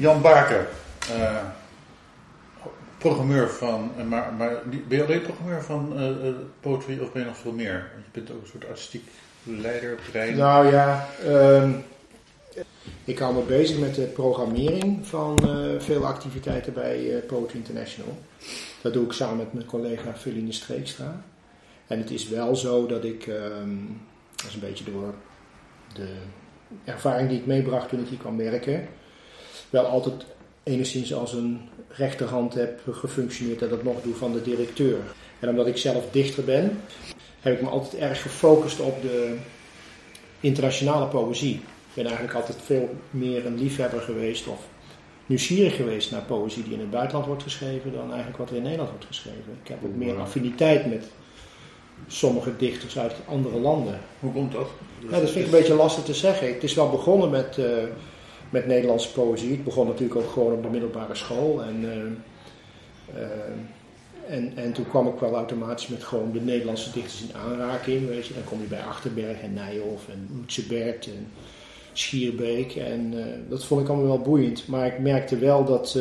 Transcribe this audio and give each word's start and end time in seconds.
Jan 0.00 0.22
Baker, 0.22 0.66
uh, 1.10 1.36
programmeur 2.98 3.48
van, 3.48 3.90
uh, 3.98 4.04
maar, 4.04 4.32
maar 4.32 4.62
ben 4.88 4.98
je 4.98 5.04
alleen 5.04 5.22
programmeur 5.22 5.62
van 5.62 5.92
uh, 5.96 6.28
poetry 6.60 6.98
of 6.98 7.12
ben 7.12 7.22
je 7.22 7.28
nog 7.28 7.36
veel 7.36 7.52
meer? 7.52 7.90
Want 7.92 8.04
je 8.04 8.20
bent 8.20 8.30
ook 8.30 8.42
een 8.42 8.48
soort 8.48 8.68
artistiek 8.68 9.08
leider, 9.42 9.98
brein. 10.10 10.36
Nou 10.36 10.70
ja, 10.70 11.08
um, 11.26 11.84
ik 13.04 13.18
hou 13.18 13.34
me 13.34 13.42
bezig 13.42 13.78
met 13.78 13.94
de 13.94 14.02
programmering 14.02 15.06
van 15.06 15.38
veel 15.78 16.06
activiteiten 16.06 16.72
bij 16.72 17.22
Poetry 17.26 17.56
International. 17.56 18.18
Dat 18.82 18.92
doe 18.92 19.04
ik 19.04 19.12
samen 19.12 19.36
met 19.36 19.52
mijn 19.52 19.66
collega 19.66 20.14
Feline 20.14 20.52
Streekstra. 20.52 21.22
En 21.86 21.98
het 21.98 22.10
is 22.10 22.28
wel 22.28 22.56
zo 22.56 22.86
dat 22.86 23.04
ik, 23.04 23.26
um, 23.26 24.00
dat 24.36 24.46
is 24.46 24.54
een 24.54 24.60
beetje 24.60 24.84
door 24.84 25.14
de 25.92 26.08
ervaring 26.84 27.28
die 27.28 27.38
ik 27.38 27.46
meebracht 27.46 27.88
toen 27.88 28.00
ik 28.00 28.08
hier 28.08 28.18
kwam 28.18 28.36
werken, 28.36 28.88
wel 29.70 29.84
altijd 29.84 30.24
enigszins 30.62 31.14
als 31.14 31.32
een 31.32 31.60
rechterhand 31.88 32.54
heb 32.54 32.80
gefunctioneerd 32.90 33.58
dat 33.58 33.72
ik 33.72 33.82
nog 33.82 34.02
doe 34.02 34.14
van 34.14 34.32
de 34.32 34.42
directeur. 34.42 34.98
En 35.38 35.48
omdat 35.48 35.66
ik 35.66 35.76
zelf 35.76 36.04
dichter 36.10 36.44
ben, 36.44 36.80
heb 37.40 37.54
ik 37.54 37.62
me 37.62 37.68
altijd 37.68 38.02
erg 38.02 38.22
gefocust 38.22 38.80
op 38.80 39.02
de 39.02 39.36
internationale 40.40 41.06
poëzie. 41.06 41.54
Ik 41.54 41.94
ben 41.94 42.04
eigenlijk 42.04 42.34
altijd 42.34 42.58
veel 42.64 42.94
meer 43.10 43.46
een 43.46 43.58
liefhebber 43.58 44.00
geweest 44.00 44.46
of 44.46 44.66
nieuwsgierig 45.26 45.76
geweest 45.76 46.10
naar 46.10 46.22
poëzie 46.22 46.62
die 46.62 46.72
in 46.72 46.80
het 46.80 46.90
buitenland 46.90 47.26
wordt 47.26 47.42
geschreven 47.42 47.92
dan 47.92 48.08
eigenlijk 48.08 48.38
wat 48.38 48.50
er 48.50 48.56
in 48.56 48.62
Nederland 48.62 48.90
wordt 48.90 49.06
geschreven. 49.06 49.58
Ik 49.62 49.68
heb 49.68 49.84
ook 49.84 49.94
meer 49.94 50.18
affiniteit 50.18 50.86
met 50.86 51.04
sommige 52.06 52.56
dichters 52.56 52.98
uit 52.98 53.14
andere 53.26 53.58
landen. 53.58 54.00
Hoe 54.20 54.32
komt 54.32 54.52
dat? 54.52 54.68
Ja, 55.10 55.20
dat 55.20 55.30
vind 55.30 55.46
ik 55.46 55.52
een 55.52 55.58
beetje 55.58 55.74
lastig 55.74 56.04
te 56.04 56.14
zeggen. 56.14 56.48
Het 56.48 56.62
is 56.62 56.74
wel 56.74 56.90
begonnen 56.90 57.30
met, 57.30 57.56
uh, 57.58 57.66
met 58.50 58.66
Nederlandse 58.66 59.12
poëzie. 59.12 59.50
Het 59.50 59.64
begon 59.64 59.86
natuurlijk 59.86 60.20
ook 60.20 60.30
gewoon 60.30 60.52
op 60.52 60.62
de 60.62 60.68
middelbare 60.68 61.14
school. 61.14 61.62
En, 61.62 61.82
uh, 61.82 61.90
uh, 63.20 64.36
en, 64.36 64.52
en 64.56 64.72
toen 64.72 64.88
kwam 64.88 65.08
ik 65.08 65.18
wel 65.18 65.34
automatisch 65.34 65.88
met 65.88 66.04
gewoon 66.04 66.32
de 66.32 66.40
Nederlandse 66.40 66.92
dichters 66.92 67.22
in 67.22 67.34
aanraking. 67.34 68.08
Weet 68.08 68.26
je. 68.26 68.34
Dan 68.34 68.44
kom 68.44 68.60
je 68.60 68.66
bij 68.66 68.82
Achterberg 68.82 69.40
en 69.40 69.54
Nijhoff 69.54 70.08
en 70.08 70.46
Bert 70.68 71.06
en 71.06 71.26
Schierbeek. 71.92 72.74
En 72.76 73.14
dat 73.48 73.64
vond 73.64 73.80
ik 73.80 73.88
allemaal 73.88 74.06
wel 74.06 74.20
boeiend. 74.20 74.68
Maar 74.68 74.86
ik 74.86 74.98
merkte 74.98 75.38
wel 75.38 75.64
dat 75.64 75.98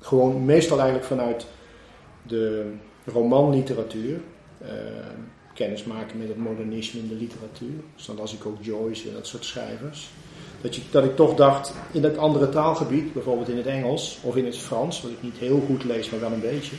gewoon 0.00 0.44
meestal 0.44 0.78
eigenlijk 0.78 1.08
vanuit 1.08 1.46
de 2.22 2.72
romanliteratuur 3.04 4.20
kennis 5.58 5.84
maken 5.84 6.18
met 6.18 6.28
het 6.28 6.36
modernisme 6.36 7.00
in 7.00 7.08
de 7.08 7.14
literatuur. 7.14 7.80
Dus 7.96 8.06
dan 8.06 8.16
las 8.16 8.34
ik 8.34 8.46
ook 8.46 8.56
Joyce 8.60 9.08
en 9.08 9.14
dat 9.14 9.26
soort 9.26 9.44
schrijvers. 9.44 10.10
Dat, 10.60 10.76
je, 10.76 10.82
dat 10.90 11.04
ik 11.04 11.16
toch 11.16 11.34
dacht, 11.34 11.72
in 11.92 12.02
dat 12.02 12.18
andere 12.18 12.48
taalgebied, 12.48 13.12
bijvoorbeeld 13.12 13.48
in 13.48 13.56
het 13.56 13.66
Engels 13.66 14.18
of 14.22 14.36
in 14.36 14.44
het 14.44 14.56
Frans, 14.56 15.02
wat 15.02 15.10
ik 15.10 15.22
niet 15.22 15.36
heel 15.36 15.62
goed 15.66 15.84
lees, 15.84 16.10
maar 16.10 16.20
wel 16.20 16.32
een 16.32 16.40
beetje, 16.40 16.76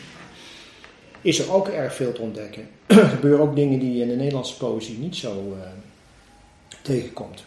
is 1.21 1.39
er 1.39 1.53
ook 1.53 1.67
erg 1.67 1.93
veel 1.95 2.11
te 2.11 2.21
ontdekken. 2.21 2.69
er 2.87 3.07
gebeuren 3.07 3.39
ook 3.39 3.55
dingen 3.55 3.79
die 3.79 3.95
je 3.95 4.01
in 4.01 4.07
de 4.07 4.15
Nederlandse 4.15 4.57
poëzie 4.57 4.97
niet 4.97 5.15
zo 5.15 5.55
uh, 5.57 5.67
tegenkomt. 6.81 7.43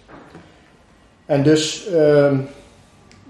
En 1.27 1.43
dus 1.43 1.89
uh, 1.91 2.39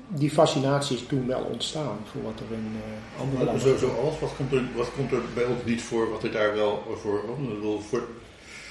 die 0.09 0.31
fascinatie 0.31 0.97
is 0.97 1.07
toen 1.09 1.27
wel 1.27 1.49
ontstaan 1.53 1.99
voor 2.13 2.23
wat 2.23 2.41
er 2.49 2.55
in 2.55 2.73
uh, 2.75 3.21
andere 3.21 3.45
landen... 3.45 3.63
Zo, 3.63 3.77
zoals? 3.77 4.19
Wat 4.19 4.31
komt, 4.37 4.53
er, 4.53 4.63
wat 4.77 4.91
komt 4.97 5.13
er 5.13 5.21
bij 5.35 5.45
ons 5.45 5.65
niet 5.65 5.83
voor 5.83 6.11
wat 6.11 6.23
er 6.23 6.33
daar 6.33 6.55
wel 6.55 6.83
voor... 7.03 7.21
voor... 7.89 8.03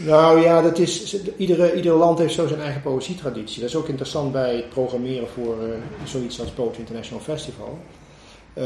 Nou 0.05 0.41
ja, 0.41 0.61
dat 0.61 0.77
is, 0.77 1.17
iedere, 1.37 1.75
ieder 1.75 1.93
land 1.93 2.19
heeft 2.19 2.33
zo 2.33 2.47
zijn 2.47 2.61
eigen 2.61 2.81
poëzietraditie. 2.81 3.59
Dat 3.59 3.69
is 3.69 3.75
ook 3.75 3.87
interessant 3.87 4.31
bij 4.31 4.55
het 4.55 4.69
programmeren 4.69 5.27
voor 5.27 5.57
uh, 5.63 5.73
zoiets 6.03 6.39
als 6.39 6.49
Poetry 6.49 6.79
International 6.79 7.23
Festival. 7.23 7.79
Uh, 8.55 8.63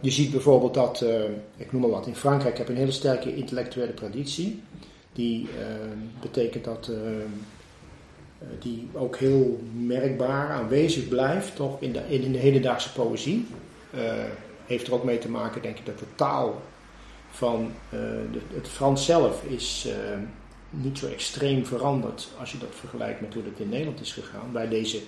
je 0.00 0.10
ziet 0.10 0.30
bijvoorbeeld 0.30 0.74
dat, 0.74 1.00
uh, 1.04 1.22
ik 1.56 1.72
noem 1.72 1.80
maar 1.80 1.90
wat, 1.90 2.06
in 2.06 2.16
Frankrijk 2.16 2.58
heb 2.58 2.66
je 2.66 2.72
een 2.72 2.78
hele 2.78 2.90
sterke 2.90 3.36
intellectuele 3.36 3.94
traditie. 3.94 4.62
Die 5.12 5.48
betekent 6.20 6.64
dat 6.64 6.88
eh, 6.88 6.96
die 8.58 8.88
ook 8.92 9.16
heel 9.16 9.60
merkbaar 9.72 10.50
aanwezig 10.50 11.08
blijft, 11.08 11.56
toch 11.56 11.80
in 11.80 11.92
de, 11.92 12.02
in 12.08 12.32
de 12.32 12.38
hedendaagse 12.38 12.92
poëzie. 12.92 13.46
Heeft 14.66 14.86
er 14.86 14.94
ook 14.94 15.04
mee 15.04 15.18
te 15.18 15.30
maken, 15.30 15.62
denk 15.62 15.78
ik, 15.78 15.86
dat 15.86 15.98
de 15.98 16.04
taal 16.14 16.62
van 17.30 17.72
het 18.54 18.68
Frans 18.68 19.04
zelf 19.04 19.42
is 19.44 19.88
niet 20.70 20.98
zo 20.98 21.06
extreem 21.06 21.66
veranderd 21.66 22.28
als 22.38 22.52
je 22.52 22.58
dat 22.58 22.68
vergelijkt 22.72 23.20
met 23.20 23.34
hoe 23.34 23.42
het 23.44 23.58
in 23.58 23.68
Nederland 23.68 24.00
is 24.00 24.12
gegaan. 24.12 24.52
Bij 24.52 24.68
deze 24.68 25.00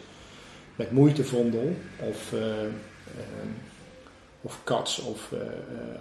met 0.76 0.90
moeitevondel 0.90 1.76
of, 1.98 2.32
of 4.40 4.58
Cats 4.64 4.98
of 4.98 5.32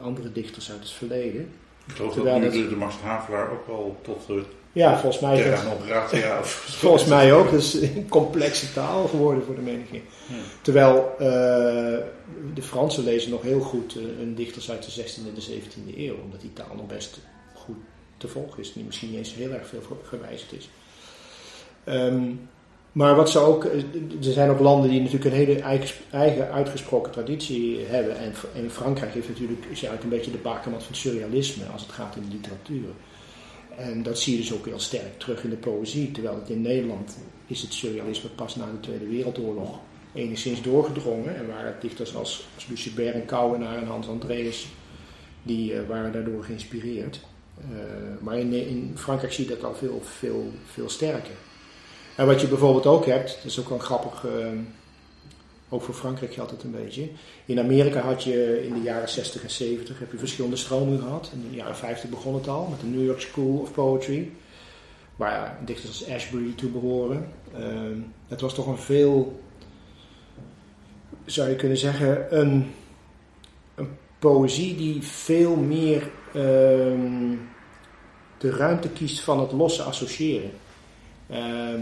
andere 0.02 0.32
dichters 0.32 0.72
uit 0.72 0.80
het 0.80 0.92
verleden. 0.92 1.54
Ik 1.88 1.94
geloof 1.96 2.14
dat 2.14 2.40
nu 2.40 2.50
de, 2.50 2.70
de 2.70 2.76
Max 2.76 2.96
Havelaar 2.96 3.52
ook 3.52 3.68
al 3.68 4.00
tot 4.02 4.28
ja, 4.74 5.00
volgens 5.00 5.22
mij 5.22 5.40
is 5.40 5.62
dat, 5.64 6.12
ja, 6.12 6.44
volgens 6.84 7.06
mij 7.06 7.34
ook. 7.34 7.52
Dat 7.52 7.60
is 7.60 7.74
een 7.74 8.10
complexe 8.10 8.74
taal 8.74 9.08
geworden 9.08 9.44
voor 9.44 9.56
de 9.56 9.62
meniging. 9.62 10.02
Terwijl 10.62 11.16
uh, 11.20 11.28
de 12.54 12.62
Fransen 12.62 13.04
lezen 13.04 13.32
nog 13.32 13.42
heel 13.42 13.60
goed 13.60 13.96
uh, 13.96 14.04
een 14.22 14.36
dichters 14.36 14.72
uit 14.72 14.96
de 14.96 15.04
16e 15.04 15.28
en 15.28 15.34
de 15.34 15.42
17e 15.42 15.98
eeuw. 15.98 16.16
Omdat 16.24 16.42
die 16.42 16.54
taal 16.54 16.76
nog 16.76 16.88
best 16.88 17.20
te 18.22 18.28
volgen 18.28 18.60
is. 18.60 18.74
Die 18.74 18.84
misschien 18.84 19.10
niet 19.10 19.18
eens 19.18 19.34
heel 19.34 19.52
erg 19.52 19.68
veel 19.68 19.82
gewijzigd 20.04 20.54
is. 20.54 20.70
Um, 21.86 22.50
maar 22.92 23.16
wat 23.16 23.30
ze 23.30 23.40
ook, 23.40 23.64
er 23.64 23.84
zijn 24.20 24.50
ook 24.50 24.60
landen 24.60 24.90
die 24.90 25.00
natuurlijk 25.00 25.26
een 25.26 25.38
hele 25.38 25.62
eigen, 26.12 26.52
uitgesproken 26.52 27.12
traditie 27.12 27.86
hebben. 27.86 28.18
En, 28.54 28.70
Frankrijk 28.72 29.14
heeft 29.14 29.28
natuurlijk, 29.28 29.66
is 29.70 29.86
uit 29.86 30.04
een 30.04 30.10
beetje 30.10 30.32
de 30.32 30.38
bakermat 30.38 30.84
van 30.84 30.96
surrealisme 30.96 31.66
als 31.66 31.82
het 31.82 31.92
gaat 31.92 32.16
in 32.16 32.22
de 32.22 32.36
literatuur. 32.36 32.90
En 33.78 34.04
dat 34.04 34.20
zie 34.20 34.34
je 34.34 34.40
dus 34.40 34.54
ook 34.54 34.66
heel 34.66 34.80
sterk 34.80 35.20
terug 35.20 35.44
in 35.44 35.50
de 35.50 35.56
poëzie. 35.56 36.12
Terwijl 36.12 36.36
het 36.36 36.50
in 36.50 36.62
Nederland 36.62 37.18
is 37.48 37.62
het 37.62 37.74
surrealisme 37.74 38.30
pas 38.30 38.56
na 38.56 38.66
de 38.66 38.80
Tweede 38.80 39.08
Wereldoorlog 39.08 39.80
enigszins 40.14 40.62
doorgedrongen. 40.62 41.36
En 41.36 41.48
waren 41.48 41.76
dichters 41.80 42.16
als, 42.16 42.48
als 42.56 42.68
Lucien 42.68 43.14
en 43.14 43.26
Kouwenaar 43.26 43.78
en 43.78 43.88
Hans 43.88 44.08
Andreas, 44.08 44.68
die 45.44 45.74
uh, 45.74 45.80
waren 45.88 46.12
daardoor 46.12 46.44
geïnspireerd. 46.44 47.20
Uh, 47.72 47.78
maar 48.20 48.38
in, 48.38 48.92
Frankrijk 48.96 49.34
zie 49.34 49.44
je 49.48 49.56
dat 49.56 49.64
al 49.64 49.74
veel, 49.74 50.02
veel, 50.04 50.52
veel 50.66 50.90
sterker. 50.90 51.34
En 52.16 52.26
wat 52.26 52.42
je 52.42 52.48
bijvoorbeeld 52.48 52.86
ook 52.86 53.06
hebt, 53.06 53.36
dat 53.36 53.46
is 53.46 53.60
ook 53.60 53.70
wel 53.70 53.78
grappig, 53.78 54.26
uh, 54.26 54.48
ook 55.70 55.82
voor 55.82 55.94
Frankrijk 55.94 56.34
geldt 56.34 56.52
het 56.52 56.64
een 56.64 56.72
beetje. 56.72 57.10
In 57.46 57.60
Amerika 57.60 58.00
had 58.00 58.24
je 58.24 58.66
in 58.66 58.74
de 58.74 58.82
jaren 58.82 59.10
60 59.10 59.44
en 59.44 59.50
70 59.50 60.00
heb 60.00 60.12
je 60.12 60.18
verschillende 60.18 60.56
stromingen 60.56 61.00
gehad. 61.00 61.32
In 61.34 61.50
de 61.50 61.56
jaren 61.56 61.76
50 61.76 62.10
begon 62.10 62.34
het 62.34 62.48
al 62.48 62.68
met 62.68 62.80
de 62.80 62.88
New 62.88 63.06
York 63.06 63.22
School 63.22 63.58
of 63.58 63.72
Poetry. 63.72 64.32
Waar 65.16 65.60
dichters 65.66 65.88
als 65.88 66.16
Ashbury 66.16 66.54
toe 66.56 66.70
behoren. 66.70 67.28
Uh, 67.60 67.68
het 68.28 68.42
was 68.42 68.54
toch 68.54 68.68
een 68.68 68.78
veel, 68.78 69.40
zou 71.26 71.50
je 71.50 71.56
kunnen 71.56 71.78
zeggen, 71.78 72.40
een, 72.40 72.72
een 73.76 73.90
poëzie 74.20 74.76
die 74.76 75.02
veel 75.02 75.56
meer 75.56 76.10
uh, 76.36 77.38
de 78.42 78.50
ruimte 78.50 78.90
kiest 78.90 79.20
van 79.20 79.40
het 79.40 79.52
losse 79.52 79.84
associëren. 79.84 80.52
Ehm, 81.30 81.82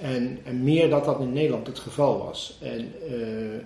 en, 0.00 0.38
en, 0.44 0.62
meer 0.62 0.90
dat 0.90 1.04
dat 1.04 1.20
in 1.20 1.32
Nederland 1.32 1.66
het 1.66 1.78
geval 1.78 2.18
was. 2.18 2.58
En 2.60 2.92
uh, 3.10 3.60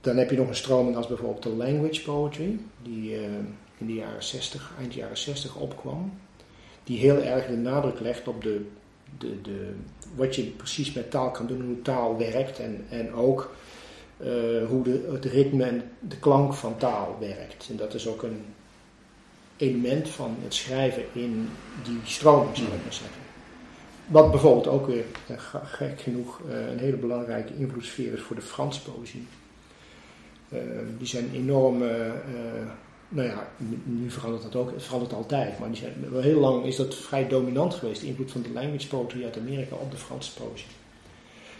dan 0.00 0.16
heb 0.16 0.30
je 0.30 0.36
nog 0.36 0.48
een 0.48 0.54
stroming 0.54 0.96
als 0.96 1.06
bijvoorbeeld 1.06 1.42
de 1.42 1.48
language 1.48 2.02
poetry, 2.02 2.58
die 2.82 3.10
uh, 3.10 3.22
in 3.78 3.86
de 3.86 3.94
jaren 3.94 4.22
60, 4.22 4.72
eind 4.78 4.94
jaren 4.94 5.18
60 5.18 5.56
opkwam. 5.56 6.12
Die 6.84 6.98
heel 6.98 7.22
erg 7.22 7.46
de 7.46 7.56
nadruk 7.56 8.00
legt 8.00 8.28
op 8.28 8.42
de, 8.42 8.66
de, 9.18 9.40
de, 9.40 9.74
wat 10.14 10.34
je 10.34 10.42
precies 10.42 10.92
met 10.92 11.10
taal 11.10 11.30
kan 11.30 11.46
doen, 11.46 11.62
hoe 11.62 11.82
taal 11.82 12.18
werkt 12.18 12.58
en, 12.58 12.84
en 12.88 13.12
ook 13.12 13.54
uh, 14.20 14.66
hoe 14.68 14.82
de, 14.82 15.08
het 15.12 15.24
ritme 15.24 15.64
en 15.64 15.82
de 16.00 16.18
klank 16.18 16.54
van 16.54 16.76
taal 16.76 17.16
werkt. 17.20 17.68
En 17.70 17.76
dat 17.76 17.94
is 17.94 18.08
ook 18.08 18.22
een 18.22 18.44
element 19.62 20.08
van 20.08 20.36
het 20.42 20.54
schrijven 20.54 21.02
in 21.12 21.48
die 21.84 22.00
stroming, 22.04 22.56
zou 22.56 22.68
ik 22.68 22.82
maar 22.84 22.92
zeggen. 22.92 23.20
Wat 24.06 24.30
bijvoorbeeld 24.30 24.66
ook 24.66 24.86
weer, 24.86 25.04
eh, 25.26 25.36
gek 25.64 26.00
genoeg, 26.00 26.40
eh, 26.50 26.70
een 26.70 26.78
hele 26.78 26.96
belangrijke 26.96 27.52
invloedssfeer 27.56 28.12
is 28.12 28.20
voor 28.20 28.36
de 28.36 28.42
Franse 28.42 28.82
poëzie. 28.82 29.26
Uh, 30.52 30.58
die 30.98 31.06
zijn 31.06 31.30
enorm, 31.34 31.82
uh, 31.82 31.90
nou 33.08 33.28
ja, 33.28 33.48
nu 33.84 34.10
verandert 34.10 34.42
dat 34.42 34.56
ook, 34.56 34.70
het 34.70 34.82
verandert 34.82 35.12
altijd, 35.12 35.58
maar 35.58 35.68
die 35.68 35.76
zijn, 35.76 35.92
wel 36.10 36.20
heel 36.20 36.40
lang 36.40 36.64
is 36.64 36.76
dat 36.76 36.94
vrij 36.94 37.28
dominant 37.28 37.74
geweest, 37.74 38.00
de 38.00 38.06
invloed 38.06 38.30
van 38.30 38.42
de 38.42 38.52
language 38.52 38.88
poetry 38.88 39.24
uit 39.24 39.38
Amerika 39.38 39.74
op 39.74 39.90
de 39.90 39.96
Franse 39.96 40.34
poëzie. 40.34 40.66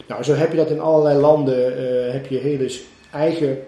Nou, 0.07 0.23
zo 0.23 0.33
heb 0.33 0.51
je 0.51 0.57
dat 0.57 0.69
in 0.69 0.79
allerlei 0.79 1.19
landen, 1.19 2.11
heb 2.11 2.25
je 2.25 2.37
hele 2.37 2.79
eigen 3.11 3.63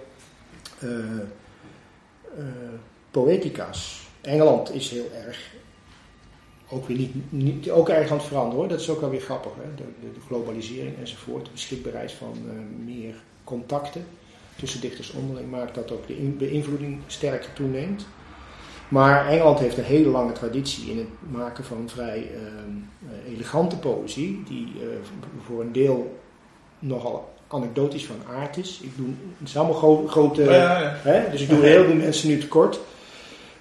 poëtica's. 3.12 4.05
Engeland 4.26 4.74
is 4.74 4.90
heel 4.90 5.10
erg 5.26 5.54
ook 6.70 6.88
weer 6.88 6.98
niet, 6.98 7.14
niet, 7.30 7.70
ook 7.70 7.90
erg 7.90 8.12
aan 8.12 8.18
het 8.18 8.26
veranderen 8.26 8.60
hoor. 8.60 8.68
Dat 8.68 8.80
is 8.80 8.90
ook 8.90 9.02
wel 9.02 9.10
weer 9.10 9.22
grappig. 9.22 9.52
Hè? 9.56 9.76
De, 9.76 9.84
de, 10.02 10.14
de 10.14 10.20
globalisering 10.28 10.98
enzovoort, 11.00 11.46
de 11.46 11.52
beschikbaarheid 11.52 12.12
van 12.12 12.34
uh, 12.46 12.86
meer 12.86 13.14
contacten 13.44 14.06
tussen 14.56 14.82
dichters 14.82 15.12
onderling 15.12 15.52
maakt 15.52 15.76
dat 15.76 15.92
ook 15.92 16.08
de 16.08 16.14
beïnvloeding 16.14 17.00
sterker 17.08 17.54
toeneemt. 17.54 18.06
Maar 18.88 19.28
Engeland 19.28 19.60
heeft 19.60 19.78
een 19.78 19.84
hele 19.84 20.10
lange 20.10 20.32
traditie 20.32 20.92
in 20.92 20.98
het 20.98 21.08
maken 21.32 21.64
van 21.64 21.90
vrij 21.90 22.18
uh, 22.20 23.34
elegante 23.34 23.78
poëzie, 23.78 24.44
die 24.48 24.68
uh, 24.82 24.88
voor 25.46 25.62
een 25.62 25.72
deel 25.72 26.20
nogal 26.80 27.34
anekdotisch 27.48 28.06
van 28.06 28.16
aard 28.36 28.58
is. 28.58 28.80
Ik 28.84 28.92
doe, 28.98 29.08
het 29.40 29.48
is 29.48 29.58
allemaal 29.58 29.76
gro 29.76 30.08
grote, 30.08 30.44
ja, 30.44 30.80
ja. 30.80 30.96
Hè? 31.02 31.30
dus 31.32 31.42
ik 31.42 31.50
doe 31.50 31.66
heel 31.66 31.84
veel 31.84 31.96
mensen 31.96 32.30
nu 32.30 32.38
tekort. 32.40 32.80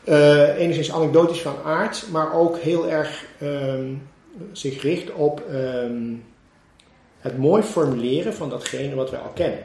Uh, 0.09 0.59
enigszins 0.59 0.93
anekdotisch 0.93 1.41
van 1.41 1.57
aard, 1.65 2.07
maar 2.11 2.35
ook 2.35 2.59
heel 2.59 2.89
erg 2.89 3.25
um, 3.43 4.09
zich 4.53 4.83
richt 4.83 5.13
op 5.13 5.43
um, 5.51 6.25
het 7.19 7.39
mooi 7.39 7.63
formuleren 7.63 8.35
van 8.35 8.49
datgene 8.49 8.95
wat 8.95 9.11
wij 9.11 9.21
al 9.21 9.33
kennen. 9.35 9.65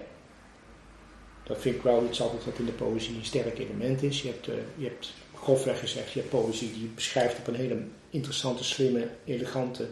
Dat 1.44 1.58
vind 1.60 1.76
ik 1.76 1.82
wel 1.82 2.04
iets 2.10 2.22
altijd 2.22 2.46
wat 2.46 2.58
in 2.58 2.66
de 2.66 2.72
poëzie 2.72 3.16
een 3.16 3.26
sterk 3.26 3.60
element 3.60 4.04
is. 4.04 4.22
Je 4.22 4.28
hebt, 4.28 4.48
uh, 4.48 4.54
je 4.76 4.84
hebt 4.84 5.14
grofweg 5.36 5.80
gezegd, 5.80 6.12
je 6.12 6.20
hebt 6.20 6.32
poëzie 6.32 6.72
die 6.72 6.92
beschrijft 6.96 7.38
op 7.38 7.48
een 7.48 7.56
hele 7.56 7.78
interessante, 8.10 8.64
slimme, 8.64 9.08
elegante, 9.26 9.88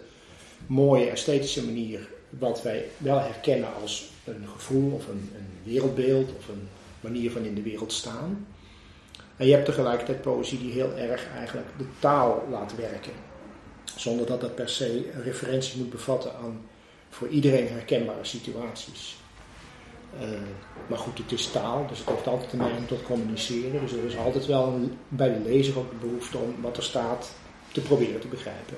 mooie, 0.68 1.10
esthetische 1.10 1.66
manier 1.66 2.08
wat 2.30 2.62
wij 2.62 2.86
wel 2.98 3.20
herkennen 3.20 3.70
als 3.82 4.12
een 4.26 4.48
gevoel 4.56 4.92
of 4.92 5.08
een, 5.08 5.30
een 5.36 5.72
wereldbeeld 5.72 6.30
of 6.38 6.48
een 6.48 6.68
manier 7.00 7.32
van 7.32 7.44
in 7.44 7.56
de 7.56 7.62
wereld 7.62 7.94
staan. 7.94 8.48
En 9.38 9.46
je 9.46 9.54
hebt 9.54 9.66
tegelijkertijd 9.66 10.22
poëzie 10.22 10.60
die 10.60 10.72
heel 10.72 10.94
erg 10.96 11.28
eigenlijk 11.38 11.68
de 11.78 11.86
taal 12.00 12.48
laat 12.52 12.76
werken. 12.76 13.14
Zonder 13.96 14.26
dat 14.26 14.42
dat 14.42 14.56
per 14.56 14.70
se 14.70 15.10
referenties 15.24 15.74
moet 15.74 15.90
bevatten 15.90 16.32
aan 16.44 16.62
voor 17.10 17.28
iedereen 17.28 17.68
herkenbare 17.68 18.24
situaties. 18.26 19.18
Uh, 20.22 20.28
maar 20.88 20.98
goed, 20.98 21.18
het 21.18 21.32
is 21.32 21.52
taal, 21.52 21.86
dus 21.88 22.00
het 22.00 22.10
heeft 22.10 22.28
altijd 22.28 22.54
een 22.54 22.60
neiging 22.60 22.88
tot 22.88 23.04
communiceren. 23.04 23.82
Dus 23.82 23.92
er 23.92 24.06
is 24.06 24.18
altijd 24.18 24.46
wel 24.46 24.68
een, 24.68 24.98
bij 25.08 25.34
de 25.34 25.50
lezer 25.50 25.78
ook 25.78 25.90
de 25.90 26.08
behoefte 26.08 26.38
om 26.38 26.56
wat 26.62 26.78
er 26.78 26.84
staat 26.84 27.32
te 27.72 27.82
proberen 27.82 28.20
te 28.20 28.28
begrijpen. 28.28 28.78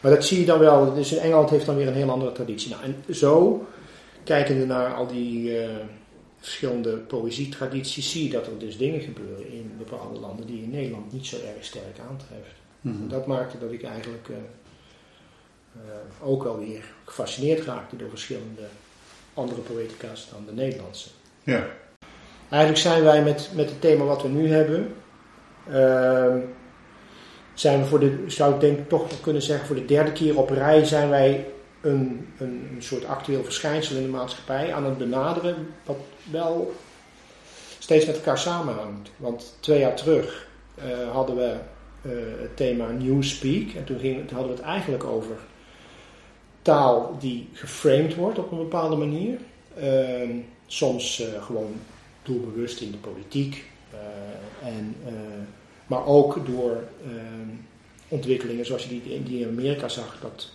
Maar 0.00 0.10
dat 0.10 0.24
zie 0.24 0.40
je 0.40 0.46
dan 0.46 0.58
wel, 0.58 0.94
dus 0.94 1.12
in 1.12 1.18
Engeland 1.18 1.50
heeft 1.50 1.66
dan 1.66 1.76
weer 1.76 1.86
een 1.88 1.94
heel 1.94 2.10
andere 2.10 2.32
traditie. 2.32 2.70
Nou, 2.70 2.82
en 2.82 3.14
zo, 3.14 3.66
kijkende 4.24 4.66
naar 4.66 4.94
al 4.94 5.06
die 5.06 5.60
uh, 5.60 5.68
verschillende 6.42 6.96
poëzietradities, 6.96 8.10
zie 8.10 8.24
je 8.24 8.30
dat 8.30 8.46
er 8.46 8.58
dus 8.58 8.76
dingen 8.76 9.00
gebeuren 9.00 9.52
in 9.52 9.74
bepaalde 9.78 10.20
landen 10.20 10.46
die 10.46 10.62
in 10.62 10.70
Nederland 10.70 11.12
niet 11.12 11.26
zo 11.26 11.36
erg 11.36 11.64
sterk 11.64 11.98
aantreft. 12.10 12.54
Mm 12.80 12.96
-hmm. 12.96 13.08
Dat 13.08 13.26
maakte 13.26 13.58
dat 13.58 13.72
ik 13.72 13.82
eigenlijk 13.82 14.28
uh, 14.28 14.36
uh, 15.76 16.28
ook 16.28 16.42
wel 16.42 16.58
weer 16.58 16.84
gefascineerd 17.04 17.64
raakte 17.64 17.96
door 17.96 18.08
verschillende 18.08 18.62
andere 19.34 19.60
poëtica's 19.60 20.28
dan 20.30 20.44
de 20.46 20.52
Nederlandse. 20.52 21.08
Ja. 21.42 21.66
Eigenlijk 22.48 22.82
zijn 22.82 23.02
wij 23.02 23.22
met, 23.22 23.50
met 23.54 23.70
het 23.70 23.80
thema 23.80 24.04
wat 24.04 24.22
we 24.22 24.28
nu 24.28 24.48
hebben, 24.48 24.94
uh, 25.68 26.34
zijn 27.54 27.80
we 27.80 27.86
voor 27.86 28.00
de, 28.00 28.24
zou 28.26 28.54
ik 28.54 28.60
denk 28.60 28.88
toch 28.88 29.20
kunnen 29.20 29.42
zeggen, 29.42 29.66
voor 29.66 29.76
de 29.76 29.84
derde 29.84 30.12
keer 30.12 30.38
op 30.38 30.50
rij 30.50 30.84
zijn 30.84 31.08
wij 31.08 31.51
een, 31.82 32.28
een, 32.38 32.68
een 32.74 32.82
soort 32.82 33.04
actueel 33.04 33.44
verschijnsel 33.44 33.96
in 33.96 34.02
de 34.02 34.08
maatschappij 34.08 34.74
aan 34.74 34.84
het 34.84 34.98
benaderen, 34.98 35.66
wat 35.84 35.98
wel 36.30 36.74
steeds 37.78 38.06
met 38.06 38.16
elkaar 38.16 38.38
samenhangt. 38.38 39.10
Want 39.16 39.56
twee 39.60 39.78
jaar 39.78 39.96
terug 39.96 40.48
uh, 40.78 41.10
hadden 41.10 41.36
we 41.36 41.56
uh, 42.02 42.12
het 42.40 42.56
thema 42.56 42.90
Newspeak 42.90 43.72
en 43.72 43.84
toen, 43.84 43.96
hadden 44.32 44.54
we 44.54 44.56
het 44.56 44.60
eigenlijk 44.60 45.04
over 45.04 45.36
taal 46.62 47.16
die 47.20 47.48
geframed 47.52 48.14
wordt 48.14 48.38
op 48.38 48.52
een 48.52 48.58
bepaalde 48.58 48.96
manier. 48.96 49.38
Uh, 49.78 50.30
soms 50.66 51.20
uh, 51.20 51.42
gewoon 51.42 51.74
doelbewust 52.22 52.80
in 52.80 52.90
de 52.90 52.96
politiek. 52.96 53.64
En, 54.62 54.96
maar 55.86 56.06
ook 56.06 56.46
door 56.46 56.84
ehm, 57.04 57.48
ontwikkelingen 58.08 58.66
zoals 58.66 58.82
je 58.82 58.88
die, 58.88 59.22
die 59.22 59.40
in 59.40 59.48
Amerika 59.48 59.88
zag, 59.88 60.18
dat 60.20 60.48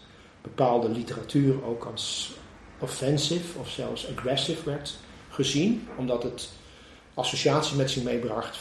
bepaalde 0.47 0.89
literatuur 0.89 1.65
ook 1.65 1.85
als 1.91 2.33
offensive 2.79 3.59
of 3.59 3.69
zelfs 3.69 4.07
aggressive 4.17 4.63
werd 4.65 4.95
gezien, 5.29 5.87
omdat 5.97 6.23
het 6.23 6.49
associaties 7.13 7.75
met 7.75 7.91
zich 7.91 8.03
meebracht 8.03 8.57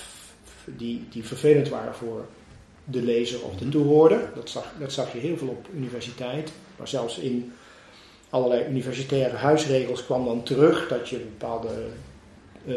die, 0.64 1.04
die 1.10 1.24
vervelend 1.24 1.68
waren 1.68 1.94
voor 1.94 2.26
de 2.84 3.02
lezer 3.02 3.42
of 3.42 3.56
de 3.56 3.68
toehoorder. 3.68 4.30
Dat 4.34 4.50
zag, 4.50 4.72
dat 4.78 4.92
zag 4.92 5.12
je 5.12 5.18
heel 5.18 5.36
veel 5.36 5.48
op 5.48 5.66
universiteit. 5.74 6.52
Maar 6.76 6.88
zelfs 6.88 7.18
in 7.18 7.52
allerlei 8.30 8.68
universitaire 8.68 9.36
huisregels 9.36 10.04
kwam 10.04 10.24
dan 10.24 10.42
terug 10.42 10.88
dat 10.88 11.08
je 11.08 11.18
bepaalde 11.18 11.86
uh, 12.66 12.74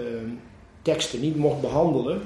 teksten 0.82 1.20
niet 1.20 1.36
mocht 1.36 1.62
behandelen. 1.62 2.22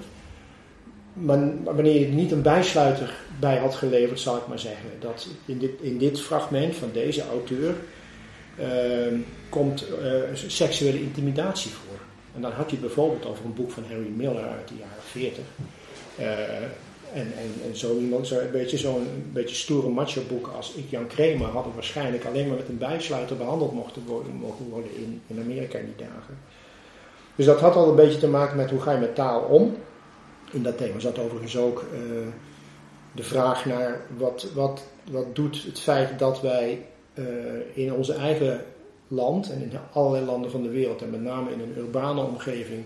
Maar 1.13 1.63
wanneer 1.63 1.99
je 1.99 2.07
niet 2.07 2.31
een 2.31 2.41
bijsluiter 2.41 3.13
bij 3.39 3.57
had 3.57 3.75
geleverd, 3.75 4.19
zou 4.19 4.37
ik 4.37 4.47
maar 4.47 4.59
zeggen, 4.59 4.89
dat 4.99 5.27
in 5.45 5.57
dit, 5.57 5.71
in 5.81 5.97
dit 5.97 6.21
fragment 6.21 6.75
van 6.75 6.89
deze 6.93 7.23
auteur 7.27 7.75
uh, 8.59 9.19
komt 9.49 9.85
uh, 10.01 10.13
seksuele 10.47 11.01
intimidatie 11.01 11.71
voor. 11.71 11.97
En 12.35 12.41
dan 12.41 12.51
had 12.51 12.71
je 12.71 12.77
bijvoorbeeld 12.77 13.25
over 13.25 13.45
een 13.45 13.53
boek 13.53 13.71
van 13.71 13.83
Harry 13.89 14.11
Miller 14.15 14.43
uit 14.43 14.67
de 14.67 14.75
jaren 14.79 15.03
40. 15.03 15.43
En, 17.13 17.33
en, 17.37 17.53
en 17.67 17.77
zo 17.77 17.97
een 17.97 18.25
beetje 18.51 18.77
zo'n 18.77 19.07
beetje 19.33 19.55
stoere 19.55 19.89
macho 19.89 20.21
boek 20.27 20.47
als 20.55 20.73
Ik 20.73 20.89
Jan 20.89 21.07
Kramer 21.07 21.47
hadden 21.47 21.73
waarschijnlijk 21.73 22.25
alleen 22.25 22.47
maar 22.47 22.57
met 22.57 22.69
een 22.69 22.77
bijsluiter 22.77 23.37
behandeld 23.37 23.73
mochten 23.73 24.03
worden, 24.05 24.33
mogen 24.33 24.69
worden 24.69 24.95
in, 24.95 25.21
in 25.27 25.39
Amerika 25.39 25.77
in 25.77 25.85
die 25.85 26.07
dagen. 26.07 26.37
Dus 27.35 27.45
dat 27.45 27.59
had 27.59 27.75
al 27.75 27.89
een 27.89 27.95
beetje 27.95 28.19
te 28.19 28.27
maken 28.27 28.57
met 28.57 28.69
hoe 28.69 28.81
ga 28.81 28.91
je 28.91 28.99
met 28.99 29.15
taal 29.15 29.41
om. 29.41 29.75
In 30.53 30.63
dat 30.63 30.77
thema 30.77 30.99
zat 30.99 31.19
overigens 31.19 31.57
ook 31.57 31.85
uh, 31.93 31.99
de 33.11 33.23
vraag 33.23 33.65
naar 33.65 34.01
wat, 34.17 34.47
wat, 34.53 34.83
wat 35.11 35.35
doet 35.35 35.63
het 35.63 35.79
feit 35.79 36.19
dat 36.19 36.41
wij 36.41 36.85
uh, 37.13 37.25
in 37.73 37.93
onze 37.93 38.13
eigen 38.13 38.65
land 39.07 39.51
en 39.51 39.61
in 39.61 39.71
allerlei 39.93 40.25
landen 40.25 40.51
van 40.51 40.63
de 40.63 40.69
wereld 40.69 41.01
en 41.01 41.09
met 41.09 41.21
name 41.21 41.51
in 41.51 41.59
een 41.59 41.77
urbane 41.77 42.21
omgeving 42.21 42.83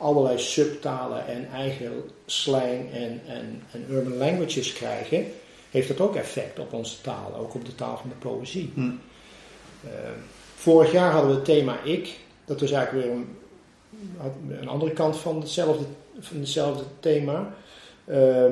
allerlei 0.00 0.38
subtalen 0.38 1.26
en 1.26 1.48
eigen 1.50 1.92
slang 2.26 2.92
en, 2.92 3.20
en, 3.26 3.62
en 3.72 3.86
urban 3.90 4.16
languages 4.16 4.72
krijgen, 4.72 5.26
heeft 5.70 5.88
dat 5.88 6.00
ook 6.00 6.16
effect 6.16 6.58
op 6.58 6.72
onze 6.72 7.00
taal, 7.00 7.34
ook 7.38 7.54
op 7.54 7.64
de 7.64 7.74
taal 7.74 7.96
van 7.96 8.08
de 8.08 8.28
poëzie. 8.28 8.70
Hm. 8.74 8.80
Uh, 8.80 9.90
vorig 10.54 10.92
jaar 10.92 11.12
hadden 11.12 11.30
we 11.30 11.36
het 11.36 11.44
thema 11.44 11.82
ik, 11.82 12.18
dat 12.44 12.60
was 12.60 12.70
eigenlijk 12.70 13.06
weer 13.06 13.16
een, 13.16 14.58
een 14.60 14.68
andere 14.68 14.92
kant 14.92 15.16
van 15.16 15.40
hetzelfde, 15.40 15.84
van 16.18 16.38
hetzelfde 16.38 16.84
thema. 17.00 17.54
Uh, 18.04 18.44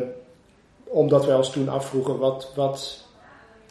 omdat 0.85 1.27
wij 1.27 1.37
ons 1.37 1.51
toen 1.51 1.69
afvroegen 1.69 2.19
wat, 2.19 2.53
wat 2.55 3.07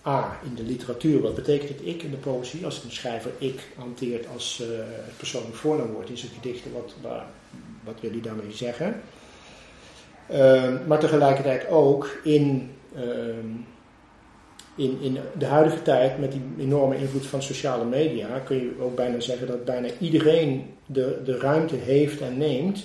A, 0.05 0.39
in 0.43 0.55
de 0.55 0.63
literatuur, 0.63 1.21
wat 1.21 1.35
betekent 1.35 1.69
het 1.69 1.87
ik 1.87 2.03
in 2.03 2.11
de 2.11 2.17
poëzie? 2.17 2.65
Als 2.65 2.83
een 2.83 2.91
schrijver 2.91 3.31
ik 3.37 3.67
hanteert 3.75 4.25
als 4.33 4.61
uh, 4.61 4.67
het 4.77 5.17
persoonlijk 5.17 5.55
voornaamwoord 5.55 6.09
in 6.09 6.17
zijn 6.17 6.31
gedichten, 6.31 6.71
wat, 6.73 6.95
wat 7.83 7.95
wil 8.01 8.11
hij 8.11 8.21
daarmee 8.21 8.51
zeggen? 8.51 9.01
Uh, 10.31 10.73
maar 10.87 10.99
tegelijkertijd 10.99 11.69
ook 11.69 12.19
in, 12.23 12.71
uh, 12.95 13.03
in, 14.75 14.97
in 15.01 15.17
de 15.37 15.45
huidige 15.45 15.81
tijd, 15.81 16.19
met 16.19 16.31
die 16.31 16.41
enorme 16.59 16.97
invloed 16.97 17.25
van 17.25 17.41
sociale 17.41 17.85
media, 17.85 18.39
kun 18.39 18.55
je 18.55 18.73
ook 18.81 18.95
bijna 18.95 19.19
zeggen 19.19 19.47
dat 19.47 19.65
bijna 19.65 19.87
iedereen 19.99 20.73
de, 20.85 21.21
de 21.25 21.37
ruimte 21.37 21.75
heeft 21.75 22.21
en 22.21 22.37
neemt 22.37 22.83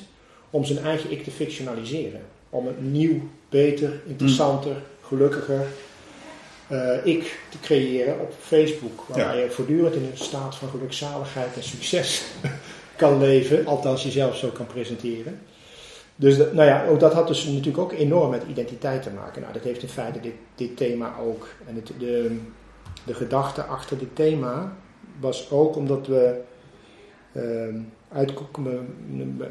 om 0.53 0.65
zijn 0.65 0.79
eigen 0.79 1.11
ik 1.11 1.25
te 1.25 1.31
fictionaliseren. 1.31 2.21
Om 2.51 2.67
een 2.67 2.93
nieuw, 2.93 3.21
beter, 3.49 4.01
interessanter, 4.07 4.77
gelukkiger 5.03 5.67
uh, 6.73 7.07
ik 7.07 7.41
te 7.49 7.61
creëren 7.61 8.21
op 8.21 8.33
Facebook. 8.41 9.05
Waar 9.09 9.37
ja. 9.37 9.43
je 9.43 9.51
voortdurend 9.51 9.95
in 9.95 10.03
een 10.03 10.17
staat 10.17 10.55
van 10.55 10.69
gelukzaligheid 10.69 11.57
en 11.57 11.63
succes 11.63 12.25
kan 12.97 13.19
leven, 13.19 13.67
althans 13.67 14.03
jezelf 14.03 14.37
zo 14.37 14.49
kan 14.49 14.67
presenteren. 14.67 15.41
Dus 16.17 16.37
dat, 16.37 16.53
nou 16.53 16.69
ja, 16.69 16.87
ook 16.87 17.01
dat 17.01 17.13
had 17.13 17.29
dus 17.29 17.45
natuurlijk 17.45 17.79
ook 17.79 17.93
enorm 17.93 18.31
met 18.31 18.43
identiteit 18.49 19.03
te 19.03 19.11
maken. 19.11 19.41
Nou, 19.41 19.53
dat 19.53 19.63
heeft 19.63 19.83
in 19.83 19.89
feite 19.89 20.21
dit, 20.21 20.35
dit 20.55 20.77
thema 20.77 21.15
ook. 21.21 21.49
En 21.67 21.75
het, 21.75 21.93
de, 21.99 22.39
de 23.05 23.15
gedachte 23.15 23.63
achter 23.63 23.99
dit 23.99 24.17
thema 24.17 24.77
was 25.21 25.51
ook 25.51 25.77
omdat 25.77 26.07
we 26.07 26.41
uh, 27.33 27.75
uitkomen 28.13 28.87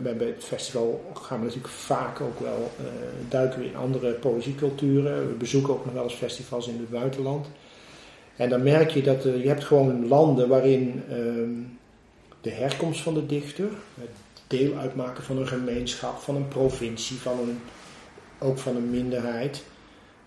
bij 0.01 0.27
het 0.27 0.43
festival 0.43 1.11
gaan 1.13 1.39
we 1.39 1.45
natuurlijk 1.45 1.73
vaak 1.73 2.21
ook 2.21 2.39
wel 2.39 2.71
uh, 2.79 2.85
duiken 3.29 3.59
we 3.59 3.65
in 3.65 3.75
andere 3.75 4.11
poëzieculturen. 4.11 5.27
We 5.27 5.33
bezoeken 5.33 5.73
ook 5.73 5.85
nog 5.85 5.93
wel 5.93 6.03
eens 6.03 6.13
festivals 6.13 6.67
in 6.67 6.77
het 6.79 6.89
buitenland. 6.89 7.47
En 8.35 8.49
dan 8.49 8.63
merk 8.63 8.89
je 8.89 9.01
dat 9.01 9.25
uh, 9.25 9.41
je 9.41 9.47
hebt 9.47 9.63
gewoon 9.63 10.07
landen 10.07 10.47
waarin 10.47 11.03
uh, 11.09 11.15
de 12.41 12.49
herkomst 12.49 13.01
van 13.01 13.13
de 13.13 13.25
dichter, 13.25 13.69
het 13.99 14.09
deel 14.47 14.77
uitmaken 14.77 15.23
van 15.23 15.37
een 15.37 15.47
gemeenschap, 15.47 16.17
van 16.17 16.35
een 16.35 16.47
provincie, 16.47 17.17
van 17.17 17.39
een, 17.39 17.59
ook 18.39 18.57
van 18.57 18.75
een 18.75 18.89
minderheid, 18.89 19.63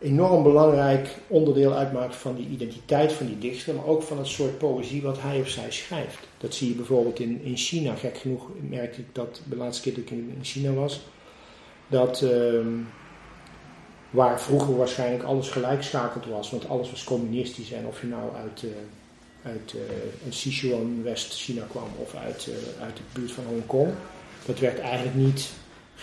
enorm 0.04 0.42
belangrijk 0.42 1.08
onderdeel 1.26 1.74
uitmaakt 1.74 2.16
van 2.16 2.36
die 2.36 2.48
identiteit 2.48 3.12
van 3.12 3.26
die 3.26 3.38
dichter, 3.38 3.74
maar 3.74 3.86
ook 3.86 4.02
van 4.02 4.18
het 4.18 4.26
soort 4.26 4.58
poëzie 4.58 5.02
wat 5.02 5.20
hij 5.20 5.40
of 5.40 5.48
zij 5.48 5.70
schrijft. 5.70 6.18
Dat 6.38 6.54
zie 6.54 6.68
je 6.68 6.74
bijvoorbeeld 6.74 7.20
in, 7.20 7.40
in 7.42 7.56
China. 7.56 7.94
Gek 7.94 8.18
genoeg 8.18 8.48
merkte 8.68 9.00
ik 9.00 9.06
dat 9.12 9.40
de 9.48 9.56
laatste 9.56 9.82
keer 9.82 9.94
dat 9.94 10.04
ik 10.04 10.10
in, 10.10 10.38
China 10.42 10.72
was, 10.72 11.00
dat 11.88 12.22
ehm, 12.22 12.68
waar 14.10 14.40
vroeger 14.40 14.76
waarschijnlijk 14.76 15.22
alles 15.22 15.48
gelijkschakeld 15.48 16.26
was, 16.26 16.50
want 16.50 16.68
alles 16.68 16.90
was 16.90 17.04
communistisch 17.04 17.72
en 17.72 17.86
of 17.86 18.00
je 18.00 18.06
nou 18.06 18.34
uit, 18.34 18.62
uh, 18.62 18.70
uit 19.42 19.74
uh, 19.76 19.82
Sichuan, 20.28 21.02
West-China 21.02 21.64
kwam 21.70 21.88
of 21.96 22.14
uit, 22.14 22.48
uh, 22.48 22.82
uit 22.84 22.96
de 22.96 23.02
buurt 23.12 23.32
van 23.32 23.44
Hongkong, 23.44 23.92
dat 24.46 24.58
werd 24.58 24.78
eigenlijk 24.78 25.16
niet 25.16 25.50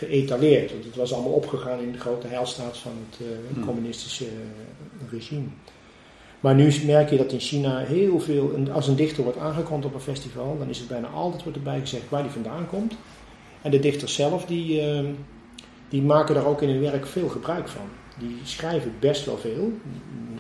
geëtaleerd. 0.05 0.71
Want 0.71 0.83
het 0.85 0.95
was 0.95 1.13
allemaal 1.13 1.31
opgegaan 1.31 1.79
in 1.79 1.91
de 1.91 1.99
grote 1.99 2.27
heilstaat 2.27 2.77
van 2.77 2.91
het 3.09 3.27
uh, 3.27 3.65
communistische 3.65 4.25
uh, 4.25 5.11
regime. 5.11 5.47
Maar 6.39 6.55
nu 6.55 6.73
merk 6.85 7.09
je 7.09 7.17
dat 7.17 7.31
in 7.31 7.39
China 7.39 7.77
heel 7.77 8.19
veel, 8.19 8.59
als 8.71 8.87
een 8.87 8.95
dichter 8.95 9.23
wordt 9.23 9.37
aangekondigd 9.37 9.93
op 9.93 9.93
een 9.93 10.13
festival, 10.13 10.57
dan 10.57 10.69
is 10.69 10.79
het 10.79 10.87
bijna 10.87 11.07
altijd 11.07 11.43
wordt 11.43 11.57
erbij 11.57 11.79
gezegd 11.79 12.09
waar 12.09 12.21
die 12.21 12.31
vandaan 12.31 12.67
komt. 12.67 12.93
En 13.61 13.71
de 13.71 13.79
dichters 13.79 14.13
zelf, 14.13 14.45
die, 14.45 14.81
uh, 14.81 15.09
die 15.89 16.01
maken 16.01 16.35
daar 16.35 16.45
ook 16.45 16.61
in 16.61 16.69
hun 16.69 16.81
werk 16.81 17.07
veel 17.07 17.29
gebruik 17.29 17.67
van. 17.67 17.85
Die 18.19 18.37
schrijven 18.43 18.93
best 18.99 19.25
wel 19.25 19.37
veel. 19.37 19.71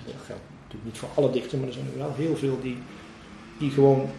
Dat 0.05 0.13
geldt 0.25 0.41
natuurlijk 0.61 0.83
niet 0.83 0.97
voor 0.97 1.09
alle 1.15 1.31
dichters, 1.31 1.59
maar 1.59 1.67
er 1.67 1.73
zijn 1.73 1.87
er 1.93 1.97
wel 1.97 2.13
heel 2.15 2.35
veel 2.35 2.57
die, 2.61 2.77
die 3.59 3.71
gewoon 3.71 4.09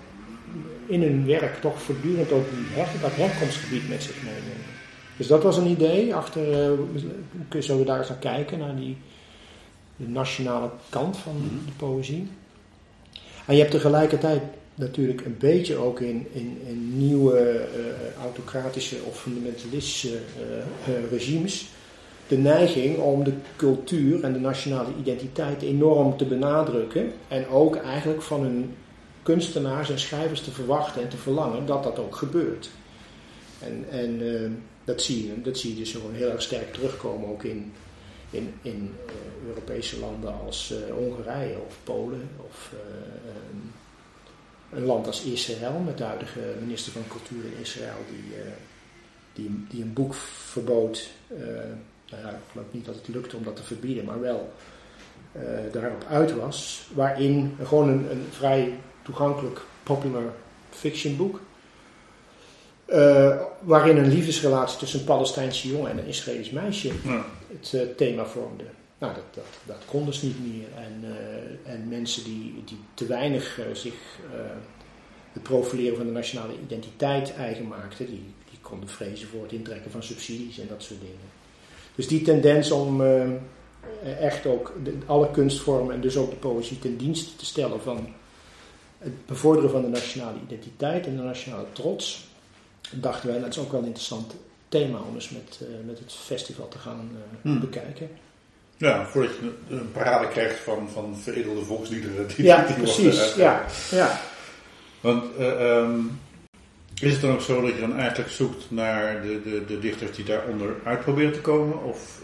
in 0.87 1.03
hun 1.03 1.27
werk 1.27 1.61
toch 1.61 1.83
voortdurend 1.83 2.33
ook 2.33 2.45
die 2.51 2.67
her, 2.69 3.01
dat 3.01 3.15
herkomstgebied 3.15 3.89
met 3.89 4.03
zich 4.03 4.23
meenemen. 4.23 4.82
Dus 5.17 5.27
dat 5.27 5.43
was 5.43 5.57
een 5.57 5.67
idee. 5.67 6.15
Achter 6.15 6.73
uh, 7.53 7.63
zullen 7.63 7.81
we 7.81 7.87
daar 7.87 7.99
eens 7.99 8.09
naar 8.09 8.19
kijken, 8.19 8.59
naar 8.59 8.77
die 8.77 8.97
de 9.97 10.09
nationale 10.09 10.71
kant 10.89 11.17
van 11.17 11.37
mhm. 11.37 11.65
de 11.67 11.73
poëzie. 11.77 12.29
En 13.47 13.55
je 13.55 13.61
hebt 13.61 13.73
tegelijkertijd 13.73 14.43
natuurlijk 14.75 15.25
een 15.25 15.37
beetje 15.39 15.77
ook 15.77 16.01
in, 16.01 16.27
in, 16.33 16.61
in 16.67 16.99
nieuwe 16.99 17.69
uh, 17.77 18.23
autocratische 18.23 18.97
of 19.07 19.21
fundamentalistische 19.21 20.19
uh, 20.89 21.11
regimes 21.11 21.69
de 22.27 22.39
neiging 22.39 22.99
om 22.99 23.25
de 23.25 23.33
cultuur 23.57 24.25
en 24.25 24.33
de 24.33 24.39
nationale 24.39 24.89
identiteit 25.01 25.63
enorm 25.63 26.17
te 26.17 26.25
benadrukken. 26.25 27.13
En 27.29 27.49
ook 27.49 27.77
eigenlijk 27.77 28.23
van 28.23 28.41
hun 28.41 28.75
kunstenaars 29.23 29.91
en 29.91 29.99
schrijvers 29.99 30.41
te 30.41 30.51
verwachten 30.51 31.03
en 31.03 31.09
te 31.09 31.17
verlangen 31.17 31.67
dat 31.67 31.83
dat 31.83 31.99
ook 31.99 32.17
gebeurt. 32.17 32.71
En, 33.59 33.85
en 33.91 34.21
dat 34.85 35.03
zie, 35.03 35.27
je, 35.27 35.43
dat 35.43 35.59
zie 35.59 35.75
je 35.75 35.81
dus 35.81 35.93
gewoon 35.93 36.15
heel 36.15 36.31
erg 36.31 36.43
sterk 36.43 36.73
terugkomen 36.73 37.29
ook 37.29 37.43
in, 37.43 37.73
in, 38.31 38.55
in 38.63 38.95
uh, 39.07 39.49
Europese 39.49 39.99
landen 39.99 40.41
als 40.41 40.73
uh, 40.73 40.95
Hongarije 40.95 41.59
of 41.67 41.77
Polen 41.85 42.29
of 42.37 42.73
uh, 42.75 42.81
um, 43.51 43.73
een 44.73 44.85
land 44.85 45.07
als 45.07 45.23
Israël 45.23 45.79
met 45.79 45.99
de 45.99 46.05
huidige 46.05 46.41
minister 46.61 46.93
van 46.93 47.03
Cultuur 47.09 47.45
in 47.45 47.61
Israël 47.61 47.97
die, 48.11 48.35
die, 49.33 49.65
die 49.69 49.83
een 49.83 49.93
boek 49.93 50.15
verbood. 50.15 51.11
nou 52.09 52.23
ja, 52.23 52.31
ik 52.31 52.51
geloof 52.51 52.67
niet 52.71 52.85
dat 52.85 52.95
het 52.95 53.09
lukte 53.09 53.37
om 53.37 53.45
dat 53.45 53.57
te 53.57 53.63
verbieden, 53.63 54.05
maar 54.05 54.21
wel 54.21 54.53
daarop 55.73 56.05
uit 56.09 56.35
was. 56.35 56.89
Waarin 56.95 57.57
gewoon 57.63 57.89
een, 57.89 58.11
een 58.11 58.27
vrij 58.31 58.79
toegankelijk 59.03 59.61
popular 59.83 60.35
fiction 60.71 61.17
boek 61.17 61.41
uh, 62.93 63.37
waarin 63.61 63.97
een 63.97 64.09
liefdesrelatie 64.09 64.79
tussen 64.79 64.99
een 64.99 65.05
Palestijnse 65.05 65.69
jongen 65.69 65.91
en 65.91 65.99
een 65.99 66.07
Israëlisch 66.07 66.51
meisje 66.51 66.91
het 67.49 67.73
uh, 67.75 67.83
thema 67.97 68.25
vormde. 68.25 68.65
Nou, 68.99 69.15
dat, 69.15 69.25
dat, 69.35 69.45
dat 69.67 69.83
kon 69.87 70.05
dus 70.05 70.23
niet 70.23 70.37
meer. 70.47 70.67
En, 70.77 71.05
uh, 71.05 71.73
en 71.73 71.89
mensen 71.89 72.25
die, 72.25 72.63
die 72.65 72.79
te 72.95 73.07
weinig 73.07 73.61
zich 73.73 73.95
het 75.33 75.43
profileren 75.43 75.97
van 75.97 76.07
de 76.07 76.13
nationale 76.13 76.53
identiteit 76.63 77.35
eigen 77.35 77.69
maakten, 77.69 78.07
die, 78.07 78.25
die 78.51 78.59
konden 78.61 78.89
vrezen 78.89 79.29
voor 79.29 79.43
het 79.43 79.53
intrekken 79.53 79.91
van 79.91 80.03
subsidies 80.03 80.59
en 80.59 80.67
dat 80.69 80.83
soort 80.83 81.01
dingen. 81.01 81.31
Dus 81.95 82.09
die 82.09 82.23
tendens 82.23 82.71
om 82.71 83.03
echt 84.21 84.47
ook 84.47 84.75
de, 84.85 84.99
alle 85.07 85.31
kunstvormen 85.31 85.95
en 85.95 86.01
dus 86.01 86.17
ook 86.17 86.31
de 86.31 86.37
poëzie 86.37 86.79
ten 86.79 86.97
dienste 86.97 87.37
te 87.37 87.45
stellen 87.45 87.81
van 87.81 88.07
het 88.99 89.27
bevorderen 89.27 89.71
van 89.71 89.83
de 89.83 89.89
nationale 89.89 90.39
identiteit 90.47 91.07
en 91.07 91.17
de 91.17 91.23
nationale 91.23 91.67
trots, 91.73 92.32
dachten 92.95 93.29
wij, 93.29 93.41
dat 93.41 93.49
is 93.49 93.59
ook 93.59 93.71
wel 93.71 93.81
een 93.81 93.87
interessant 93.87 94.35
thema 94.69 94.99
om 95.09 95.15
eens 95.15 95.31
met, 95.31 95.61
uh, 95.63 95.69
met 95.87 95.99
het 95.99 96.13
festival 96.13 96.69
te 96.69 96.79
gaan 96.79 97.11
uh, 97.13 97.21
hmm. 97.43 97.61
bekijken. 97.61 98.11
Ja, 98.77 99.07
voordat 99.07 99.31
je 99.41 99.75
een 99.75 99.93
parade 99.93 100.29
krijgt 100.29 100.59
van, 100.59 100.89
van 100.91 101.17
veredelde 101.17 101.65
volksliederen. 101.65 102.29
Die, 102.29 102.45
ja, 102.45 102.67
die 102.67 102.77
precies. 102.77 103.35
ja, 103.35 103.65
ja. 103.91 104.21
Want 105.01 105.25
uh, 105.39 105.77
um, 105.77 106.21
is 107.01 107.13
het 107.13 107.21
dan 107.21 107.31
ook 107.31 107.41
zo 107.41 107.61
dat 107.61 107.75
je 107.75 107.81
dan 107.81 107.97
eigenlijk 107.97 108.31
zoekt 108.31 108.71
naar 108.71 109.23
de, 109.23 109.43
de, 109.43 109.65
de 109.65 109.79
dichters 109.79 110.17
die 110.17 110.25
daaronder 110.25 110.75
uit 110.85 111.01
proberen 111.01 111.33
te 111.33 111.41
komen? 111.41 111.85
Of 111.85 112.21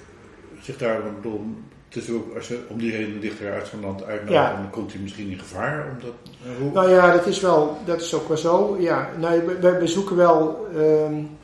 zich 0.62 0.76
daar, 0.76 1.14
bedoel, 1.14 1.56
het 1.88 2.02
is 2.02 2.11
ook, 2.11 2.35
als 2.35 2.49
je 2.49 2.59
om 2.68 2.78
die 2.78 2.90
reden 2.90 3.21
dichter 3.21 3.52
uit 3.52 3.66
zo'n 3.66 3.80
land 3.80 4.04
uitnodigt, 4.04 4.57
dan 4.57 4.71
komt 4.71 4.92
hij 4.92 5.00
misschien 5.00 5.30
in 5.30 5.38
gevaar. 5.38 5.87
Omdat, 5.92 6.14
uh, 6.47 6.57
hoe... 6.61 6.73
Nou 6.73 6.90
ja, 6.90 7.12
dat 7.12 7.26
is, 7.26 7.40
wel, 7.40 7.78
dat 7.85 8.00
is 8.00 8.14
ook 8.14 8.28
wel 8.28 8.37
zo. 8.37 8.76
Ja, 8.80 9.11
nou, 9.18 9.42
we, 9.61 9.78
we 9.78 9.87
zoeken 9.87 10.16
wel. 10.16 10.66
Um, 10.76 11.37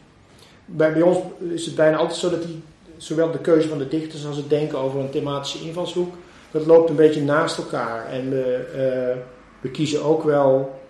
bij, 0.64 0.92
bij 0.92 1.02
ons 1.02 1.18
is 1.38 1.66
het 1.66 1.74
bijna 1.74 1.96
altijd 1.96 2.18
zo 2.18 2.30
dat 2.30 2.42
die, 2.42 2.62
zowel 2.96 3.30
de 3.30 3.38
keuze 3.38 3.68
van 3.68 3.78
de 3.78 3.88
dichters 3.88 4.26
als 4.26 4.36
het 4.36 4.50
denken 4.50 4.78
over 4.78 5.00
een 5.00 5.10
thematische 5.10 5.64
invalshoek, 5.64 6.14
dat 6.50 6.66
loopt 6.66 6.90
een 6.90 6.96
beetje 6.96 7.22
naast 7.22 7.58
elkaar. 7.58 8.08
En 8.08 8.30
we, 8.30 8.66
uh, 8.72 9.22
we 9.60 9.70
kiezen 9.70 10.04
ook 10.04 10.22
wel, 10.22 10.80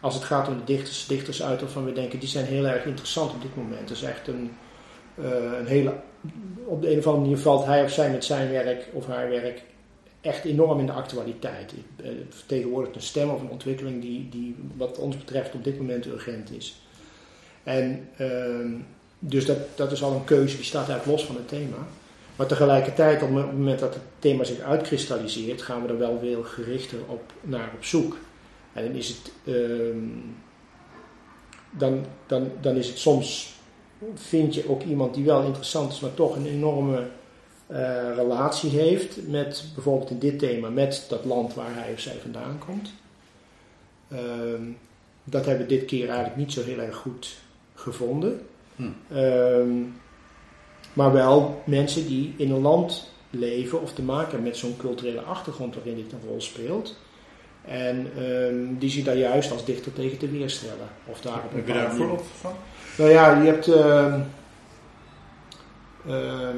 als 0.00 0.14
het 0.14 0.24
gaat 0.24 0.48
om 0.48 0.56
de 0.56 0.64
dichters, 0.64 1.06
dichters 1.06 1.42
uit 1.42 1.60
waarvan 1.60 1.84
we 1.84 1.92
denken 1.92 2.18
die 2.18 2.28
zijn 2.28 2.44
heel 2.44 2.66
erg 2.66 2.84
interessant 2.84 3.32
op 3.32 3.42
dit 3.42 3.56
moment. 3.56 3.88
Dat 3.88 3.96
is 3.96 4.02
echt 4.02 4.28
een, 4.28 4.50
een 5.16 5.66
hele 5.66 5.92
op 6.64 6.82
de 6.82 6.92
een 6.92 6.98
of 6.98 7.06
andere 7.06 7.22
manier 7.22 7.42
valt 7.42 7.64
hij 7.64 7.84
of 7.84 7.90
zij 7.90 8.10
met 8.10 8.24
zijn 8.24 8.50
werk 8.50 8.88
of 8.92 9.06
haar 9.06 9.28
werk 9.28 9.62
echt 10.20 10.44
enorm 10.44 10.78
in 10.78 10.86
de 10.86 10.92
actualiteit. 10.92 11.70
Het 11.96 12.06
eh, 12.06 12.12
vertegenwoordigt 12.28 12.94
een 12.94 13.02
stem 13.02 13.30
of 13.30 13.40
een 13.40 13.50
ontwikkeling 13.50 14.00
die, 14.02 14.28
die 14.28 14.56
wat 14.76 14.98
ons 14.98 15.16
betreft 15.16 15.54
op 15.54 15.64
dit 15.64 15.78
moment 15.78 16.06
urgent 16.06 16.50
is. 16.50 16.82
En 17.62 18.08
uh, 18.20 18.80
dus 19.18 19.46
dat, 19.46 19.58
dat 19.74 19.92
is 19.92 20.02
al 20.02 20.12
een 20.12 20.24
keuze 20.24 20.56
die 20.56 20.64
staat 20.64 20.88
eigenlijk 20.88 21.18
los 21.18 21.26
van 21.26 21.36
het 21.36 21.48
thema. 21.48 21.76
Maar 22.36 22.46
tegelijkertijd, 22.46 23.22
op 23.22 23.34
het 23.34 23.52
moment 23.52 23.78
dat 23.78 23.94
het 23.94 24.02
thema 24.18 24.44
zich 24.44 24.60
uitkristalliseert, 24.60 25.62
gaan 25.62 25.82
we 25.82 25.88
er 25.88 25.98
wel 25.98 26.18
veel 26.18 26.42
gerichter 26.42 26.98
op, 27.06 27.32
naar 27.40 27.70
op 27.74 27.84
zoek. 27.84 28.16
En 28.72 28.84
dan 28.84 28.94
is 28.94 29.08
het, 29.08 29.32
uh, 29.44 29.96
dan, 31.70 32.04
dan, 32.26 32.50
dan 32.60 32.76
is 32.76 32.88
het 32.88 32.98
soms 32.98 33.53
vind 34.14 34.54
je 34.54 34.68
ook 34.68 34.82
iemand 34.82 35.14
die 35.14 35.24
wel 35.24 35.42
interessant 35.42 35.92
is, 35.92 36.00
maar 36.00 36.14
toch 36.14 36.36
een 36.36 36.46
enorme 36.46 37.06
uh, 37.70 38.14
relatie 38.14 38.70
heeft 38.70 39.28
met 39.28 39.64
bijvoorbeeld 39.74 40.10
in 40.10 40.18
dit 40.18 40.38
thema, 40.38 40.68
met 40.68 41.06
dat 41.08 41.24
land 41.24 41.54
waar 41.54 41.74
hij 41.74 41.92
of 41.92 42.00
zij 42.00 42.16
vandaan 42.22 42.58
komt. 42.66 42.92
Uh, 44.12 44.18
dat 45.24 45.46
hebben 45.46 45.66
we 45.66 45.74
dit 45.74 45.84
keer 45.84 46.06
eigenlijk 46.06 46.36
niet 46.36 46.52
zo 46.52 46.62
heel 46.62 46.78
erg 46.78 46.96
goed 46.96 47.36
gevonden. 47.74 48.40
Hm. 48.76 48.82
Uh, 49.12 49.86
maar 50.92 51.12
wel 51.12 51.62
mensen 51.66 52.06
die 52.06 52.34
in 52.36 52.50
een 52.50 52.60
land 52.60 53.12
leven 53.30 53.82
of 53.82 53.92
te 53.92 54.02
maken 54.02 54.30
hebben 54.30 54.48
met 54.48 54.56
zo'n 54.56 54.76
culturele 54.76 55.20
achtergrond 55.20 55.74
waarin 55.74 55.96
dit 55.96 56.12
een 56.12 56.28
rol 56.28 56.40
speelt. 56.40 56.96
En 57.64 58.22
um, 58.22 58.78
die 58.78 58.90
zich 58.90 59.04
daar 59.04 59.16
juist 59.16 59.50
als 59.50 59.64
dichter 59.64 59.92
tegen 59.92 60.18
te 60.18 60.30
weerstellen. 60.30 60.88
Of 61.06 61.20
daar 61.20 61.42
Heb 61.52 61.66
je 61.66 61.72
daar 61.72 61.90
een 61.90 61.96
voorbeeld 61.96 62.22
van? 62.40 62.54
Nou 62.98 63.10
ja, 63.10 63.42
je 63.42 63.50
hebt. 63.50 63.68
Uh, 63.68 64.20
uh, 66.06 66.48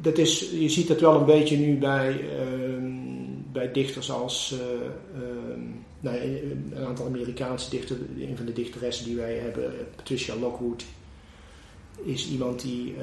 dat 0.00 0.18
is, 0.18 0.50
je 0.50 0.68
ziet 0.68 0.88
dat 0.88 1.00
wel 1.00 1.18
een 1.18 1.24
beetje 1.24 1.56
nu 1.56 1.78
bij, 1.78 2.12
uh, 2.12 2.90
bij 3.52 3.72
dichters 3.72 4.10
als. 4.10 4.54
Uh, 4.54 5.20
nou, 6.00 6.16
een 6.16 6.74
aantal 6.86 7.06
Amerikaanse 7.06 7.70
dichters. 7.70 8.00
Een 8.18 8.36
van 8.36 8.46
de 8.46 8.52
dichteressen 8.52 9.04
die 9.04 9.16
wij 9.16 9.34
hebben, 9.34 9.72
Patricia 9.96 10.36
Lockwood, 10.36 10.84
is 12.04 12.30
iemand 12.30 12.62
die, 12.62 12.94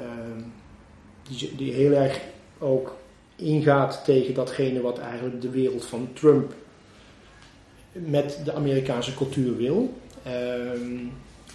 die, 1.22 1.56
die 1.56 1.72
heel 1.72 1.92
erg 1.92 2.20
ook 2.58 2.96
ingaat 3.36 4.04
tegen 4.04 4.34
datgene 4.34 4.80
wat 4.80 4.98
eigenlijk 4.98 5.40
de 5.40 5.50
wereld 5.50 5.84
van 5.84 6.08
Trump 6.12 6.54
met 7.94 8.40
de 8.44 8.52
Amerikaanse 8.52 9.14
cultuur 9.14 9.56
wil. 9.56 9.94
Um, 10.26 11.12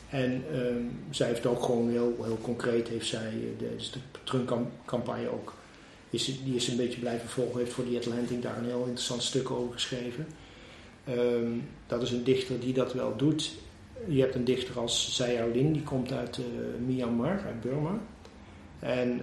en 0.09 0.43
um, 0.53 0.91
zij 1.09 1.27
heeft 1.27 1.45
ook 1.45 1.63
gewoon 1.63 1.89
heel, 1.89 2.15
heel 2.23 2.37
concreet, 2.41 2.87
heeft 2.87 3.07
zij, 3.07 3.33
de, 3.57 3.75
dus 3.75 3.91
de 3.91 3.99
Trump-campagne 4.23 5.29
ook, 5.31 5.53
is, 6.09 6.25
die 6.43 6.55
is 6.55 6.67
een 6.67 6.77
beetje 6.77 6.99
blijven 6.99 7.29
volgen, 7.29 7.59
heeft 7.59 7.73
voor 7.73 7.85
die 7.85 7.97
Atlantic 7.97 8.41
daar 8.41 8.57
een 8.57 8.65
heel 8.65 8.79
interessant 8.79 9.23
stuk 9.23 9.51
over 9.51 9.73
geschreven. 9.73 10.27
Um, 11.09 11.67
dat 11.87 12.01
is 12.01 12.11
een 12.11 12.23
dichter 12.23 12.59
die 12.59 12.73
dat 12.73 12.93
wel 12.93 13.15
doet. 13.15 13.51
Je 14.07 14.21
hebt 14.21 14.35
een 14.35 14.45
dichter 14.45 14.79
als 14.79 15.15
Zaya 15.15 15.45
Lin, 15.45 15.73
die 15.73 15.83
komt 15.83 16.11
uit 16.11 16.37
uh, 16.37 16.45
Myanmar, 16.85 17.41
uit 17.45 17.61
Burma. 17.61 17.99
En 18.79 19.21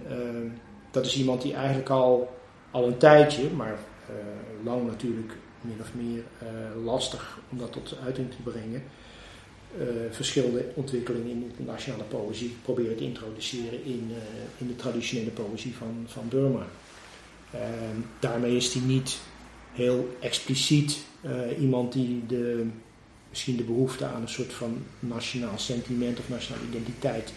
dat 0.91 1.05
is 1.05 1.17
iemand 1.17 1.41
die 1.41 1.53
eigenlijk 1.53 1.89
al, 1.89 2.37
al 2.71 2.87
een 2.87 2.97
tijdje, 2.97 3.49
maar 3.49 3.79
uh, 4.09 4.15
lang 4.65 4.87
natuurlijk 4.87 5.33
min 5.67 5.81
of 5.81 5.93
meer 5.93 6.23
uh, 6.43 6.85
lastig 6.85 7.39
om 7.49 7.57
dat 7.57 7.71
tot 7.71 7.95
uiting 8.03 8.31
te 8.31 8.51
brengen, 8.51 8.83
uh, 9.77 9.85
verschillende 10.11 10.65
ontwikkelingen 10.73 11.29
in 11.29 11.51
de 11.57 11.63
nationale 11.63 12.03
poëzie 12.03 12.55
proberen 12.61 12.97
te 12.97 13.03
introduceren 13.03 13.85
in, 13.85 14.11
in 14.57 14.67
de 14.67 14.75
traditionele 14.75 15.29
poëzie 15.29 15.75
van, 15.75 16.05
van 16.05 16.27
Burma. 16.29 16.67
Ehm, 17.51 17.99
daarmee 18.19 18.55
is 18.55 18.73
hij 18.73 18.83
niet 18.83 19.19
heel 19.73 20.17
expliciet 20.19 20.97
iemand 21.59 21.93
die 21.93 22.25
de, 22.27 22.67
misschien 23.29 23.57
de 23.57 23.63
behoefte 23.63 24.05
aan 24.05 24.21
een 24.21 24.29
soort 24.29 24.53
van 24.53 24.83
nationaal 24.99 25.57
sentiment 25.57 26.19
of 26.19 26.29
nationale 26.29 26.65
identiteit 26.69 27.33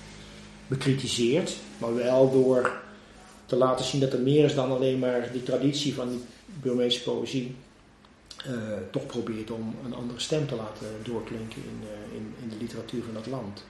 bekritiseert, 0.66 1.56
maar 1.78 1.94
wel 1.94 2.30
door 2.30 2.80
te 3.50 3.56
laten 3.56 3.84
zien 3.84 4.00
dat 4.00 4.12
er 4.12 4.20
meer 4.20 4.44
is 4.44 4.54
dan 4.54 4.70
alleen 4.70 4.98
maar 4.98 5.28
die 5.32 5.42
traditie 5.42 5.94
van 5.94 6.08
die 6.08 6.20
Burmeese 6.62 7.02
poëzie. 7.02 7.54
Uh, 8.46 8.52
toch 8.90 9.06
probeert 9.06 9.50
om 9.50 9.74
een 9.84 9.94
andere 9.94 10.20
stem 10.20 10.46
te 10.46 10.54
laten 10.54 10.86
doorklinken 11.02 11.62
in, 11.62 11.80
uh, 11.82 12.16
in, 12.16 12.34
in, 12.42 12.48
de 12.48 12.56
literatuur 12.56 13.02
van 13.02 13.14
dat 13.14 13.26
land. 13.26 13.64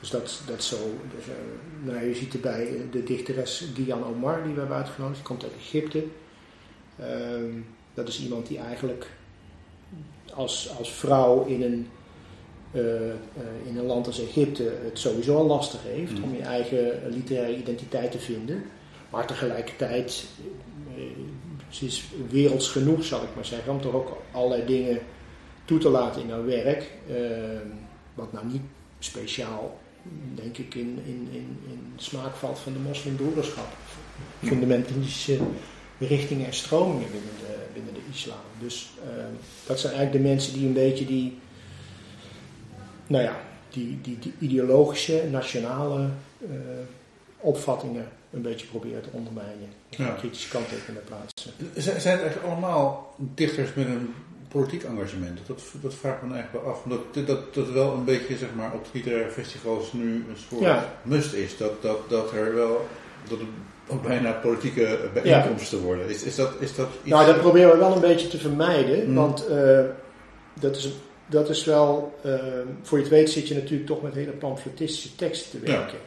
Dus 0.00 0.10
dat, 0.10 0.40
dat 0.46 0.64
zo. 0.64 0.76
Dus, 1.16 1.26
uh, 1.26 1.92
nou, 1.92 2.06
je 2.06 2.14
ziet 2.14 2.34
erbij 2.34 2.88
de 2.90 3.04
dichteres 3.04 3.70
Gian 3.74 4.04
Omar, 4.04 4.42
die 4.42 4.52
we 4.52 4.58
hebben 4.58 4.76
uitgenodigd, 4.76 5.16
die 5.16 5.26
komt 5.26 5.42
uit 5.42 5.52
Egypte. 5.52 6.04
Ehm, 6.98 7.52
dat 7.94 8.08
is 8.08 8.20
iemand 8.20 8.46
die 8.46 8.58
eigenlijk 8.58 9.10
als, 10.34 10.74
als 10.78 10.92
vrouw 10.92 11.44
in 11.44 11.62
een, 11.62 11.88
in 13.64 13.78
een 13.78 13.86
land 13.86 14.06
als 14.06 14.20
Egypte 14.20 14.72
het 14.84 14.98
sowieso 14.98 15.36
al 15.36 15.46
lastig 15.46 15.82
heeft 15.82 16.18
mm. 16.18 16.24
om 16.24 16.34
je 16.34 16.42
eigen 16.42 17.00
literaire 17.10 17.56
identiteit 17.56 18.10
te 18.10 18.18
vinden. 18.18 18.64
Maar 19.10 19.26
tegelijkertijd, 19.26 20.24
eh, 20.38 20.44
ze 21.70 21.84
is 21.84 22.04
werelds 22.30 22.68
genoeg, 22.68 23.04
zal 23.04 23.22
ik 23.22 23.34
maar 23.34 23.44
zeggen, 23.44 23.72
om 23.72 23.80
toch 23.80 23.94
ook 23.94 24.16
allerlei 24.32 24.66
dingen 24.66 24.98
toe 25.64 25.78
te 25.78 25.88
laten 25.88 26.22
in 26.22 26.30
haar 26.30 26.46
werk. 26.46 26.90
Eh, 27.08 27.16
wat 28.14 28.32
nou 28.32 28.46
niet 28.46 28.62
speciaal, 28.98 29.78
denk 30.34 30.58
ik, 30.58 30.74
in, 30.74 30.98
in, 31.04 31.28
in, 31.30 31.58
in 31.66 31.92
smaak 31.96 32.34
valt 32.34 32.58
van 32.58 32.72
de 32.72 32.78
moslimbroederschap. 32.78 33.66
Fundamentalistische 34.42 35.38
richtingen 35.98 36.46
en 36.46 36.54
stromingen 36.54 37.10
binnen 37.10 37.34
de, 37.40 37.56
binnen 37.72 37.94
de 37.94 38.00
islam. 38.12 38.38
Dus 38.58 38.90
uh, 39.04 39.24
dat 39.66 39.80
zijn 39.80 39.94
eigenlijk 39.94 40.24
de 40.24 40.30
mensen 40.30 40.52
die 40.52 40.66
een 40.66 40.72
beetje 40.72 41.06
die, 41.06 41.38
nou 43.06 43.24
ja, 43.24 43.40
die, 43.70 43.98
die, 44.02 44.18
die 44.18 44.32
ideologische, 44.38 45.24
nationale 45.30 46.08
uh, 46.38 46.48
opvattingen 47.38 48.08
een 48.30 48.42
beetje 48.42 48.66
proberen 48.66 49.02
te 49.02 49.08
ondermijnen. 49.12 49.68
Ja. 49.88 50.16
kritische 50.18 50.48
kanttekeningen 50.48 51.04
plaatsen. 51.04 51.52
Zijn 51.74 51.96
het 51.96 52.22
eigenlijk 52.22 52.46
allemaal 52.46 53.14
dichters 53.16 53.74
met 53.74 53.86
een 53.86 54.14
politiek 54.48 54.82
engagement? 54.82 55.38
Dat, 55.46 55.62
dat 55.82 55.94
vraagt 55.94 56.22
me 56.22 56.34
eigenlijk 56.34 56.64
wel 56.64 56.72
af. 56.74 56.82
Dat, 56.82 57.26
dat, 57.26 57.54
dat 57.54 57.70
wel 57.70 57.94
een 57.94 58.04
beetje 58.04 58.36
zeg 58.36 58.48
maar, 58.54 58.72
op 58.72 58.86
literaire 58.92 59.30
festivals 59.30 59.92
nu 59.92 60.14
een 60.14 60.36
soort 60.48 60.82
must 61.02 61.32
is. 61.32 61.56
Dat, 61.56 61.82
dat, 61.82 62.10
dat 62.10 62.32
er 62.32 62.54
wel 62.54 62.86
dat 63.28 63.38
het 63.38 63.48
ook 63.88 64.02
bijna 64.02 64.32
politieke 64.32 64.98
bijeenkomsten 65.12 65.78
ja. 65.78 65.84
worden. 65.84 66.08
Is, 66.08 66.22
is, 66.22 66.34
dat, 66.34 66.52
is 66.58 66.74
dat 66.74 66.88
iets... 67.02 67.10
Nou, 67.10 67.26
dat 67.26 67.40
proberen 67.40 67.70
we 67.70 67.78
wel 67.78 67.94
een 67.94 68.00
beetje 68.00 68.28
te 68.28 68.38
vermijden. 68.38 69.04
Hmm. 69.04 69.14
Want 69.14 69.50
uh, 69.50 69.80
dat, 70.60 70.76
is, 70.76 70.92
dat 71.26 71.48
is 71.48 71.64
wel... 71.64 72.18
Uh, 72.26 72.34
voor 72.82 72.98
je 72.98 73.04
het 73.04 73.12
weet 73.12 73.30
zit 73.30 73.48
je 73.48 73.54
natuurlijk 73.54 73.86
toch 73.86 74.02
met 74.02 74.14
hele 74.14 74.30
pamfletistische 74.30 75.14
teksten 75.16 75.50
te 75.50 75.66
werken. 75.66 75.98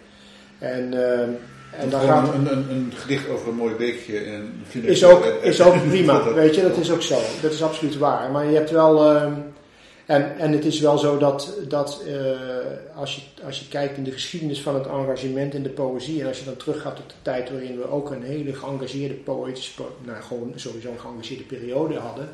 Ja. 0.59 0.67
En... 0.67 0.93
Uh, 0.93 1.35
en 1.77 1.89
dan 1.89 2.01
gaat 2.01 2.33
een, 2.33 2.51
een, 2.51 2.69
een, 2.69 2.91
gedicht 2.95 3.29
over 3.29 3.47
een 3.47 3.55
mooi 3.55 3.75
beekje. 3.75 4.19
En 4.19 4.63
is 4.71 5.03
ook, 5.03 5.25
is 5.25 5.61
ook 5.61 5.87
prima, 5.87 6.23
weet 6.33 6.55
je, 6.55 6.61
dat 6.61 6.77
is 6.77 6.91
ook 6.91 7.01
zo. 7.01 7.19
Dat 7.41 7.51
is 7.51 7.63
absoluut 7.63 7.97
waar. 7.97 8.31
Maar 8.31 8.45
je 8.45 8.55
hebt 8.55 8.71
wel. 8.71 9.15
Uh, 9.15 9.23
en, 10.05 10.37
en 10.37 10.51
het 10.51 10.65
is 10.65 10.79
wel 10.79 10.97
zo 10.97 11.17
dat, 11.17 11.57
dat 11.67 12.03
uh, 12.07 12.15
als, 12.95 13.15
je, 13.15 13.21
als 13.45 13.59
je 13.59 13.67
kijkt 13.67 13.97
in 13.97 14.03
de 14.03 14.11
geschiedenis 14.11 14.61
van 14.61 14.75
het 14.75 14.87
engagement 14.87 15.53
in 15.53 15.63
de 15.63 15.69
poëzie. 15.69 16.21
En 16.21 16.27
als 16.27 16.39
je 16.39 16.45
dan 16.45 16.55
teruggaat 16.55 16.95
tot 16.95 17.09
de 17.09 17.15
tijd 17.21 17.49
waarin 17.49 17.77
we 17.77 17.89
ook 17.89 18.11
een 18.11 18.23
hele 18.23 18.53
geëngageerde 18.53 19.13
poëtische. 19.13 19.81
Nou, 20.05 20.21
gewoon 20.21 20.53
sowieso 20.55 20.91
een 20.91 20.99
geëngageerde 20.99 21.43
periode 21.43 21.97
hadden. 21.97 22.29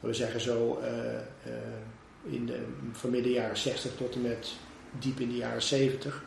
We 0.00 0.14
zeggen 0.14 0.40
zo. 0.40 0.78
Uh, 0.82 1.50
in 2.30 2.46
de, 2.46 2.58
van 2.92 3.10
midden 3.10 3.32
jaren 3.32 3.56
60 3.56 3.90
tot 3.96 4.14
en 4.14 4.22
met 4.22 4.52
diep 4.98 5.20
in 5.20 5.28
de 5.28 5.36
jaren 5.36 5.62
70 5.62 6.24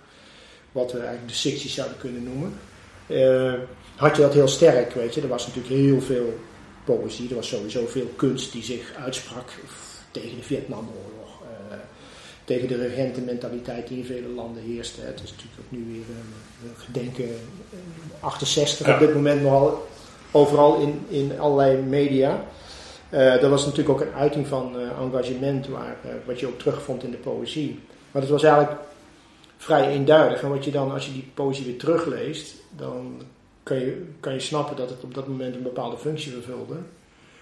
wat 0.71 0.91
we 0.91 0.97
eigenlijk 0.97 1.27
de 1.27 1.33
60 1.33 1.71
zouden 1.71 1.97
kunnen 1.97 2.23
noemen, 2.23 2.53
uh, 3.07 3.53
had 3.95 4.15
je 4.15 4.21
dat 4.21 4.33
heel 4.33 4.47
sterk, 4.47 4.93
weet 4.93 5.13
je. 5.13 5.21
Er 5.21 5.27
was 5.27 5.47
natuurlijk 5.47 5.73
heel 5.73 6.01
veel 6.01 6.39
poëzie, 6.83 7.29
er 7.29 7.35
was 7.35 7.47
sowieso 7.47 7.85
veel 7.85 8.11
kunst 8.15 8.51
die 8.51 8.63
zich 8.63 8.93
uitsprak 9.03 9.49
tegen 10.11 10.37
de 10.37 10.43
Vietnamoorlog, 10.43 11.41
uh, 11.41 11.77
tegen 12.43 12.67
de 12.67 12.75
regentenmentaliteit 12.75 13.87
die 13.87 13.97
in 13.97 14.05
vele 14.05 14.27
landen 14.27 14.63
heerste. 14.63 15.01
Het 15.01 15.21
is 15.23 15.31
natuurlijk 15.31 15.59
ook 15.59 15.71
nu 15.71 15.85
weer 15.91 16.15
een 16.63 16.75
gedenken 16.77 17.29
68 18.19 18.93
op 18.93 18.99
dit 18.99 19.13
moment 19.13 19.41
nogal 19.41 19.87
overal 20.31 20.81
in, 20.81 21.05
in 21.09 21.39
allerlei 21.39 21.77
media. 21.81 22.43
Uh, 23.09 23.41
dat 23.41 23.49
was 23.49 23.65
natuurlijk 23.65 23.89
ook 23.89 24.07
een 24.07 24.13
uiting 24.13 24.47
van 24.47 24.75
engagement 24.99 25.67
waar, 25.67 25.97
wat 26.25 26.39
je 26.39 26.47
ook 26.47 26.59
terugvond 26.59 27.03
in 27.03 27.11
de 27.11 27.17
poëzie. 27.17 27.79
Maar 28.11 28.21
het 28.21 28.31
was 28.31 28.43
eigenlijk 28.43 28.79
vrij 29.61 29.87
eenduidig. 29.87 30.41
En 30.41 30.49
wat 30.49 30.65
je 30.65 30.71
dan, 30.71 30.91
als 30.91 31.05
je 31.05 31.11
die 31.11 31.31
poëzie 31.33 31.65
weer 31.65 31.77
terugleest, 31.77 32.55
dan 32.75 33.21
kan 33.63 33.77
je, 33.77 34.05
kan 34.19 34.33
je 34.33 34.39
snappen 34.39 34.75
dat 34.75 34.89
het 34.89 35.03
op 35.03 35.13
dat 35.13 35.27
moment 35.27 35.55
een 35.55 35.63
bepaalde 35.63 35.97
functie 35.97 36.31
vervulde. 36.31 36.75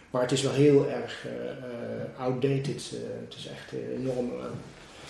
Maar 0.10 0.22
het 0.22 0.32
is 0.32 0.42
wel 0.42 0.52
heel 0.52 0.90
erg 0.90 1.26
uh, 1.26 2.22
outdated. 2.24 2.92
Uh, 2.94 3.00
het 3.26 3.36
is 3.38 3.48
echt 3.48 3.82
enorm. 3.98 4.32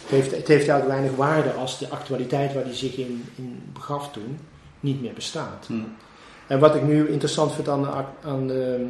het, 0.01 0.09
heeft, 0.09 0.31
het 0.31 0.47
heeft 0.47 0.67
eigenlijk 0.67 0.87
weinig 0.87 1.15
waarde 1.15 1.51
als 1.51 1.79
de 1.79 1.89
actualiteit 1.89 2.53
waar 2.53 2.63
die 2.63 2.73
zich 2.73 2.95
in, 2.95 3.25
in 3.35 3.61
begaf 3.73 4.11
toen 4.11 4.39
niet 4.79 5.01
meer 5.01 5.13
bestaat. 5.13 5.65
Hmm. 5.67 5.95
En 6.47 6.59
wat 6.59 6.75
ik 6.75 6.83
nu 6.83 7.07
interessant 7.07 7.53
vind 7.53 7.67
aan, 7.67 8.05
aan 8.23 8.47
de, 8.47 8.87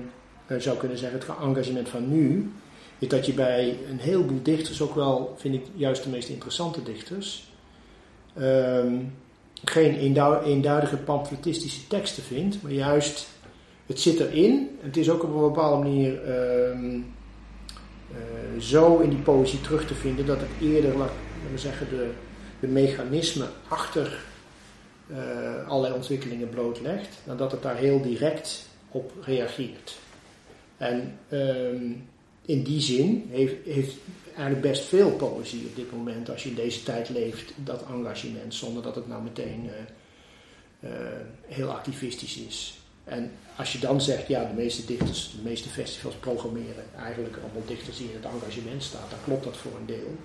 zou 0.58 0.78
kunnen 0.78 0.98
zeggen, 0.98 1.20
het 1.20 1.30
engagement 1.42 1.90
van 1.90 2.10
nu, 2.10 2.52
is 3.00 3.08
dat 3.08 3.26
je 3.26 3.34
bij 3.34 3.78
een 3.90 4.00
heleboel 4.00 4.40
dichters, 4.44 4.82
ook 4.82 4.96
wel 4.96 5.36
vind 5.38 5.56
ik 5.56 5.66
juist 5.76 6.04
de 6.04 6.10
meest 6.10 6.30
interessante 6.30 6.84
dichters, 6.84 7.49
um, 8.38 9.14
geen 9.64 9.96
eenduidige 10.44 10.98
pamfletistische 10.98 11.88
teksten 11.88 12.24
vindt, 12.24 12.62
maar 12.62 12.72
juist 12.72 13.28
het 13.86 14.00
zit 14.00 14.20
erin. 14.20 14.78
Het 14.82 14.98
is 14.98 15.10
ook 15.10 15.24
op 15.24 15.34
een 15.34 15.42
bepaalde 15.42 15.84
manier 15.84 16.12
um, 16.70 17.14
uh, 18.12 18.62
zo 18.62 18.98
in 18.98 19.10
die 19.10 19.20
poëzie 19.20 19.62
terug 19.62 19.88
te 19.88 19.94
vinden 19.94 20.26
dat 20.26 20.40
het 20.40 20.50
eerder, 20.62 20.98
laten 20.98 21.16
we 21.52 21.58
zeggen, 21.58 21.90
de, 21.90 22.10
de 22.60 22.68
mechanismen 22.68 23.50
achter 23.68 24.24
uh, 25.12 25.68
allerlei 25.68 25.94
ontwikkelingen 25.94 26.50
blootlegt, 26.50 27.18
dan 27.26 27.38
dat 27.38 27.52
het 27.52 27.62
daar 27.62 27.78
heel 27.78 28.02
direct 28.02 28.66
op 28.92 29.12
reageert. 29.22 29.98
En 30.78 31.18
um, 31.32 32.08
in 32.46 32.64
die 32.64 32.82
zin 32.82 33.28
heeft, 33.30 33.56
heeft 33.66 33.96
eigenlijk 34.40 34.72
best 34.72 34.84
veel 34.84 35.12
poëzie 35.12 35.66
op 35.66 35.76
dit 35.76 35.92
moment, 35.92 36.30
als 36.30 36.44
je 36.44 36.50
in 36.50 36.56
deze 36.56 36.84
tijd 36.84 37.10
leeft, 37.10 37.54
dat 37.56 37.84
engagement, 37.90 38.54
zonder 38.54 38.84
dat 38.84 38.96
het 38.96 39.08
nou 39.08 39.24
meteen 39.24 39.66
uh, 39.66 40.90
uh, 40.90 40.98
heel 41.46 41.70
activistisch 41.70 42.38
is. 42.38 42.80
En 43.04 43.32
als 43.56 43.72
je 43.72 43.80
dan 43.80 44.02
zegt, 44.02 44.28
ja, 44.28 44.46
de 44.46 44.54
meeste 44.54 44.86
dichters, 44.86 45.32
de 45.36 45.50
meeste 45.50 45.70
festivals 45.70 46.16
programmeren 46.16 46.84
eigenlijk 46.98 47.38
allemaal 47.44 47.66
dichters 47.66 47.98
die 47.98 48.08
in 48.08 48.16
het 48.16 48.32
engagement 48.32 48.84
staan, 48.84 49.10
dan 49.10 49.20
klopt 49.24 49.44
dat 49.44 49.58
voor 49.58 49.72
een 49.80 49.86
deel. 49.86 50.16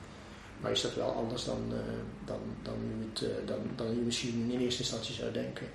Maar 0.60 0.70
is 0.70 0.80
dat 0.80 0.94
wel 0.94 1.10
anders 1.10 1.44
dan, 1.44 1.62
uh, 1.68 1.78
dan, 2.24 2.40
dan, 2.62 2.74
het, 3.12 3.46
dan, 3.46 3.58
dan 3.76 4.04
misschien 4.04 4.50
in 4.50 4.60
eerste 4.60 4.82
instantie 4.82 5.14
zou 5.14 5.32
denken. 5.32 5.66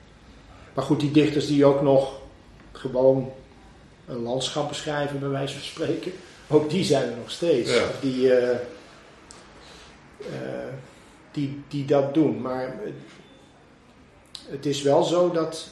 Maar 0.73 0.83
goed, 0.83 0.99
die 0.99 1.11
dichters 1.11 1.47
die 1.47 1.65
ook 1.65 1.81
nog 1.81 2.21
gewoon 2.71 3.31
een 4.07 4.21
landschap 4.21 4.69
beschrijven, 4.69 5.19
bij 5.19 5.29
wijze 5.29 5.53
van 5.53 5.63
spreken 5.63 6.11
ook 6.49 6.69
die 6.69 6.83
zijn 6.83 7.09
er 7.09 7.17
nog 7.17 7.31
steeds. 7.31 7.71
Die, 8.01 8.25
uh, 8.25 8.49
uh, 10.19 10.27
die, 11.31 11.61
die 11.67 11.85
dat 11.85 12.13
doen. 12.13 12.41
Maar 12.41 12.75
het 14.49 14.65
is 14.65 14.81
wel 14.81 15.03
zo 15.03 15.31
dat. 15.31 15.67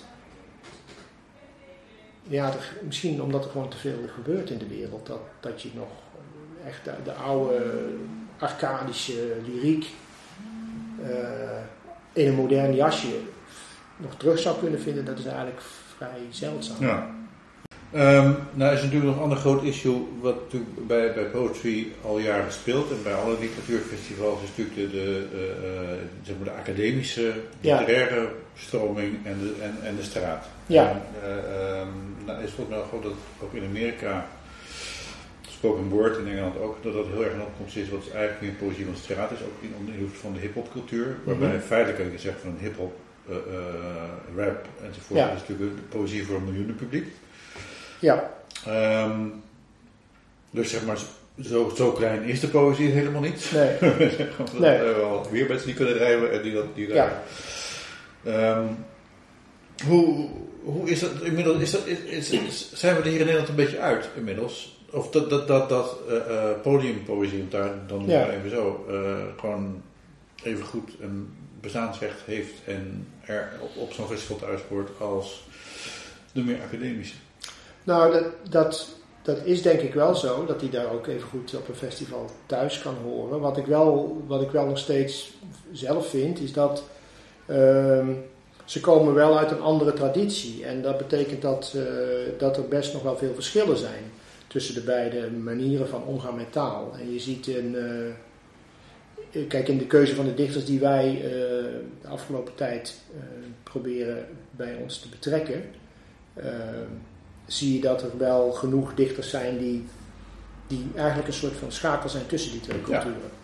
Ja, 2.24 2.48
er, 2.48 2.74
misschien 2.84 3.22
omdat 3.22 3.46
er 3.46 3.52
gewoon 3.52 3.70
te 3.70 3.78
veel 3.78 4.00
gebeurt 4.14 4.50
in 4.50 4.58
de 4.58 4.68
wereld, 4.68 5.06
dat, 5.06 5.20
dat 5.40 5.62
je 5.62 5.70
nog 5.76 5.90
echt 6.66 6.84
de, 6.84 6.92
de 7.04 7.14
oude 7.14 7.90
arcadische 8.38 9.36
lyriek 9.46 9.86
uh, 11.02 11.08
in 12.14 12.28
een 12.28 12.34
modern 12.34 12.76
jasje 12.76 13.20
nog 13.98 14.16
terug 14.18 14.40
zou 14.40 14.60
kunnen 14.60 14.82
vinden, 14.82 15.06
dat 15.06 15.20
is 15.20 15.26
eigenlijk 15.26 15.62
vrij 15.96 16.22
zeldzaam. 16.30 16.86
Ja. 16.86 17.16
Um, 17.96 18.36
nou 18.54 18.74
is 18.74 18.82
natuurlijk 18.82 19.06
nog 19.06 19.16
een 19.16 19.22
ander 19.22 19.38
groot 19.38 19.64
issue 19.64 20.08
wat 20.22 20.36
natuurlijk 20.42 20.88
bij, 20.88 21.14
bij 21.14 21.24
poetry 21.24 21.88
al 22.04 22.20
jaren 22.20 22.52
speelt 22.52 22.92
en 22.92 23.04
bij 23.04 23.14
alle 23.14 23.40
literatuurfestivals 23.40 24.44
is 24.44 24.50
natuurlijk 24.50 24.76
de, 24.76 24.98
de, 24.98 25.26
uh, 25.34 26.26
zeg 26.26 26.36
maar 26.36 26.54
de 26.54 26.62
academische, 26.62 27.34
literaire 27.62 28.30
stroming 28.58 29.26
en 29.26 29.40
de, 29.40 29.54
en, 29.62 29.78
en 29.84 29.96
de 29.96 30.04
straat. 30.04 30.46
Ja. 30.66 30.90
En, 30.90 31.02
uh, 31.24 31.80
um, 31.80 32.26
nou 32.26 32.44
is 32.44 32.52
het 32.52 32.60
ook 32.94 33.04
dat 33.04 33.14
ook 33.44 33.54
in 33.54 33.64
Amerika 33.64 34.28
spoken 35.42 35.90
word 35.90 36.18
in 36.18 36.28
Engeland 36.28 36.60
ook, 36.60 36.84
dat 36.84 36.94
dat 36.94 37.06
heel 37.06 37.24
erg 37.24 37.34
een 37.34 37.42
opkomst 37.42 37.76
is 37.76 37.90
wat 37.90 38.12
eigenlijk 38.12 38.42
meer 38.42 38.52
poëzie 38.52 38.86
van 38.86 38.94
de 38.94 39.00
straat 39.00 39.32
is, 39.32 39.40
ook 39.42 39.62
in 39.62 39.94
invloed 39.94 40.18
van 40.18 40.34
de 40.34 40.40
hip-hop 40.40 40.72
cultuur, 40.72 41.18
waarbij 41.24 41.48
mm 41.48 41.54
-hmm. 41.54 41.62
feitelijk 41.62 41.98
kan 41.98 42.12
je 42.12 42.20
zeggen 42.20 42.42
van 42.42 42.58
hip-hop, 42.60 42.96
uh, 43.30 43.36
rap 44.36 44.66
enzovoort, 44.88 45.20
ja. 45.20 45.28
dat 45.28 45.36
is 45.36 45.48
natuurlijk 45.48 45.90
poëzie 45.90 46.26
voor 46.26 46.36
een 46.36 46.44
miljoenen 46.44 46.76
publiek. 46.76 47.08
Ja. 48.00 48.32
Um, 48.68 49.44
dus 50.52 50.70
zeg 50.70 50.86
maar, 50.86 50.98
zo, 51.42 51.74
zo 51.76 51.92
klein 51.92 52.24
is 52.24 52.40
de 52.40 52.48
poëzie 52.48 52.90
helemaal 52.90 53.22
niet. 53.22 53.52
Nee. 53.54 53.78
Want 54.38 54.60
nee. 54.60 54.76
er 54.76 55.32
weer 55.32 55.48
mensen 55.48 55.68
die 55.68 55.76
kunnen 55.76 55.98
rijmen 55.98 56.32
en 56.32 56.42
die 56.42 56.54
dat. 56.54 56.76
Die 56.76 56.94
ja. 56.94 57.24
Um, 58.26 58.86
hoe, 59.86 60.30
hoe 60.64 60.90
is 60.90 61.00
dat 61.00 61.22
inmiddels? 61.22 61.62
Is 61.62 61.72
dat, 61.72 61.86
is, 61.86 62.30
is, 62.30 62.72
zijn 62.74 62.96
we 62.96 63.02
er 63.02 63.08
hier 63.08 63.20
in 63.20 63.26
Nederland 63.26 63.50
een 63.50 63.56
beetje 63.56 63.80
uit 63.80 64.10
inmiddels? 64.16 64.78
Of 64.92 65.10
dat, 65.10 65.30
dat, 65.30 65.48
dat, 65.48 65.70
dat 65.70 65.98
uh, 66.10 66.14
uh, 66.14 66.50
podiumpoëzie, 66.62 67.42
om 67.42 67.50
daar 67.50 67.74
dan 67.88 68.04
ja. 68.08 68.30
even 68.30 68.50
zo, 68.50 68.86
uh, 68.90 69.18
gewoon 69.40 69.82
even 70.44 70.66
goed 70.66 70.92
een 71.00 71.34
bestaansrecht 71.62 72.22
heeft 72.26 72.54
en 72.66 73.08
er 73.22 73.52
op, 73.62 73.70
op 73.76 73.94
zo'n 73.94 74.08
festival 74.08 74.38
thuis 74.38 74.62
als 75.00 75.48
de 76.32 76.44
meer 76.44 76.62
academische? 76.62 77.16
Nou, 77.88 78.14
dat, 78.14 78.26
dat, 78.50 78.88
dat 79.22 79.38
is 79.44 79.62
denk 79.62 79.80
ik 79.80 79.94
wel 79.94 80.16
zo, 80.16 80.46
dat 80.46 80.62
hij 80.62 80.70
daar 80.70 80.92
ook 80.92 81.08
even 81.08 81.28
goed 81.28 81.56
op 81.56 81.68
een 81.68 81.76
festival 81.76 82.30
thuis 82.46 82.82
kan 82.82 82.96
horen. 83.04 83.40
Wat 83.40 83.58
ik 83.58 83.66
wel, 83.66 84.24
wat 84.28 84.42
ik 84.42 84.52
wel 84.52 84.66
nog 84.66 84.78
steeds 84.78 85.34
zelf 85.72 86.10
vind, 86.10 86.40
is 86.40 86.54
dat 86.54 86.84
uh, 87.50 88.08
ze 88.66 88.80
komen 88.80 89.14
wel 89.14 89.38
uit 89.38 89.52
een 89.52 89.62
andere 89.62 89.94
traditie. 89.94 90.66
En 90.66 90.82
dat 90.82 90.98
betekent 90.98 91.42
dat, 91.42 91.74
uh, 91.76 91.84
dat 92.38 92.58
er 92.58 92.68
best 92.68 92.94
nog 92.94 93.02
wel 93.02 93.18
veel 93.18 93.34
verschillen 93.34 93.78
zijn 93.78 94.04
tussen 94.48 94.76
de 94.76 94.82
beide 94.82 95.32
manieren 95.32 95.88
van 95.88 96.04
omgaan 96.04 96.36
met 96.36 96.52
taal. 96.52 96.94
En 97.00 97.14
je 97.14 97.20
ziet 97.20 97.48
in, 97.48 97.76
uh, 99.32 99.48
kijk, 99.48 99.68
in 99.68 99.78
de 99.78 99.88
keuze 99.88 100.16
van 100.16 100.26
de 100.26 100.34
dichters 100.34 100.66
die 100.66 100.80
wij 100.80 101.16
uh, 101.16 101.22
de 102.02 102.08
afgelopen 102.08 102.56
tijd 102.56 102.96
proberen 103.64 104.26
bij 104.52 104.78
ons 104.82 105.00
te 105.00 105.10
betrekken 105.10 105.64
zie 107.48 107.74
je 107.74 107.82
dat 107.82 108.02
er 108.02 108.18
wel 108.18 108.52
genoeg 108.52 108.94
dichters 108.94 109.30
zijn 109.30 109.58
die, 109.58 109.86
die 110.68 110.86
eigenlijk 110.96 111.28
een 111.28 111.34
soort 111.34 111.56
van 111.56 111.72
schakel 111.72 112.10
zijn 112.10 112.28
tussen 112.28 112.52
die 112.52 112.62
twee 112.62 112.82
culturen. 112.82 113.12
Ja. 113.12 113.36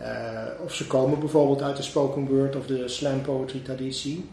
Uh, 0.00 0.64
of 0.64 0.74
ze 0.74 0.86
komen 0.86 1.18
bijvoorbeeld 1.18 1.62
uit 1.62 1.76
de 1.76 1.82
spoken 1.82 2.26
word 2.26 2.56
of 2.56 2.66
de 2.66 2.88
slam 2.88 3.22
poetry 3.22 3.60
traditie, 3.60 4.28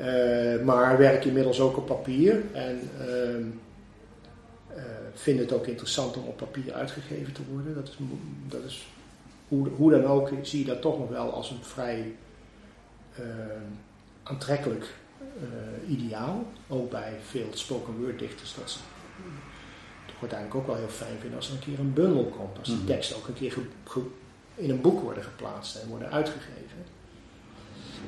uh, 0.00 0.62
maar 0.62 0.98
werken 0.98 1.28
inmiddels 1.28 1.60
ook 1.60 1.76
op 1.76 1.86
papier 1.86 2.42
en 2.52 2.80
uh, 3.00 3.46
vinden 5.14 5.44
het 5.44 5.54
ook 5.54 5.66
interessant 5.66 6.16
om 6.16 6.24
op 6.24 6.36
papier 6.36 6.72
uitgegeven 6.72 7.32
te 7.32 7.40
worden. 7.52 7.74
Dat 7.74 7.88
is, 7.88 7.96
dat 8.48 8.60
is 8.66 8.86
hoe, 9.48 9.68
hoe 9.68 9.90
dan 9.90 10.04
ook 10.04 10.30
zie 10.42 10.58
je 10.58 10.64
dat 10.64 10.80
toch 10.80 10.98
nog 10.98 11.08
wel 11.08 11.32
als 11.32 11.50
een 11.50 11.62
vrij 11.62 12.14
aantrekkelijk 14.22 14.82
uh, 14.82 15.01
ideaal. 15.88 16.44
Ook 16.68 16.90
bij 16.90 17.12
veel 17.26 17.48
spoken 17.50 18.00
word 18.00 18.18
dichters. 18.18 18.54
Dat 18.54 18.70
ze 18.70 18.78
toch 20.06 20.20
uiteindelijk 20.20 20.60
ook 20.60 20.66
wel 20.66 20.76
heel 20.76 20.88
fijn 20.88 21.18
vinden 21.20 21.38
als 21.38 21.48
er 21.48 21.54
een 21.54 21.58
keer 21.58 21.78
een 21.78 21.92
bundel 21.92 22.24
komt. 22.24 22.58
Als 22.58 22.68
die 22.68 22.76
-hmm. 22.76 22.86
teksten 22.86 23.16
ook 23.16 23.28
een 23.28 23.34
keer 23.34 23.56
in 24.54 24.70
een 24.70 24.80
boek 24.80 25.00
worden 25.00 25.22
geplaatst 25.22 25.76
en 25.76 25.88
worden 25.88 26.10
uitgegeven. 26.10 26.60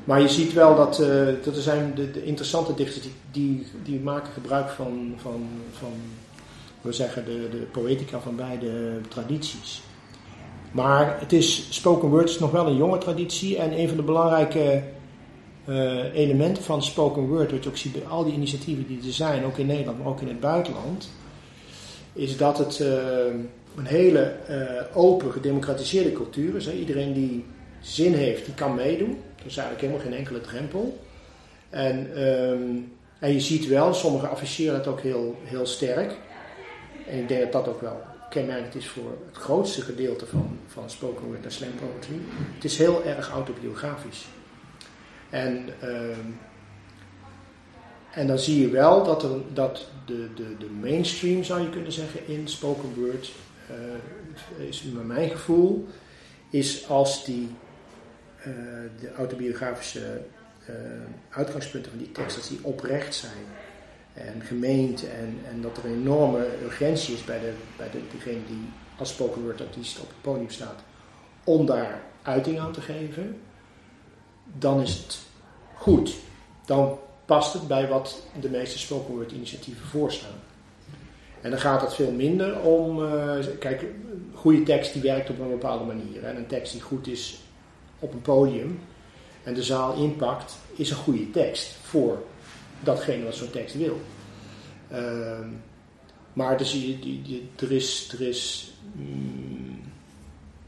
Maar 0.05 0.21
je 0.21 0.29
ziet 0.29 0.53
wel 0.53 0.77
dat, 0.77 1.01
uh, 1.01 1.27
dat 1.43 1.57
er 1.57 1.63
zijn 1.63 1.95
de, 1.95 2.11
de 2.11 2.25
interessante 2.25 2.75
dichters 2.75 3.03
die, 3.03 3.13
die, 3.31 3.67
die, 3.83 4.01
maken 4.01 4.33
gebruik 4.33 4.69
van, 4.69 5.15
van, 5.17 5.49
van 5.73 5.93
we 6.81 6.93
zeggen, 6.93 7.25
de, 7.25 7.49
de 7.51 7.57
poëtica 7.57 8.21
van 8.21 8.37
beide 8.37 9.01
tradities. 9.09 9.83
Maar 10.73 11.21
het 11.21 11.33
is, 11.33 11.67
spoken 11.71 12.09
word 12.09 12.29
is 12.29 12.39
nog 12.39 12.51
wel 12.51 12.67
een 12.67 12.77
jonge 12.77 12.99
traditie 12.99 13.59
en 13.59 13.79
een 13.79 13.89
van 13.89 13.97
de 13.97 14.03
belangrijke 14.03 14.83
uh, 15.69 16.15
elementen 16.15 16.63
van 16.63 16.83
spoken 16.83 17.29
word, 17.29 17.51
wat 17.51 17.63
je 17.63 17.69
ook 17.69 17.77
ziet 17.77 17.93
bij 17.93 18.07
al 18.09 18.25
die 18.25 18.35
initiatieven 18.35 18.87
die 18.87 18.99
er 19.07 19.13
zijn, 19.13 19.45
ook 19.45 19.59
in 19.59 19.67
Nederland, 19.67 19.99
maar 19.99 20.07
ook 20.07 20.21
in 20.21 20.29
het 20.29 20.41
buitenland, 20.41 21.11
is 22.13 22.37
dat 22.37 22.59
het 22.59 22.79
uh, 22.79 22.89
een 23.77 23.87
hele 23.87 24.37
uh, 24.51 24.97
open, 24.97 25.33
gedemocratiseerde 25.33 26.13
cultuur 26.13 26.57
is. 26.57 26.67
Hè. 26.67 26.73
Iedereen 26.73 27.13
die 27.13 27.45
zin 27.81 28.15
heeft, 28.15 28.45
die 28.45 28.55
kan 28.55 28.75
meedoen. 28.75 29.19
Er 29.39 29.47
is 29.47 29.57
eigenlijk 29.57 29.81
helemaal 29.81 30.11
geen 30.11 30.19
enkele 30.19 30.41
drempel. 30.41 30.99
En, 31.71 32.23
um, 32.23 32.93
en 33.19 33.33
je 33.33 33.41
ziet 33.41 33.67
wel, 33.67 33.95
sommigen 33.95 34.31
afficheren 34.31 34.77
dat 34.77 34.87
ook 34.87 35.01
heel, 35.01 35.37
heel 35.43 35.67
sterk. 35.67 36.13
En 37.09 37.19
ik 37.19 37.29
denk 37.29 37.41
dat 37.41 37.53
dat 37.53 37.69
ook 37.75 37.81
wel 37.81 38.01
kenmerkend 38.31 38.75
is 38.75 38.89
voor 38.89 39.11
het 39.27 39.37
grootste 39.37 39.81
gedeelte 39.81 40.27
van, 40.27 40.59
van 40.67 40.91
spoken 40.91 41.27
word 41.27 41.45
en 41.45 41.53
slam 41.53 41.69
poetry. 41.75 42.21
Het 42.55 42.65
is 42.65 42.79
heel 42.79 43.05
erg 43.05 43.31
autobiografisch. 43.31 44.25
En, 45.35 45.69
uh, 45.85 46.17
en 48.11 48.27
dan 48.27 48.39
zie 48.39 48.61
je 48.61 48.69
wel 48.69 49.05
dat, 49.05 49.23
er, 49.23 49.31
dat 49.53 49.89
de, 50.07 50.29
de, 50.35 50.57
de 50.59 50.71
mainstream, 50.81 51.45
zou 51.45 51.61
je 51.61 51.71
kunnen 51.71 51.93
zeggen, 51.93 52.27
in 52.27 52.49
spoken 52.49 52.95
word, 52.95 53.33
uh, 54.59 54.69
is 54.69 54.83
naar 54.83 55.05
mijn 55.05 55.31
gevoel, 55.31 55.87
is 56.51 56.89
als 56.89 57.25
die 57.25 57.49
uh, 58.39 58.45
de 59.01 59.13
autobiografische 59.17 60.21
uh, 60.71 60.77
uitgangspunten 61.31 61.91
van 61.91 62.01
die 62.01 62.13
tekst, 62.13 62.49
die 62.49 62.59
oprecht 62.63 63.15
zijn 63.15 63.45
en 64.13 64.43
gemeend 64.43 65.09
en, 65.09 65.39
en 65.51 65.61
dat 65.61 65.77
er 65.77 65.85
een 65.85 66.01
enorme 66.01 66.47
urgentie 66.65 67.15
is 67.15 67.25
bij, 67.25 67.41
de, 67.41 67.53
bij 67.77 67.91
de, 67.91 68.01
degene 68.13 68.47
die 68.47 68.69
als 68.99 69.09
spoken 69.09 69.43
word 69.43 69.61
artiest 69.61 70.01
op 70.01 70.09
het 70.09 70.21
podium 70.21 70.51
staat 70.51 70.83
om 71.45 71.67
daar 71.67 72.03
uiting 72.23 72.61
aan 72.61 72.73
te 72.73 72.81
geven, 72.81 73.41
dan 74.45 74.81
is 74.81 74.95
het 74.97 75.19
goed. 75.75 76.15
Dan 76.65 76.99
past 77.25 77.53
het 77.53 77.69
bij 77.69 77.89
wat 77.89 78.23
de 78.41 78.49
meeste 78.49 78.79
spoken 78.79 79.15
word 79.15 79.33
initiatieven 79.33 79.87
voorstaan. 79.87 80.41
En 81.41 81.51
dan 81.51 81.59
gaat 81.59 81.81
het 81.81 81.95
veel 81.95 82.13
minder 82.13 82.61
om, 82.61 83.03
uh, 83.03 83.35
kijk, 83.59 83.85
goede 84.35 84.63
tekst 84.63 84.93
die 84.93 85.03
werkt 85.03 85.31
op 85.31 85.39
een 85.39 85.51
bepaalde 85.51 85.85
manier. 85.85 86.25
En 86.25 86.37
een 86.37 86.47
tekst 86.47 86.73
die 86.73 86.81
goed 86.81 87.07
is 87.07 87.41
op 87.99 88.13
een 88.13 88.23
podium 88.23 88.81
en 89.43 89.55
de 89.55 89.63
zaal 89.63 89.95
inpakt, 89.95 90.57
is 90.75 90.91
een 90.91 90.97
goede 90.97 91.31
tekst 91.31 91.77
voor 91.83 92.23
datgene 92.81 93.25
wat 93.25 93.35
zo'n 93.35 93.51
tekst 93.51 93.77
wil. 93.77 94.01
Uh, 94.93 95.39
maar 96.33 96.59
dus, 96.59 96.75
er, 97.57 97.73
is, 97.73 98.13
er, 98.13 98.29
is, 98.29 98.73
mm, 98.93 99.81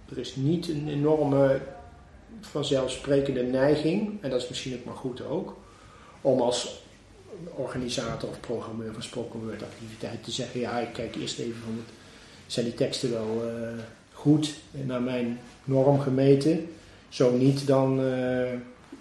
er 0.08 0.18
is 0.18 0.36
niet 0.36 0.68
een 0.68 0.88
enorme 0.88 1.60
vanzelfsprekende 2.40 3.42
neiging, 3.42 4.22
en 4.22 4.30
dat 4.30 4.42
is 4.42 4.48
misschien 4.48 4.74
ook 4.74 4.84
maar 4.84 4.94
goed 4.94 5.26
ook, 5.26 5.56
om 6.20 6.40
als 6.40 6.84
organisator 7.54 8.28
of 8.28 8.40
programmeur 8.40 8.92
van 8.92 9.02
spoken 9.02 9.40
word 9.40 9.62
activiteit 9.62 10.24
te 10.24 10.30
zeggen, 10.30 10.60
ja, 10.60 10.78
ik 10.78 10.92
kijk 10.92 11.16
eerst 11.16 11.38
even 11.38 11.60
van, 11.64 11.72
het, 11.76 11.94
zijn 12.46 12.64
die 12.64 12.74
teksten 12.74 13.10
wel 13.10 13.42
uh, 13.44 13.68
goed 14.12 14.54
naar 14.70 15.02
mijn 15.02 15.40
norm 15.64 16.00
gemeten? 16.00 16.68
Zo 17.08 17.36
niet, 17.36 17.66
dan 17.66 18.00
uh, 18.00 18.52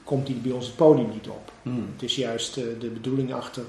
komt 0.04 0.26
die 0.28 0.36
bij 0.36 0.52
ons 0.52 0.66
het 0.66 0.76
podium 0.76 1.10
niet 1.10 1.28
op. 1.28 1.52
Hmm. 1.62 1.90
Het 1.94 2.04
is 2.04 2.16
juist 2.16 2.58
uh, 2.58 2.64
de 2.80 2.88
bedoeling 2.90 3.34
achter, 3.34 3.64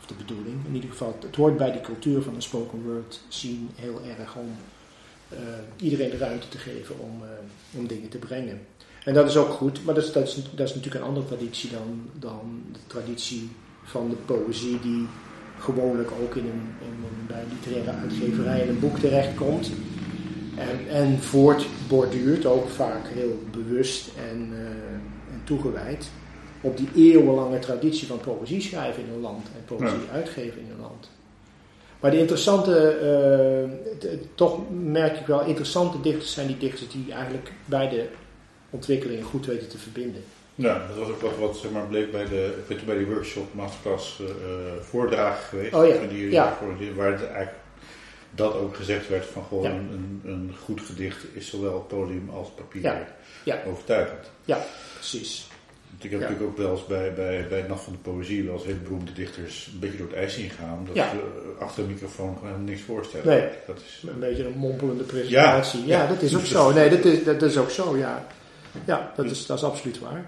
of 0.00 0.06
de 0.06 0.14
bedoeling, 0.14 0.66
in 0.66 0.74
ieder 0.74 0.90
geval, 0.90 1.16
het 1.20 1.36
hoort 1.36 1.56
bij 1.56 1.72
de 1.72 1.80
cultuur 1.80 2.22
van 2.22 2.34
de 2.34 2.40
spoken 2.40 2.82
word 2.84 3.20
scene 3.28 3.66
heel 3.74 4.00
erg 4.18 4.36
om 4.36 4.56
iedereen 5.76 6.10
de 6.10 6.16
ruimte 6.16 6.48
te 6.48 6.58
geven 6.58 6.98
om, 6.98 7.22
om 7.76 7.86
dingen 7.86 8.08
te 8.08 8.18
brengen. 8.18 8.60
En 9.04 9.14
dat 9.14 9.28
is 9.28 9.36
ook 9.36 9.50
goed, 9.50 9.84
maar 9.84 9.94
dat 9.94 10.04
is, 10.04 10.12
dat 10.12 10.26
is, 10.26 10.34
dat 10.34 10.68
is 10.68 10.74
natuurlijk 10.74 11.04
een 11.04 11.08
andere 11.08 11.26
traditie 11.26 11.70
dan, 11.70 12.10
dan 12.18 12.62
de 12.72 12.78
traditie 12.86 13.50
van 13.82 14.08
de 14.08 14.16
poëzie 14.16 14.80
die 14.80 15.06
gewoonlijk 15.58 16.10
ook 16.22 16.34
in 16.34 16.44
een, 16.44 16.68
in 16.80 17.04
een, 17.04 17.26
bij 17.26 17.42
een 17.42 17.48
literaire 17.48 17.90
uitgeverij 17.90 18.60
in 18.60 18.68
een 18.68 18.80
boek 18.80 18.98
terechtkomt. 18.98 19.70
En, 20.56 20.88
en 20.88 21.18
voortborduurt, 21.18 22.46
ook 22.46 22.68
vaak 22.68 23.08
heel 23.08 23.42
bewust 23.50 24.10
en, 24.30 24.48
uh, 24.52 24.58
en 25.32 25.40
toegewijd, 25.44 26.10
op 26.60 26.76
die 26.76 26.88
eeuwenlange 26.96 27.58
traditie 27.58 28.06
van 28.06 28.20
poëzie 28.20 28.60
schrijven 28.60 29.02
in 29.02 29.12
een 29.12 29.20
land 29.20 29.46
en 29.46 29.76
poëzie 29.76 29.98
ja. 30.06 30.12
uitgeven 30.12 30.60
in 30.60 30.70
een 30.70 30.80
land. 30.80 31.10
Maar 32.00 32.10
de 32.10 32.18
interessante, 32.18 32.98
uh, 34.02 34.10
toch 34.34 34.58
merk 34.70 35.18
ik 35.18 35.26
wel, 35.26 35.44
interessante 35.44 36.00
dichters 36.00 36.32
zijn 36.32 36.46
die 36.46 36.58
dichters 36.58 36.90
die 36.90 37.12
eigenlijk 37.12 37.52
bij 37.64 37.88
de 37.88 38.08
ontwikkelingen 38.72 39.24
goed 39.24 39.46
weten 39.46 39.68
te 39.68 39.78
verbinden. 39.78 40.22
Ja, 40.54 40.86
dat 40.88 40.96
was 40.96 41.08
ook 41.08 41.20
wat, 41.20 41.36
wat 41.38 41.56
zeg 41.56 41.70
maar, 41.70 41.86
bleek 41.86 42.10
bij, 42.10 42.24
de, 42.24 42.54
bij 42.86 42.96
die 42.96 43.06
workshop, 43.06 43.54
masterclass, 43.54 44.20
uh, 44.20 44.28
voordragen 44.80 45.44
geweest. 45.44 45.74
Oh 45.74 45.86
ja. 45.86 46.06
Die, 46.08 46.30
ja. 46.30 46.58
Waar 46.96 47.12
het 47.12 47.26
eigenlijk 47.26 47.56
dat 48.34 48.54
ook 48.54 48.76
gezegd 48.76 49.08
werd 49.08 49.24
van 49.24 49.44
gewoon 49.48 49.64
een, 49.64 50.20
een, 50.24 50.54
goed 50.64 50.80
gedicht 50.80 51.24
is 51.32 51.48
zowel 51.48 51.80
podium 51.80 52.30
als 52.30 52.48
papier 52.48 52.82
ja. 52.82 53.06
Ja. 53.44 53.62
overtuigend. 53.66 54.30
Ja, 54.44 54.64
precies. 54.94 55.46
Want 55.90 56.04
ik 56.04 56.10
heb 56.10 56.20
natuurlijk 56.20 56.48
ook 56.50 56.56
wel 56.56 56.70
eens 56.70 56.86
bij, 56.86 57.14
bij, 57.14 57.46
bij 57.48 57.64
Nacht 57.68 57.82
van 57.82 57.92
de 57.92 57.98
Poëzie 57.98 58.44
wel 58.44 58.54
eens 58.54 58.64
hele 58.64 58.78
beroemde 58.78 59.12
dichters 59.12 59.70
een 59.72 59.78
beetje 59.78 59.98
door 59.98 60.06
het 60.06 60.16
ijs 60.16 60.34
zien 60.34 60.50
gaan. 60.50 60.88
Dat 60.92 60.96
ze 60.96 61.20
achter 61.58 61.82
een 61.82 61.90
microfoon 61.90 62.36
gewoon 62.38 62.64
niks 62.64 62.80
voorstellen. 62.80 63.26
Nee, 63.26 63.48
dat 63.66 63.76
is 63.76 64.08
een 64.08 64.18
beetje 64.18 64.44
een 64.44 64.56
mompelende 64.56 65.04
presentatie. 65.04 65.86
Ja, 65.86 66.06
dat 66.06 66.22
is 66.22 66.36
ook 66.36 66.44
zo. 66.44 66.72
Nee, 66.72 66.88
dat 66.88 67.04
is, 67.04 67.24
dat 67.24 67.42
is 67.42 67.56
ook 67.56 67.70
zo, 67.70 67.96
ja. 67.96 68.26
Ja, 68.84 69.12
dat 69.16 69.24
is, 69.24 69.46
dat 69.46 69.56
is 69.56 69.64
absoluut 69.64 69.98
waar. 69.98 70.24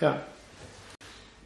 Ja. 0.00 0.22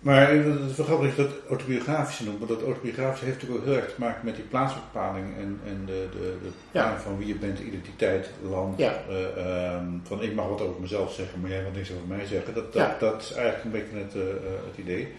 Maar 0.04 0.30
het 0.30 0.70
is 0.70 0.76
wel 0.76 0.86
grappig 0.86 1.06
dat 1.06 1.16
je 1.16 1.22
dat 1.22 1.48
autobiografische 1.48 2.24
noemt, 2.24 2.38
maar 2.38 2.48
dat 2.48 2.62
autobiografische 2.62 3.24
heeft 3.24 3.36
natuurlijk 3.36 3.60
ook 3.60 3.72
heel 3.72 3.82
erg 3.82 3.94
te 3.94 4.00
maken 4.00 4.24
met 4.24 4.36
die 4.36 4.44
plaatsbepaling 4.44 5.36
en, 5.36 5.60
en 5.66 5.82
de, 5.86 6.08
de, 6.12 6.38
de 6.42 6.50
bepaling 6.72 7.00
van 7.00 7.18
wie 7.18 7.26
je 7.26 7.34
bent, 7.34 7.58
identiteit, 7.58 8.30
land. 8.42 8.78
Ja. 8.78 8.94
Uh, 9.10 9.82
van 10.02 10.22
ik 10.22 10.34
mag 10.34 10.48
wat 10.48 10.60
over 10.60 10.80
mezelf 10.80 11.12
zeggen, 11.12 11.40
maar 11.40 11.50
jij 11.50 11.62
mag 11.62 11.72
niks 11.72 11.92
over 11.92 12.06
mij 12.06 12.26
zeggen. 12.26 12.54
Dat, 12.54 12.72
dat, 12.72 13.00
dat 13.00 13.22
is 13.22 13.32
eigenlijk 13.32 13.64
een 13.64 13.70
beetje 13.70 13.96
het, 13.96 14.14
uh, 14.14 14.22
het 14.66 14.78
idee. 14.78 15.14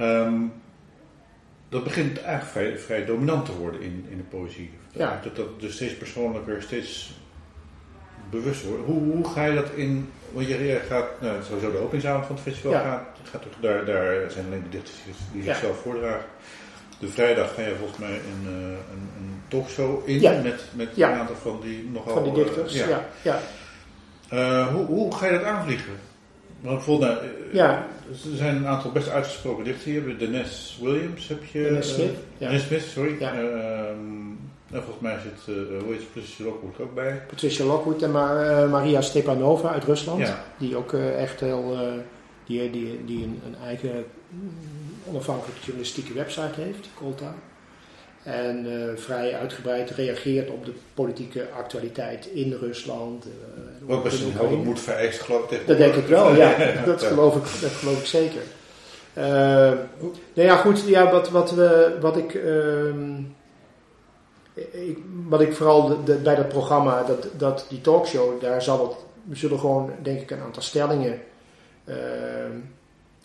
Um, 0.00 0.52
dat 1.68 1.84
begint 1.84 2.20
eigenlijk 2.20 2.50
vrij, 2.50 2.78
vrij, 2.78 3.04
dominant 3.04 3.44
te 3.44 3.56
worden 3.56 3.80
in, 3.80 4.06
in 4.08 4.16
de 4.16 4.22
poëzie. 4.22 4.70
Ja. 4.90 5.20
Dat 5.24 5.36
dat 5.36 5.60
dus 5.60 5.74
steeds 5.74 5.96
persoonlijker, 5.96 6.62
steeds 6.62 7.14
bewust 8.32 8.64
wordt. 8.64 8.84
Hoe, 8.84 9.12
hoe 9.12 9.28
ga 9.28 9.44
je 9.44 9.54
dat 9.54 9.70
in 9.74 10.08
want 10.32 10.48
je 10.48 10.80
gaat, 10.88 11.20
nou, 11.20 11.42
sowieso 11.42 11.70
de 11.70 11.78
openingsavond 11.78 12.26
van 12.26 12.34
het 12.34 12.44
festival 12.44 12.72
gaat, 12.72 13.02
gaat 13.30 13.44
ook, 13.46 13.62
daar, 13.62 13.84
daar 13.84 14.30
zijn 14.30 14.46
alleen 14.46 14.62
de 14.62 14.68
dichters 14.68 14.96
die 15.32 15.42
zichzelf 15.42 15.80
voordragen. 15.80 16.24
De 16.98 17.08
vrijdag 17.08 17.54
ga 17.54 17.62
je 17.62 17.74
volgens 17.78 17.98
mij 17.98 18.10
een, 18.10 18.52
uh, 18.52 18.54
een, 18.68 19.08
een 19.18 19.42
talkshow 19.48 20.08
in 20.08 20.20
met, 20.20 20.62
met 20.74 20.88
een 20.96 21.04
aantal 21.04 21.36
van 21.36 21.60
die 21.62 21.90
nogal... 21.92 22.14
Van 22.14 22.22
die 22.24 22.44
dichters, 22.44 22.74
uh, 22.74 22.88
ja. 22.88 23.04
ja. 23.22 23.40
Uh, 24.32 24.66
hoe, 24.66 24.84
hoe 24.84 25.14
ga 25.14 25.26
je 25.26 25.32
dat 25.32 25.44
aanvliegen? 25.44 25.92
Want 26.60 26.76
bijvoorbeeld, 26.76 27.20
nou, 27.20 27.32
ja. 27.52 27.86
er 28.08 28.36
zijn 28.36 28.56
een 28.56 28.66
aantal 28.66 28.92
best 28.92 29.08
uitgesproken 29.08 29.64
dichters 29.64 29.84
hier. 29.84 30.18
Dennis 30.18 30.78
Williams, 30.82 31.28
heb 31.28 31.44
je... 31.44 31.62
Dennis 31.62 31.94
Smith. 31.94 32.16
Dennis 32.38 32.62
Smith, 32.62 32.82
sorry. 32.82 33.16
Ja. 33.18 33.34
Nou, 34.72 34.84
volgens 34.84 35.02
mij 35.02 35.18
zit, 35.22 35.56
uh, 35.56 35.82
hoe 35.82 35.92
heet 35.92 36.12
Patricia 36.12 36.44
Lockwood 36.44 36.80
ook 36.80 36.94
bij. 36.94 37.22
Patricia 37.28 37.64
Lockwood 37.64 38.02
en 38.02 38.10
Ma 38.10 38.62
uh, 38.62 38.70
Maria 38.70 39.00
Stepanova 39.00 39.72
uit 39.72 39.84
Rusland. 39.84 40.20
Ja. 40.20 40.44
Die 40.58 40.76
ook 40.76 40.92
uh, 40.92 41.22
echt 41.22 41.40
heel, 41.40 41.76
die, 42.46 42.70
die, 42.70 43.04
die 43.04 43.24
een, 43.24 43.40
een 43.46 43.56
eigen 43.66 44.04
onafhankelijke 45.08 45.60
journalistieke 45.60 46.12
website 46.12 46.60
heeft, 46.60 46.88
Kolta. 46.94 47.34
En 48.22 48.66
vrij 48.96 49.34
uitgebreid 49.34 49.90
reageert 49.90 50.50
op 50.50 50.64
de 50.64 50.72
politieke 50.94 51.48
actualiteit 51.56 52.26
in 52.26 52.52
Rusland. 52.60 53.26
Wat 53.80 54.02
best 54.02 54.22
een 54.22 54.32
helder 54.32 54.58
moed 54.58 54.80
vereist, 54.80 55.20
geloof 55.20 55.50
ik. 55.50 55.66
Dat 55.66 55.76
denk 55.76 55.94
ik 55.94 56.06
wel, 56.06 56.34
ja. 56.42 56.82
dat, 56.84 57.02
geloof 57.02 57.36
ik, 57.36 57.60
dat 57.60 57.70
geloof 57.70 57.98
ik 57.98 58.06
zeker. 58.06 58.42
nou 60.34 60.48
ja, 60.48 60.56
goed. 60.56 60.84
Ja, 60.86 61.10
wat, 61.10 61.30
wat, 61.30 61.50
we, 61.50 61.96
wat 62.00 62.16
ik... 62.16 62.34
Uh, 62.34 62.94
wat 65.28 65.40
ik 65.40 65.52
vooral 65.52 66.04
de, 66.04 66.14
bij 66.14 66.34
dat 66.34 66.48
programma, 66.48 67.02
dat, 67.02 67.28
dat, 67.36 67.66
die 67.68 67.80
talkshow, 67.80 68.40
daar 68.40 68.62
zal 68.62 68.88
het, 68.88 68.96
we 69.24 69.36
zullen 69.36 69.58
gewoon, 69.58 69.90
denk 70.02 70.20
ik, 70.20 70.30
een 70.30 70.40
aantal 70.40 70.62
stellingen 70.62 71.20
uh, 71.84 71.96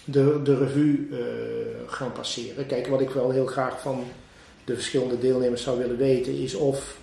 de, 0.05 0.41
de 0.43 0.57
revue 0.57 1.07
uh, 1.09 1.17
gaan 1.87 2.11
passeren. 2.11 2.65
Kijk, 2.65 2.87
wat 2.87 3.01
ik 3.01 3.09
wel 3.09 3.29
heel 3.29 3.45
graag 3.45 3.81
van 3.81 4.03
de 4.65 4.73
verschillende 4.73 5.19
deelnemers 5.19 5.63
zou 5.63 5.77
willen 5.77 5.97
weten, 5.97 6.37
is 6.37 6.55
of, 6.55 6.97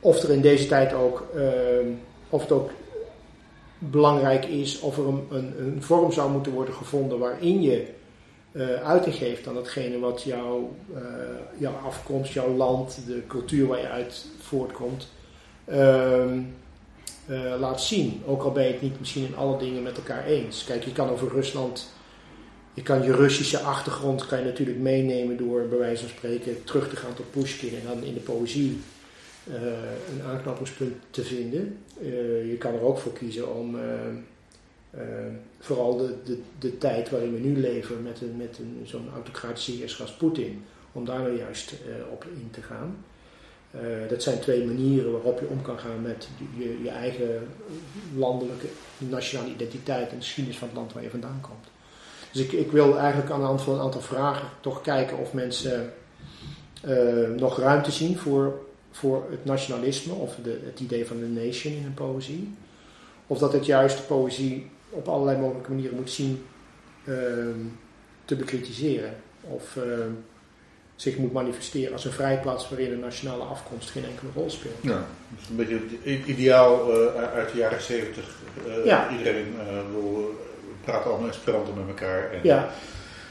of 0.00 0.22
er 0.22 0.30
in 0.30 0.40
deze 0.40 0.66
tijd 0.66 0.92
ook, 0.92 1.26
uh, 1.34 1.42
of 2.30 2.40
het 2.40 2.52
ook 2.52 2.70
belangrijk 3.78 4.44
is, 4.44 4.80
of 4.80 4.98
er 4.98 5.06
een, 5.08 5.26
een, 5.30 5.54
een 5.58 5.82
vorm 5.82 6.12
zou 6.12 6.30
moeten 6.30 6.52
worden 6.52 6.74
gevonden 6.74 7.18
waarin 7.18 7.62
je 7.62 7.86
uh, 8.52 8.74
uiting 8.74 9.14
geeft 9.14 9.46
aan 9.46 9.54
datgene 9.54 9.98
wat 9.98 10.22
jouw, 10.22 10.76
uh, 10.94 11.00
jouw 11.58 11.74
afkomst, 11.74 12.32
jouw 12.32 12.54
land, 12.54 12.98
de 13.06 13.22
cultuur 13.26 13.66
waar 13.66 13.80
je 13.80 13.88
uit 13.88 14.26
voortkomt, 14.38 15.08
uh, 15.68 16.34
laat 17.58 17.82
zien. 17.82 18.22
Ook 18.26 18.42
al 18.42 18.52
ben 18.52 18.64
je 18.64 18.72
het 18.72 18.82
niet 18.82 18.98
misschien 18.98 19.26
in 19.26 19.36
alle 19.36 19.58
dingen 19.58 19.82
met 19.82 19.96
elkaar 19.96 20.24
eens. 20.24 20.64
Kijk, 20.64 20.84
je 20.84 20.92
kan 20.92 21.08
over 21.08 21.28
Rusland, 21.28 21.88
je 22.74 22.82
kan 22.82 23.02
je 23.02 23.12
Russische 23.12 23.58
achtergrond 23.58 24.26
kan 24.26 24.38
je 24.38 24.44
natuurlijk 24.44 24.78
meenemen 24.78 25.36
door 25.36 25.66
bij 25.68 25.78
wijze 25.78 26.02
van 26.02 26.16
spreken 26.16 26.64
terug 26.64 26.88
te 26.88 26.96
gaan 26.96 27.14
tot 27.14 27.30
Pushkin 27.30 27.74
en 27.74 27.86
dan 27.86 28.02
in 28.02 28.14
de 28.14 28.20
poëzie 28.20 28.80
een 30.12 30.22
aanknopingspunt 30.26 30.94
te 31.10 31.22
vinden. 31.22 31.78
je 32.48 32.56
kan 32.58 32.74
er 32.74 32.82
ook 32.82 32.98
voor 32.98 33.12
kiezen 33.12 33.54
om 33.54 33.76
vooral 35.58 35.96
de, 35.96 36.14
de, 36.24 36.38
de 36.58 36.78
tijd 36.78 37.10
waarin 37.10 37.32
we 37.32 37.38
nu 37.38 37.60
leven 37.60 38.02
met, 38.02 38.20
met 38.36 38.58
een, 38.58 38.80
zo'n 38.84 39.08
autocratische 39.14 39.72
heerser 39.72 40.00
als 40.00 40.12
Poetin, 40.12 40.64
om 40.92 41.04
daar 41.04 41.18
nou 41.18 41.36
juist 41.36 41.72
uh, 41.72 42.12
op 42.12 42.24
in 42.24 42.48
te 42.50 42.62
gaan. 42.62 43.04
Uh, 43.74 43.80
dat 44.08 44.22
zijn 44.22 44.40
twee 44.40 44.64
manieren 44.64 45.12
waarop 45.12 45.40
je 45.40 45.46
om 45.46 45.62
kan 45.62 45.78
gaan 45.78 46.02
met 46.02 46.28
je, 46.58 46.82
je 46.82 46.90
eigen 46.90 47.48
landelijke 48.16 48.66
nationale 48.98 49.50
identiteit 49.50 50.10
en 50.10 50.16
de 50.16 50.24
geschiedenis 50.24 50.58
van 50.58 50.68
het 50.68 50.76
land 50.76 50.92
waar 50.92 51.02
je 51.02 51.10
vandaan 51.10 51.40
komt. 51.40 51.66
Dus 52.32 52.42
ik, 52.42 52.52
ik 52.52 52.70
wil 52.70 52.98
eigenlijk 52.98 53.30
aan 53.30 53.40
de 53.40 53.46
hand 53.46 53.62
van 53.62 53.74
een 53.74 53.80
aantal 53.80 54.00
vragen 54.00 54.48
toch 54.60 54.80
kijken 54.80 55.18
of 55.18 55.32
mensen 55.32 55.92
nog 57.36 57.58
ruimte 57.58 57.90
zien 57.90 58.18
voor, 58.18 58.60
voor 58.90 59.26
het 59.30 59.44
nationalisme 59.44 60.12
of 60.12 60.36
de, 60.42 60.60
het 60.64 60.80
idee 60.80 61.06
van 61.06 61.18
de 61.18 61.26
nation 61.26 61.74
in 61.74 61.84
een 61.84 61.94
poëzie. 61.94 62.54
Of 63.26 63.38
dat 63.38 63.52
het 63.52 63.66
juist 63.66 64.06
poëzie 64.06 64.70
op 64.90 65.08
allerlei 65.08 65.38
mogelijke 65.38 65.70
manieren 65.70 65.96
moet 65.96 66.10
zien 66.10 66.44
uh, 67.04 67.14
te 68.24 68.36
bekritiseren. 68.36 69.14
Of 69.40 69.76
uh, 69.76 69.82
zich 70.96 71.16
moet 71.16 71.32
manifesteren 71.32 71.92
als 71.92 72.04
een 72.04 72.12
vrijplaats 72.12 72.68
waarin 72.68 72.92
een 72.92 73.00
nationale 73.00 73.42
afkomst 73.42 73.90
geen 73.90 74.04
enkele 74.04 74.30
rol 74.34 74.50
speelt. 74.50 74.74
Ja, 74.80 75.06
dat 75.28 75.40
is 75.42 75.48
een 75.48 75.56
beetje 75.56 75.80
het 76.02 76.26
ideaal 76.26 77.02
uh, 77.02 77.14
uit 77.14 77.52
de 77.52 77.58
jaren 77.58 77.82
zeventig. 77.82 78.24
ja. 78.84 79.10
Iedereen 79.18 79.54
wil, 79.92 80.34
praat 80.84 81.04
allemaal 81.04 81.28
Esperanto 81.28 81.72
met 81.72 81.88
elkaar. 81.88 82.30
En 82.32 82.40
ja. 82.42 82.70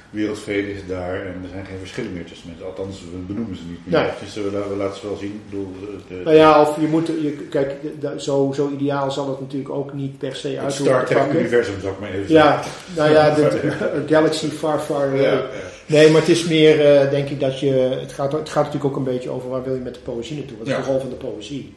Wereldvrede 0.09 0.73
is 0.73 0.87
daar 0.87 1.15
en 1.15 1.41
er 1.43 1.49
zijn 1.51 1.65
geen 1.65 1.77
verschillen 1.79 2.13
meer 2.13 2.25
tussen 2.25 2.47
mensen. 2.47 2.65
Althans, 2.65 3.01
we 3.01 3.17
benoemen 3.27 3.55
ze 3.55 3.63
niet 3.69 3.79
meer. 3.83 3.99
Nee. 3.99 4.09
Dus 4.19 4.35
we, 4.35 4.49
we 4.69 4.75
laten 4.77 4.99
ze 4.99 5.07
wel 5.07 5.17
zien. 5.17 5.41
Bedoel, 5.49 5.73
de, 6.07 6.15
nou 6.23 6.35
ja, 6.35 6.61
of 6.61 6.79
je 6.81 6.87
moet, 6.87 7.07
je, 7.07 7.31
kijk, 7.49 7.75
de, 7.99 8.13
zo, 8.17 8.51
zo 8.55 8.69
ideaal 8.69 9.11
zal 9.11 9.29
het 9.29 9.39
natuurlijk 9.39 9.69
ook 9.69 9.93
niet 9.93 10.17
per 10.17 10.35
se 10.35 10.59
uit 10.59 10.73
Star 10.73 11.05
Trek-universum, 11.05 11.79
zou 11.79 11.93
ik 11.93 11.99
maar 11.99 12.11
even 12.11 12.33
ja, 12.33 12.63
zeggen. 12.63 12.71
Nou 12.95 13.11
ja, 13.11 13.35
de, 13.35 13.73
Galaxy 14.13 14.47
Far 14.47 14.79
Far. 14.79 15.15
Ja, 15.15 15.21
ja. 15.21 15.45
Nee, 15.85 16.11
maar 16.11 16.21
het 16.21 16.29
is 16.29 16.43
meer, 16.43 17.03
uh, 17.03 17.09
denk 17.09 17.29
ik, 17.29 17.39
dat 17.39 17.59
je. 17.59 17.71
Het 17.71 18.11
gaat, 18.11 18.31
het 18.31 18.49
gaat 18.49 18.65
natuurlijk 18.65 18.91
ook 18.91 18.97
een 18.97 19.13
beetje 19.13 19.29
over 19.29 19.49
waar 19.49 19.63
wil 19.63 19.73
je 19.73 19.81
met 19.81 19.93
de 19.93 19.99
poëzie 19.99 20.37
naartoe. 20.37 20.57
Wat 20.57 20.67
is 20.67 20.73
Ja. 20.73 20.79
de 20.79 20.85
rol 20.85 20.99
van 20.99 21.09
de 21.09 21.15
poëzie? 21.15 21.75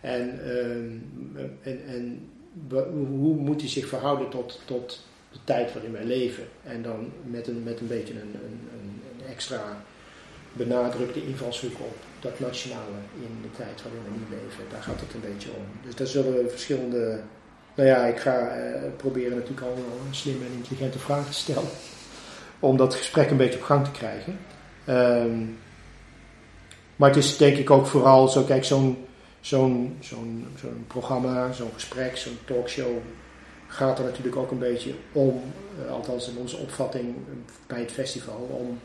En, 0.00 0.40
ehm, 0.44 1.44
en, 1.62 1.80
en 1.88 2.28
hoe 3.20 3.34
moet 3.34 3.60
die 3.60 3.68
zich 3.68 3.86
verhouden 3.88 4.28
tot, 4.28 4.60
tot 4.64 5.04
de 5.36 5.44
tijd 5.44 5.72
waarin 5.72 5.92
wij 5.92 6.04
leven? 6.04 6.44
En 6.62 6.82
dan 6.82 7.12
met 7.22 7.46
een, 7.46 7.62
met 7.62 7.80
een 7.80 7.86
beetje 7.86 8.14
een, 8.14 8.20
een, 8.20 8.68
een, 8.72 9.00
een 9.20 9.26
extra 9.30 9.82
benadrukte 10.52 11.26
invalshoek 11.26 11.78
op 11.78 11.96
dat 12.20 12.40
nationale 12.40 12.98
in 13.14 13.42
de 13.42 13.50
tijd 13.56 13.82
waarin 13.82 14.02
we 14.02 14.10
nu 14.10 14.36
leven. 14.36 14.64
Daar 14.70 14.82
gaat 14.82 15.00
het 15.00 15.14
een 15.14 15.30
beetje 15.32 15.48
om. 15.48 15.64
Dus 15.84 15.94
daar 15.94 16.06
zullen 16.06 16.32
we 16.32 16.48
verschillende. 16.48 17.20
Nou 17.74 17.88
ja, 17.88 18.06
ik 18.06 18.18
ga 18.18 18.48
eh, 18.48 18.82
proberen 18.96 19.36
natuurlijk 19.36 19.66
allemaal 19.66 19.98
slimme 20.10 20.44
en 20.44 20.52
intelligente 20.52 20.98
vragen 20.98 21.30
te 21.30 21.38
stellen. 21.38 21.68
Om 22.60 22.76
dat 22.76 22.94
gesprek 22.94 23.30
een 23.30 23.36
beetje 23.36 23.58
op 23.58 23.64
gang 23.64 23.84
te 23.84 23.90
krijgen. 23.90 24.38
Ehm, 24.84 25.44
maar 26.96 27.08
het 27.08 27.18
is 27.18 27.36
denk 27.36 27.56
ik 27.56 27.70
ook 27.70 27.86
vooral 27.86 28.28
zo, 28.28 28.42
kijk, 28.42 28.64
zo'n 28.64 29.06
zo'n 29.40 29.96
zo'n 30.00 30.46
zo'n 30.60 30.84
programma, 30.86 31.52
zo'n 31.52 31.72
gesprek, 31.72 32.16
zo'n 32.16 32.38
talkshow 32.44 32.96
gaat 33.66 33.98
er 33.98 34.04
natuurlijk 34.04 34.36
ook 34.36 34.50
een 34.50 34.58
beetje 34.58 34.92
om, 35.12 35.42
eh, 35.84 35.92
althans 35.92 36.28
in 36.28 36.36
onze 36.36 36.56
opvatting 36.56 37.14
bij 37.66 37.80
het 37.80 37.92
festival, 37.92 38.48
om 38.60 38.78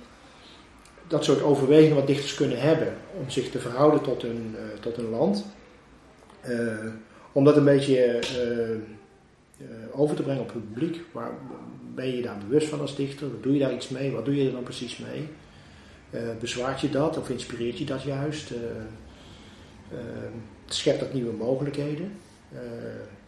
dat 1.07 1.23
soort 1.23 1.41
overwegingen 1.41 1.95
wat 1.95 2.07
dichters 2.07 2.35
kunnen 2.35 2.61
hebben 2.61 2.93
om 3.19 3.29
zich 3.29 3.49
te 3.49 3.59
verhouden 3.59 4.01
tot 4.01 4.21
hun, 4.21 4.55
eh, 4.57 4.79
tot 4.79 4.95
hun 4.95 5.09
land. 5.09 5.45
Eh, 6.41 6.85
om 7.31 7.43
dat 7.43 7.57
een 7.57 7.63
beetje 7.63 7.97
eh, 7.97 8.71
eh, 8.71 8.79
over 9.91 10.15
te 10.15 10.23
brengen 10.23 10.41
op 10.41 10.53
het 10.53 10.73
publiek. 10.73 11.01
Waar 11.11 11.31
ben 11.95 12.15
je 12.15 12.21
daar 12.21 12.37
bewust 12.47 12.67
van 12.67 12.79
als 12.79 12.95
dichter? 12.95 13.27
Doe 13.41 13.53
je 13.53 13.59
daar 13.59 13.73
iets 13.73 13.89
mee? 13.89 14.11
Wat 14.11 14.25
doe 14.25 14.35
je 14.35 14.45
er 14.45 14.51
dan 14.51 14.63
precies 14.63 14.97
mee? 14.97 15.29
Eh, 16.09 16.21
bezwaart 16.39 16.81
je 16.81 16.89
dat 16.89 17.17
of 17.17 17.29
inspireert 17.29 17.77
je 17.77 17.85
dat 17.85 18.01
juist? 18.01 18.51
Eh, 18.51 18.57
eh, 19.97 20.05
schept 20.65 20.99
dat 20.99 21.13
nieuwe 21.13 21.33
mogelijkheden? 21.33 22.11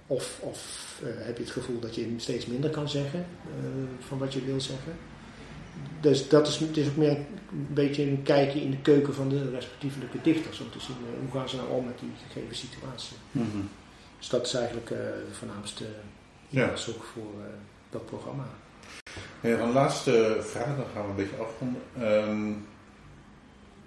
Eh, 0.07 0.15
Of, 0.15 0.39
of 0.41 0.59
heb 1.03 1.37
je 1.37 1.43
het 1.43 1.51
gevoel 1.51 1.79
dat 1.79 1.95
je 1.95 2.13
steeds 2.17 2.45
minder 2.45 2.69
kan 2.69 2.89
zeggen 2.89 3.25
van 4.07 4.17
wat 4.17 4.33
je 4.33 4.45
wil 4.45 4.61
zeggen? 4.61 4.93
Dus 6.01 6.29
dat 6.29 6.47
is, 6.47 6.57
het 6.57 6.77
is 6.77 6.87
ook 6.87 6.95
meer 6.95 7.17
een 7.51 7.67
beetje 7.69 8.03
een 8.03 8.23
kijkje 8.23 8.61
in 8.61 8.71
de 8.71 8.81
keuken 8.81 9.13
van 9.13 9.29
de 9.29 9.49
respectievelijke 9.49 10.17
dichters. 10.21 10.59
Om 10.59 10.71
te 10.71 10.79
zien 10.79 10.95
hoe 11.19 11.39
gaan 11.39 11.49
ze 11.49 11.55
nou 11.55 11.69
om 11.69 11.85
met 11.85 11.99
die 11.99 12.11
gegeven 12.27 12.55
situatie. 12.55 13.17
Mm 13.31 13.69
Dus 14.17 14.29
dat 14.29 14.45
is 14.45 14.53
eigenlijk 14.53 14.87
de 14.87 15.25
voornaamste 15.31 15.85
invalshoek 16.49 17.03
voor 17.03 17.41
dat 17.89 18.05
programma. 18.05 18.47
Ja, 19.41 19.59
een 19.59 19.71
laatste 19.71 20.37
vraag, 20.41 20.77
dan 20.77 20.85
gaan 20.93 21.03
we 21.03 21.09
een 21.09 21.15
beetje 21.15 21.43
afronden. 21.43 21.81
Um, 22.01 22.65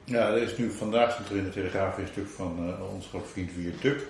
ja, 0.04 0.28
er 0.28 0.42
is 0.42 0.56
nu 0.56 0.70
vandaag 0.70 1.12
stond 1.12 1.28
er 1.28 1.36
in 1.36 1.44
de 1.44 1.50
Telegraaf 1.50 1.98
een 1.98 2.06
stuk 2.06 2.28
van 2.28 2.68
uh, 2.68 2.94
onze 2.94 3.08
grote 3.08 3.28
vriend 3.28 3.54
Wier 3.54 3.78
Tuk. 3.80 4.06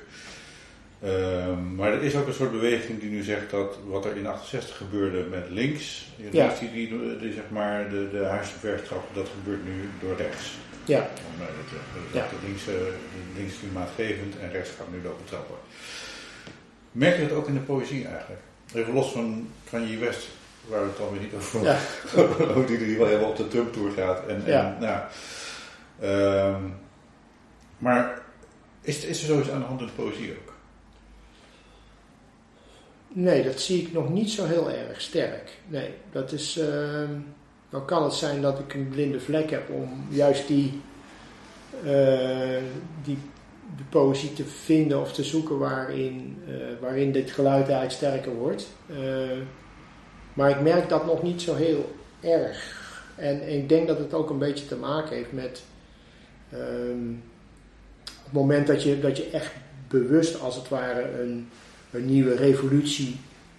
Um, 1.05 1.75
maar 1.75 1.93
er 1.93 2.03
is 2.03 2.17
ook 2.17 2.27
een 2.27 2.33
soort 2.33 2.53
beweging 2.53 3.01
die 3.01 3.11
nu 3.11 3.23
zegt 3.23 3.51
dat 3.51 3.79
wat 3.87 4.05
er 4.05 4.17
in 4.17 4.27
68 4.27 4.77
gebeurde 4.77 5.25
met 5.31 5.51
links, 5.51 6.07
ja. 6.17 6.55
die, 6.61 6.71
die, 6.73 7.19
die, 7.19 7.33
zeg 7.33 7.45
maar 7.49 7.89
de, 7.91 8.09
de 8.11 8.41
dat 9.13 9.29
gebeurt 9.29 9.65
nu 9.65 9.89
door 10.01 10.17
rechts. 10.17 10.53
Ja. 10.85 10.99
Om, 10.99 11.41
uh, 11.41 11.47
dat, 11.47 11.79
dat 12.13 12.23
ja. 12.23 12.29
de 12.29 12.47
links, 12.47 12.65
links 13.37 13.59
klimaatgevend 13.59 14.39
en 14.39 14.51
rechts 14.51 14.71
gaat 14.71 14.91
nu 14.93 15.03
lopen 15.03 15.25
trappen. 15.25 15.57
Merk 16.93 17.17
je 17.17 17.29
dat 17.29 17.37
ook 17.37 17.49
in 17.49 17.55
de 17.55 17.61
poëzie 17.61 18.07
eigenlijk? 18.07 18.41
Even 18.75 18.95
los 18.95 19.13
van 19.13 19.49
Kanye 19.71 19.99
West, 19.99 20.29
waar 20.69 20.81
we 20.81 20.87
het 20.87 20.97
dan 20.97 21.11
weer 21.13 21.21
niet 21.21 21.35
over 21.35 21.63
ja. 21.63 21.79
Die, 22.67 22.79
die 22.79 22.99
wel 22.99 23.07
helemaal 23.07 23.31
op 23.31 23.37
de 23.37 23.49
Trump 23.49 23.73
Tour 23.73 23.91
gaat. 23.91 24.27
En, 24.27 24.43
ja. 24.47 24.77
en, 24.77 24.81
nou, 24.81 26.55
um, 26.55 26.75
maar 27.79 28.23
is, 28.81 29.05
is 29.05 29.21
er 29.21 29.27
zoiets 29.27 29.51
aan 29.51 29.61
de 29.61 29.67
hand 29.67 29.81
in 29.81 29.87
de 29.87 29.93
poëzie 29.93 30.31
ook? 30.31 30.55
Nee, 33.19 33.45
dat 33.45 33.61
zie 33.61 33.83
ik 33.83 33.93
nog 33.93 34.09
niet 34.09 34.31
zo 34.31 34.45
heel 34.45 34.71
erg 34.71 35.01
sterk. 35.01 35.51
Nee, 35.67 35.91
dat 36.13 36.33
is. 36.33 36.59
Uh, 36.59 37.09
dan 37.71 37.85
kan 37.85 38.03
het 38.03 38.13
zijn 38.13 38.43
dat 38.43 38.59
ik 38.59 38.75
een 38.75 38.89
blinde 38.89 39.21
vlek 39.21 39.51
heb 39.51 39.71
om 39.71 40.07
juist 40.09 40.49
die, 40.49 40.81
uh, 41.85 42.59
die 43.05 43.19
de 43.77 43.83
poëzie 43.89 44.33
te 44.33 44.45
vinden 44.45 45.01
of 45.01 45.13
te 45.13 45.25
zoeken 45.25 45.59
waarin, 45.59 46.43
uh, 46.49 46.55
waarin 46.81 47.13
dit 47.13 47.31
geluid 47.31 47.63
eigenlijk 47.63 47.93
sterker 47.93 48.35
wordt. 48.35 48.67
Uh, 48.91 48.97
maar 50.35 50.51
ik 50.51 50.61
merk 50.61 50.89
dat 50.89 51.07
nog 51.07 51.23
niet 51.23 51.43
zo 51.43 51.55
heel 51.55 51.95
erg. 52.21 52.85
En, 53.15 53.49
ik 53.49 53.69
denk 53.69 53.87
dat 53.87 53.99
het 53.99 54.15
ook 54.15 54.31
een 54.31 54.39
beetje 54.39 54.67
te 54.67 54.77
maken 54.77 55.17
heeft 55.17 55.33
met 55.33 55.63
het 58.25 58.33
moment 58.33 58.67
dat 58.67 58.83
je, 58.83 59.01
dat 59.01 59.17
je 59.17 59.31
echt 59.31 59.53
bewust 59.89 60.41
als 60.41 60.57
het 60.57 60.69
ware 60.69 61.21
een, 61.21 61.49
een 61.91 62.07
nieuwe 62.07 62.35
revolutie 62.35 63.17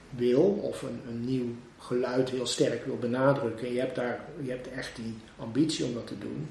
wil, 0.10 0.44
of 0.44 0.82
een, 0.82 1.02
een 1.10 1.26
nieuw 1.26 1.56
geluid 1.80 2.30
heel 2.30 2.46
sterk 2.46 2.86
wil 2.86 2.98
benadrukken. 2.98 3.68
En 3.68 3.74
je 3.74 3.80
hebt, 3.80 3.96
daar, 3.96 4.26
je 4.44 4.50
hebt 4.50 4.72
echt 4.72 4.96
die 4.96 5.18
ambitie 5.38 5.86
om 5.86 5.94
dat 5.94 6.08
te 6.08 6.18
doen. 6.18 6.48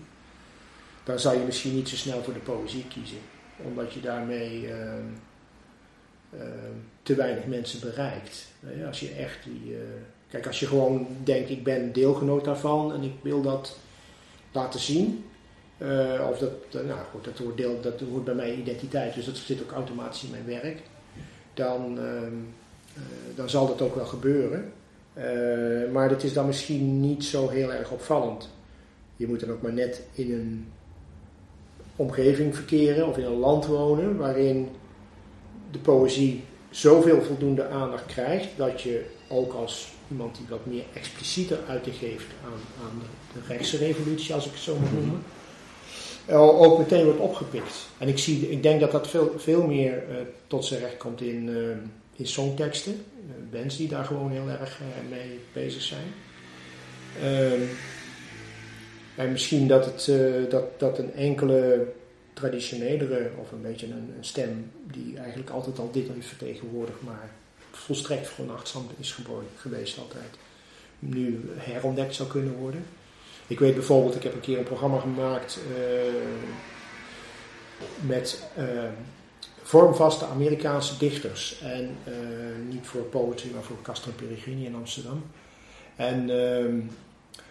Dan 1.04 1.18
zou 1.18 1.38
je 1.38 1.44
misschien 1.44 1.74
niet 1.74 1.88
zo 1.88 1.96
snel 1.96 2.22
voor 2.22 2.34
de 2.34 2.38
poëzie 2.38 2.84
kiezen 2.88 3.18
omdat 3.64 3.92
je 3.92 4.00
daarmee 4.00 4.72
ehm, 4.72 5.04
ehm, 6.32 6.74
te 7.02 7.14
weinig 7.14 7.46
mensen 7.46 7.80
bereikt. 7.80 8.46
als 8.86 9.00
je 9.00 9.10
echt 9.10 9.44
die. 9.44 9.72
Uh, 9.72 9.78
kijk, 10.28 10.46
als 10.46 10.60
je 10.60 10.66
gewoon 10.66 11.06
denkt: 11.24 11.50
ik 11.50 11.64
ben 11.64 11.92
deelgenoot 11.92 12.44
daarvan 12.44 12.92
en 12.92 13.02
ik 13.02 13.14
wil 13.22 13.42
dat 13.42 13.78
laten 14.52 14.80
zien. 14.80 15.24
Uh, 15.78 16.26
of 16.30 16.38
dat, 16.38 16.84
nou 16.84 17.00
goed, 17.10 17.24
dat 17.24 17.38
hoort, 17.38 17.56
deel, 17.56 17.80
dat 17.80 18.00
hoort 18.00 18.24
bij 18.24 18.34
mijn 18.34 18.58
identiteit, 18.58 19.14
dus 19.14 19.24
dat 19.24 19.36
zit 19.36 19.62
ook 19.62 19.72
automatisch 19.72 20.22
in 20.22 20.30
mijn 20.30 20.46
werk. 20.46 20.80
Dan, 21.57 21.99
ehm, 21.99 22.33
eh, 22.95 23.03
dan 23.35 23.49
zal 23.49 23.66
dat 23.66 23.83
ook 23.83 23.95
wel 23.95 24.07
gebeuren. 24.07 24.73
maar 25.92 26.09
dat 26.09 26.23
is 26.23 26.33
dan 26.33 26.47
misschien 26.47 27.01
niet 27.01 27.25
zo 27.25 27.49
heel 27.49 27.73
erg 27.73 27.90
opvallend. 27.90 28.49
Je 29.16 29.27
moet 29.27 29.40
dan 29.40 29.51
ook 29.51 29.62
maar 29.62 29.73
net 29.73 30.03
in 30.12 30.33
een 30.33 30.66
omgeving 31.97 32.55
verkeren 32.55 33.09
of 33.09 33.16
in 33.16 33.25
een 33.25 33.38
land 33.38 33.66
wonen 33.66 34.16
waarin 34.16 34.69
de 35.71 35.79
poëzie 35.79 36.45
zoveel 36.71 37.23
voldoende 37.23 37.69
aandacht 37.69 38.07
krijgt 38.07 38.49
dat 38.57 38.81
je 38.81 39.05
ook 39.29 39.53
als 39.53 39.92
iemand 40.11 40.37
die 40.37 40.47
wat 40.49 40.66
meer 40.66 40.85
explicieter 40.95 41.59
uiting 41.69 41.97
geeft 41.97 42.27
aan, 42.45 42.85
aan 42.85 42.99
de, 42.99 43.40
de 43.40 43.47
rechtse 43.47 43.77
revolutie, 43.77 44.35
als 44.35 44.47
ik 44.47 44.53
het 44.53 44.61
zo 44.61 44.77
mhm. 44.77 44.95
noemen, 44.95 45.23
ook 46.34 46.78
meteen 46.78 47.04
wordt 47.04 47.20
opgepikt. 47.20 47.86
En 47.98 48.08
ik, 48.08 48.18
zie, 48.18 48.50
ik 48.50 48.62
denk 48.62 48.80
dat 48.80 48.92
dat 48.92 49.08
veel, 49.08 49.34
veel 49.36 49.66
meer 49.66 50.04
uh, 50.10 50.16
tot 50.46 50.64
zijn 50.64 50.80
recht 50.80 50.96
komt 50.96 51.20
in, 51.20 51.48
uh, 51.48 51.76
in 52.16 52.26
songteksten. 52.26 52.92
Uh, 52.92 53.58
bands 53.58 53.76
die 53.76 53.88
daar 53.88 54.04
gewoon 54.04 54.30
heel 54.30 54.48
erg 54.48 54.80
mee 55.10 55.40
bezig 55.52 55.82
zijn. 55.82 56.14
Ehm, 57.22 57.60
en 59.16 59.32
misschien 59.32 59.68
dat, 59.68 59.84
het, 59.84 60.10
dat, 60.50 60.80
dat 60.80 60.98
een 60.98 61.14
enkele 61.14 61.86
traditionelere 62.32 63.30
of 63.40 63.52
een 63.52 63.62
beetje 63.62 63.86
een, 63.86 64.12
een, 64.16 64.24
stem 64.24 64.70
die 64.92 65.18
eigenlijk 65.18 65.50
altijd 65.50 65.78
al 65.78 65.90
dit 65.92 66.08
heeft 66.14 66.26
vertegenwoordigd, 66.26 67.02
maar 67.02 67.30
volstrekt 67.70 68.28
veronachtzaamd 68.28 68.90
is 68.98 69.18
geweest 69.56 69.98
altijd, 69.98 70.30
nu 70.98 71.50
herontdekt 71.56 72.14
zou 72.14 72.28
kunnen 72.28 72.54
worden. 72.54 72.84
Ik 73.46 73.59
weet 73.59 73.74
bijvoorbeeld, 73.74 74.14
ik 74.14 74.22
heb 74.22 74.35
een 74.35 74.40
keer 74.40 74.59
een 74.59 74.64
programma 74.64 74.98
gemaakt 74.98 75.59
uh, 75.70 75.78
met 78.00 78.42
uh, 78.59 78.64
vormvaste 79.62 80.24
Amerikaanse 80.24 80.98
dichters. 80.98 81.61
En 81.61 81.96
niet 82.68 82.87
voor 82.87 83.00
poetry, 83.00 83.50
maar 83.54 83.62
voor 83.62 83.82
Castro 83.82 84.12
Peregrini 84.16 84.66
in 84.66 84.74
Amsterdam. 84.74 85.22
En 85.96 86.30
ehm, 86.30 86.80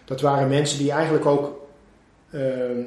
dat 0.04 0.20
waren 0.20 0.48
mensen 0.48 0.78
die 0.78 0.90
eigenlijk 0.90 1.26
ook. 1.26 1.68
Uh, 2.30 2.84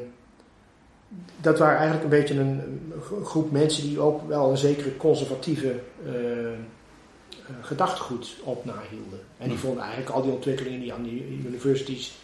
dat 1.41 1.59
waren 1.59 1.77
eigenlijk 1.77 2.03
een 2.03 2.19
beetje 2.19 2.39
een, 2.39 2.81
groep 3.23 3.51
mensen 3.51 3.83
die 3.83 3.99
ook 3.99 4.27
wel 4.27 4.49
een 4.49 4.57
zekere 4.57 4.97
conservatieve 4.97 5.79
uh, 6.05 6.11
gedachtegoed 7.61 8.35
op 8.43 8.65
nahielden. 8.65 9.19
En 9.37 9.47
die 9.47 9.47
hmm. 9.47 9.57
vonden 9.57 9.83
eigenlijk 9.83 10.11
al 10.11 10.21
die 10.21 10.31
ontwikkelingen 10.31 10.79
die 10.79 10.93
aan 10.93 11.03
die 11.03 11.43
universities 11.45 12.17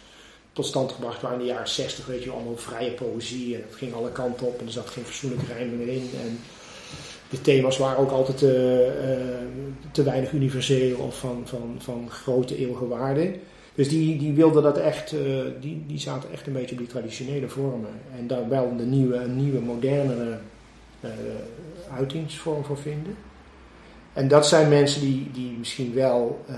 tot 0.56 0.66
stand 0.66 0.92
gebracht 0.92 1.22
waren 1.22 1.38
in 1.38 1.46
de 1.46 1.52
jaren 1.52 1.68
60, 1.68 2.06
weet 2.06 2.22
je, 2.22 2.30
allemaal 2.30 2.56
vrije 2.56 2.90
poëzie 2.90 3.54
en 3.54 3.62
het 3.62 3.74
ging 3.74 3.94
alle 3.94 4.12
kanten 4.12 4.46
op 4.46 4.60
en 4.60 4.66
er 4.66 4.72
zat 4.72 4.88
geen 4.88 5.04
fatsoenlijke 5.04 5.52
rijm 5.52 5.76
meer 5.76 5.88
in. 5.88 6.10
En 6.24 6.40
de 7.30 7.40
thema's 7.40 7.78
waren 7.78 7.98
ook 7.98 8.10
altijd 8.10 8.42
uh, 8.42 8.48
te 9.92 10.02
weinig 10.02 10.32
universeel 10.32 10.98
of 10.98 11.18
van, 11.18 11.42
van, 11.44 11.76
van 11.78 12.10
grote 12.10 12.56
eeuwige 12.56 12.86
waarde. 12.86 13.34
Dus 13.74 13.88
die, 13.88 14.18
die 14.18 14.32
wilden 14.32 14.62
dat 14.62 14.78
echt, 14.78 15.12
uh, 15.12 15.20
die, 15.60 15.84
die 15.86 15.98
zaten 15.98 16.32
echt 16.32 16.46
een 16.46 16.52
beetje 16.52 16.72
op 16.72 16.78
die 16.78 16.86
traditionele 16.86 17.48
vormen. 17.48 18.00
En 18.18 18.26
daar 18.26 18.48
wel 18.48 18.66
een 18.66 18.90
nieuwe, 18.90 19.26
nieuwe 19.26 19.60
modernere 19.60 20.38
uitingsvorm 21.90 22.64
voor 22.64 22.78
vinden. 22.78 23.16
En 24.12 24.28
dat 24.28 24.46
zijn 24.46 24.68
mensen 24.68 25.00
die, 25.00 25.30
die 25.32 25.56
misschien 25.58 25.94
wel, 25.94 26.44
uh, 26.50 26.56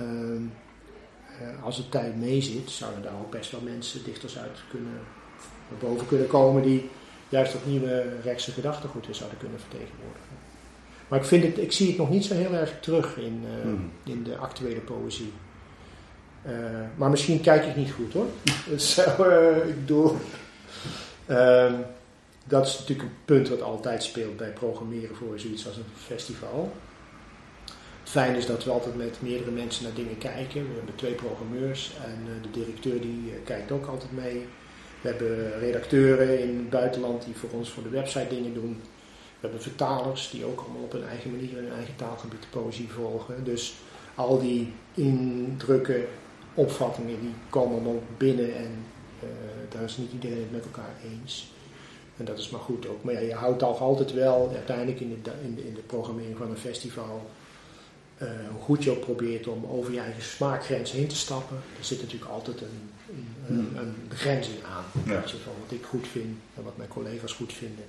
als 1.63 1.77
de 1.77 1.89
tijd 1.89 2.17
meezit, 2.17 2.71
zouden 2.71 3.03
daar 3.03 3.19
ook 3.21 3.31
best 3.31 3.51
wel 3.51 3.61
mensen 3.61 4.05
dichters 4.05 4.39
uit 4.39 4.59
kunnen, 4.71 5.01
naar 5.71 5.91
boven 5.91 6.07
kunnen 6.07 6.27
komen 6.27 6.63
die 6.63 6.91
juist 7.29 7.53
dat 7.53 7.67
nieuwe 7.67 8.21
rechtse 8.23 8.53
gedachtegoed 8.53 9.07
zouden 9.11 9.39
kunnen 9.39 9.61
vertegenwoordigen. 9.61 10.37
Maar 11.09 11.19
ik, 11.19 11.25
vind 11.25 11.45
het, 11.45 11.59
ik 11.59 11.73
zie 11.73 11.89
het 11.89 11.97
nog 11.97 12.11
niet 12.11 12.25
zo 12.25 12.35
heel 12.35 12.53
erg 12.53 12.81
terug 12.81 13.17
in, 13.17 13.45
hmm. 13.63 13.91
in 14.05 14.23
de 14.23 14.37
actuele 14.37 14.81
poëzie. 14.81 15.33
Uh, 16.47 16.53
maar 16.97 17.11
misschien 17.11 17.41
kijk 17.41 17.65
ik 17.65 17.77
niet 17.77 17.91
goed 17.91 18.13
hoor. 18.13 18.27
Zo, 18.81 19.03
uh, 19.21 19.69
ik 19.69 19.75
bedoel, 19.75 20.17
uh, 21.27 21.73
dat 22.45 22.67
is 22.67 22.79
natuurlijk 22.79 23.09
een 23.09 23.15
punt 23.25 23.49
wat 23.49 23.63
altijd 23.63 24.03
speelt 24.03 24.37
bij 24.37 24.51
programmeren 24.51 25.17
voor 25.17 25.41
zoiets 25.41 25.67
als 25.67 25.77
een 25.77 25.85
festival. 25.95 26.73
Fijn 28.09 28.35
is 28.35 28.47
dat 28.47 28.65
we 28.65 28.71
altijd 28.71 28.97
met 28.97 29.23
meerdere 29.23 29.51
mensen 29.51 29.85
naar 29.85 29.95
dingen 29.95 30.19
kijken. 30.19 30.69
We 30.69 30.77
hebben 30.77 30.95
twee 30.95 31.13
programmeurs 31.13 31.93
en 32.05 32.19
uh, 32.27 32.43
de 32.43 32.51
directeur 32.51 33.01
die 33.01 33.33
kijkt 33.45 33.73
ook 33.73 33.87
altijd 33.87 34.13
mee. 34.13 34.47
We 35.01 35.09
hebben 35.09 35.59
redacteuren 35.59 36.41
in 36.41 36.57
het 36.57 36.71
buitenland 36.71 37.25
die 37.25 37.37
voor 37.37 37.51
ons 37.53 37.71
voor 37.71 37.83
de 37.83 37.89
website 37.89 38.29
dingen 38.29 38.55
doen. 38.55 38.81
We 39.13 39.41
hebben 39.41 39.63
vertalers 39.63 40.31
die 40.31 40.45
ook 40.45 40.61
allemaal 40.61 40.83
op 40.83 40.93
hun 40.93 41.09
eigen 41.09 41.31
manier 41.31 41.55
hun 41.55 41.73
eigen 41.73 41.97
taalgebied 41.97 42.43
de 42.43 42.59
poëzie 42.61 42.89
volgen. 42.89 43.45
Dus 43.45 43.75
al 44.15 44.39
die 44.39 44.73
indrukken 44.95 46.05
opvattingen 46.55 47.21
die 47.21 47.35
komen 47.51 47.87
ook 47.87 48.03
binnen 48.17 48.57
en 48.57 48.85
uh, 49.23 49.29
daar 49.69 49.83
is 49.83 49.97
niet 49.97 50.13
iedereen 50.13 50.39
het 50.39 50.53
met 50.53 50.65
elkaar 50.65 50.95
eens. 51.13 51.53
En 52.17 52.25
dat 52.25 52.39
is 52.39 52.51
maar 52.51 52.61
goed 52.61 52.89
ook. 52.89 53.03
Maar 53.03 53.25
je 53.25 53.35
houdt 53.35 53.59
toch 53.59 53.81
altijd 53.81 54.13
wel 54.13 54.51
uiteindelijk 54.55 55.01
in 55.01 55.21
de, 55.23 55.31
in 55.45 55.55
de, 55.55 55.67
in 55.67 55.75
de 55.75 55.81
programmering 55.81 56.37
van 56.37 56.51
een 56.51 56.57
festival. 56.57 57.31
Uh, 58.23 58.29
hoe 58.51 58.61
goed 58.61 58.85
je 58.85 58.91
ook 58.91 59.01
probeert 59.01 59.47
om 59.47 59.67
over 59.67 59.93
je 59.93 60.01
eigen 60.01 60.23
smaakgrens 60.23 60.93
heen 60.93 61.09
te 61.09 61.17
stappen. 61.17 61.57
Er 61.79 61.85
zit 61.85 62.03
natuurlijk 62.03 62.31
altijd 62.31 62.61
een, 62.61 62.91
een, 63.49 63.73
een 63.77 63.95
begrenzing 64.09 64.57
aan. 64.65 64.85
Ja. 65.07 65.23
van 65.27 65.53
wat 65.63 65.79
ik 65.79 65.85
goed 65.85 66.09
vind 66.09 66.39
en 66.55 66.63
wat 66.63 66.77
mijn 66.77 66.89
collega's 66.89 67.33
goed 67.33 67.53
vinden. 67.53 67.85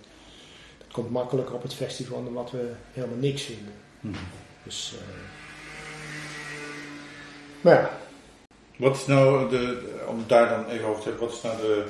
Dat 0.77 0.87
komt 0.91 1.09
makkelijker 1.09 1.55
op 1.55 1.61
het 1.61 1.73
festival 1.73 2.23
dan 2.23 2.33
wat 2.33 2.51
we 2.51 2.71
helemaal 2.93 3.17
niks 3.17 3.41
vinden. 3.41 3.73
Hmm. 3.99 4.13
Dus, 4.63 4.93
uh, 4.95 5.01
maar 7.61 7.73
ja. 7.73 7.99
Wat 8.75 8.95
is 8.95 9.05
nou, 9.05 9.49
de, 9.49 9.89
om 10.07 10.23
daar 10.27 10.49
dan 10.49 10.69
even 10.69 10.87
over 10.87 11.01
te 11.01 11.09
hebben, 11.09 11.27
wat 11.27 11.35
is 11.35 11.41
nou 11.41 11.57
de 11.57 11.85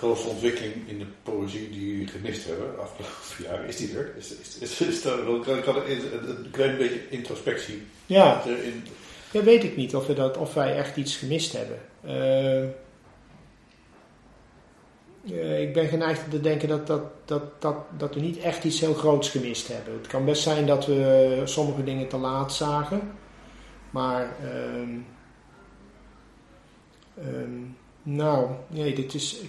grootste 0.00 0.28
ontwikkeling 0.28 0.74
in 0.86 0.98
de 0.98 1.06
poëzie 1.22 1.70
die 1.70 1.90
jullie 1.90 2.06
gemist 2.06 2.46
hebben 2.46 2.78
afgelopen 2.78 3.44
jaar? 3.44 3.68
Is 3.68 3.76
die 3.76 3.96
er? 3.96 4.14
Is, 4.18 4.34
is, 4.36 4.58
is, 4.58 4.80
is 4.80 5.00
kan, 5.02 5.76
een 5.76 6.50
klein 6.50 6.76
beetje 6.76 7.08
introspectie 7.08 7.82
ja. 8.06 8.42
in, 8.44 8.84
ja, 9.30 9.42
weet 9.42 9.64
ik 9.64 9.76
niet 9.76 9.94
of, 9.94 10.06
we 10.06 10.14
dat, 10.14 10.36
of 10.36 10.54
wij 10.54 10.76
echt 10.76 10.96
iets 10.96 11.16
gemist 11.16 11.52
hebben. 11.52 11.78
Uh, 12.04 12.62
uh, 15.32 15.60
ik 15.60 15.72
ben 15.72 15.88
geneigd 15.88 16.30
te 16.30 16.40
denken 16.40 16.68
dat, 16.68 16.86
dat, 16.86 17.02
dat, 17.24 17.60
dat, 17.60 17.76
dat 17.98 18.14
we 18.14 18.20
niet 18.20 18.38
echt 18.38 18.64
iets 18.64 18.80
heel 18.80 18.94
groots 18.94 19.30
gemist 19.30 19.68
hebben. 19.68 19.92
Het 19.94 20.06
kan 20.06 20.24
best 20.24 20.42
zijn 20.42 20.66
dat 20.66 20.86
we 20.86 21.42
sommige 21.44 21.84
dingen 21.84 22.08
te 22.08 22.16
laat 22.16 22.52
zagen. 22.52 23.12
Maar, 23.90 24.36
um, 24.44 25.06
um, 27.18 27.76
nou, 28.02 28.50
nee, 28.68 28.94
dit 28.94 29.14
is. 29.14 29.40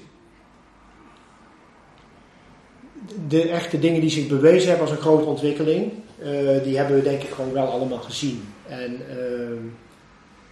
De 3.28 3.49
echte 3.49 3.80
dingen 3.80 4.02
die 4.02 4.10
zich 4.10 4.28
bewezen 4.28 4.70
hebben 4.70 4.88
als 4.88 4.95
een 4.95 5.04
grote 5.04 5.26
ontwikkeling, 5.26 5.91
uh, 6.24 6.64
die 6.64 6.78
hebben 6.78 6.95
we 6.95 7.02
denk 7.02 7.22
ik 7.22 7.30
gewoon 7.30 7.54
wel 7.54 7.66
allemaal 7.66 7.97
gezien. 7.99 8.43
En 8.68 8.91
uh, 8.93 9.58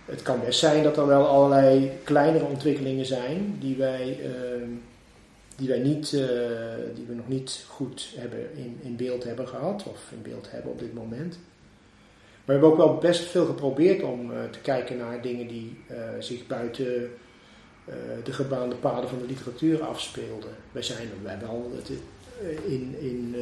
het 0.05 0.21
kan 0.21 0.39
best 0.39 0.59
zijn 0.59 0.83
dat 0.83 0.97
er 0.97 1.07
wel 1.07 1.27
allerlei 1.27 1.91
kleinere 2.03 2.45
ontwikkelingen 2.45 3.05
zijn 3.05 3.57
die 3.59 3.75
wij, 3.75 4.19
uh, 4.23 4.67
die 5.55 5.67
wij 5.67 5.79
niet, 5.79 6.11
uh, 6.11 6.21
die 6.95 7.05
we 7.07 7.13
nog 7.13 7.27
niet 7.27 7.65
goed 7.67 8.13
hebben 8.15 8.55
in, 8.55 8.79
in 8.81 8.95
beeld 8.95 9.23
hebben 9.23 9.47
gehad 9.47 9.83
of 9.83 10.11
in 10.11 10.21
beeld 10.21 10.51
hebben 10.51 10.71
op 10.71 10.79
dit 10.79 10.93
moment. 10.93 11.39
Maar 12.45 12.57
we 12.57 12.65
hebben 12.65 12.69
ook 12.69 12.77
wel 12.77 12.97
best 12.97 13.23
veel 13.23 13.45
geprobeerd 13.45 14.03
om 14.03 14.31
uh, 14.31 14.37
te 14.51 14.59
kijken 14.59 14.97
naar 14.97 15.21
dingen 15.21 15.47
die 15.47 15.77
zich 16.19 16.47
buiten 16.47 17.11
de 18.23 18.33
gebaande 18.33 18.75
paden 18.75 19.09
van 19.09 19.19
de 19.19 19.25
literatuur 19.25 19.83
afspeelden. 19.83 20.49
Wij 20.71 20.81
zijn, 20.81 21.07
wij 21.23 21.37
al 21.47 21.71
het, 21.75 21.89
in, 22.65 22.95
in 22.99 23.35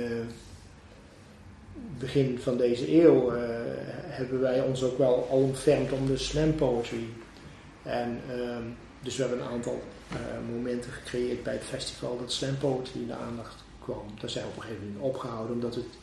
begin 2.00 2.40
van 2.40 2.58
deze 2.58 3.04
eeuw 3.04 3.36
uh, 3.36 3.40
hebben 4.06 4.40
wij 4.40 4.62
ons 4.62 4.84
ook 4.84 4.98
wel 4.98 5.28
al 5.30 5.38
ontfermd 5.38 5.92
om 5.92 6.08
de 6.08 6.18
slam 6.18 6.56
poetry. 6.56 7.08
En 7.84 8.22
uh, 8.30 8.58
dus 9.02 9.16
we 9.16 9.24
hebben 9.24 9.42
een 9.42 9.52
aantal 9.52 9.82
momenten 10.54 10.92
gecreëerd 10.92 11.44
bij 11.44 11.54
het 11.54 11.64
festival 11.64 12.18
dat 12.20 12.32
slam 12.32 12.58
poetry 12.58 13.02
in 13.02 13.08
de 13.08 13.14
aandacht 13.14 13.64
kwam. 13.84 14.06
Daar 14.20 14.30
zijn 14.30 14.46
we 14.46 14.50
op 14.50 14.56
een 14.58 14.64
gegeven 14.64 14.86
moment 14.86 15.04
opgehouden 15.04 15.56
omdat 15.56 15.76
we 15.76 15.82
het 15.82 15.98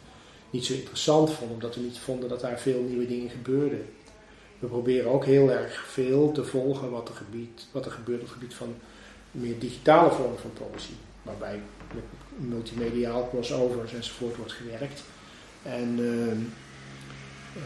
niet 0.50 0.64
zo 0.64 0.74
interessant 0.74 1.30
vonden, 1.30 1.54
omdat 1.54 1.74
we 1.74 1.80
niet 1.80 1.98
vonden 1.98 2.28
dat 2.28 2.40
daar 2.40 2.58
veel 2.58 2.82
nieuwe 2.82 3.06
dingen 3.06 3.30
gebeurden. 3.30 3.86
We 4.58 4.66
proberen 4.66 5.10
ook 5.10 5.24
heel 5.24 5.50
erg 5.50 5.86
veel 5.86 6.32
te 6.32 6.44
volgen 6.44 6.90
wat 6.90 7.08
er, 7.08 7.14
gebied, 7.14 7.66
wat 7.72 7.84
er 7.84 7.90
gebeurt 7.90 8.20
op 8.20 8.26
het 8.26 8.34
gebied 8.34 8.54
van 8.54 8.74
meer 9.30 9.58
digitale 9.58 10.10
vormen 10.10 10.38
van 10.38 10.52
poëzie. 10.52 10.96
Waarbij 11.22 11.60
met 11.94 12.04
multimediaal 12.36 13.28
crossovers 13.28 13.94
enzovoort 13.94 14.36
wordt 14.36 14.52
gewerkt. 14.52 15.02
En, 15.62 15.98
uh, 15.98 16.26
uh, 17.56 17.62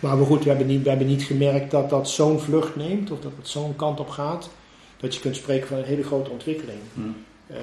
maar 0.00 0.16
goed, 0.16 0.42
we 0.42 0.48
hebben, 0.48 0.66
niet, 0.66 0.82
we 0.82 0.88
hebben 0.88 1.06
niet 1.06 1.22
gemerkt 1.22 1.70
dat 1.70 1.90
dat 1.90 2.08
zo'n 2.08 2.40
vlucht 2.40 2.76
neemt 2.76 3.10
of 3.10 3.20
dat 3.20 3.32
het 3.36 3.48
zo'n 3.48 3.76
kant 3.76 4.00
op 4.00 4.08
gaat, 4.08 4.50
dat 4.96 5.14
je 5.14 5.20
kunt 5.20 5.36
spreken 5.36 5.68
van 5.68 5.78
een 5.78 5.84
hele 5.84 6.04
grote 6.04 6.30
ontwikkeling. 6.30 6.80
Hmm. 6.94 7.14
Uh, 7.50 7.56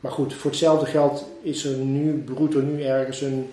maar 0.00 0.12
goed, 0.12 0.34
voor 0.34 0.50
hetzelfde 0.50 0.86
geld 0.86 1.26
is 1.42 1.64
er 1.64 1.76
nu, 1.76 2.12
broedt 2.12 2.54
er 2.54 2.62
nu 2.62 2.82
ergens 2.82 3.20
een, 3.20 3.50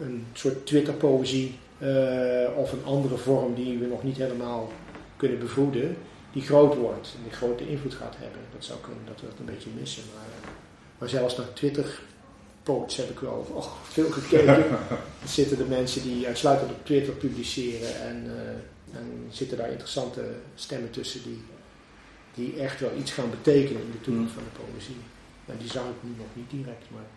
een 0.00 0.26
soort 0.32 0.66
Twitter-poëzie 0.66 1.54
eh, 1.78 2.56
of 2.56 2.72
een 2.72 2.84
andere 2.84 3.16
vorm 3.16 3.54
die 3.54 3.78
we 3.78 3.86
nog 3.86 4.02
niet 4.02 4.16
helemaal 4.16 4.72
kunnen 5.16 5.38
bevoeden, 5.38 5.96
die 6.32 6.42
groot 6.42 6.76
wordt 6.76 7.12
en 7.16 7.22
die 7.22 7.32
grote 7.32 7.68
invloed 7.68 7.94
gaat 7.94 8.14
hebben. 8.18 8.40
Dat 8.52 8.64
zou 8.64 8.78
kunnen 8.80 9.02
dat 9.06 9.20
we 9.20 9.26
dat 9.26 9.38
een 9.38 9.54
beetje 9.54 9.70
missen. 9.78 10.02
Maar, 10.14 10.52
maar 11.04 11.12
zelfs 11.12 11.36
naar 11.36 11.52
Twitter 11.52 12.00
posts 12.62 12.96
heb 12.96 13.10
ik 13.10 13.18
wel 13.18 13.46
oh, 13.52 13.66
veel 13.82 14.10
gekeken. 14.10 14.56
er 15.22 15.28
zitten 15.28 15.56
de 15.56 15.64
mensen 15.64 16.02
die 16.02 16.26
uitsluitend 16.26 16.70
op 16.70 16.84
Twitter 16.84 17.12
publiceren 17.12 18.00
en, 18.00 18.24
uh, 18.26 18.98
en 18.98 19.26
zitten 19.30 19.56
daar 19.56 19.70
interessante 19.70 20.20
stemmen 20.54 20.90
tussen 20.90 21.22
die, 21.22 21.42
die 22.34 22.60
echt 22.60 22.80
wel 22.80 22.90
iets 22.98 23.12
gaan 23.12 23.30
betekenen 23.30 23.82
in 23.82 23.90
de 23.90 24.00
toekomst 24.00 24.34
mm. 24.34 24.40
van 24.40 24.42
de 24.52 24.72
poëzie. 24.72 24.96
En 25.46 25.54
die 25.58 25.70
zag 25.70 25.82
ik 25.82 26.00
nu 26.00 26.10
nog 26.16 26.26
niet 26.32 26.50
direct, 26.50 26.86
maar... 26.88 27.08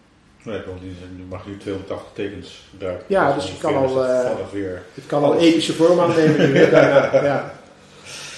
Nee, 0.43 0.65
want 0.65 0.81
die 0.81 1.25
mag 1.29 1.47
nu 1.47 1.57
280 1.57 2.11
tekens 2.13 2.63
gebruiken. 2.69 3.05
Ja, 3.09 3.33
dus, 3.33 3.51
je 3.51 3.57
kan 3.57 3.75
al, 3.75 4.03
uh, 4.03 4.77
het 4.93 5.05
kan 5.05 5.23
al 5.23 5.39
epische 5.39 5.73
vorm 5.73 5.99
aannemen. 5.99 6.51
nu, 6.51 6.59
ja. 7.31 7.53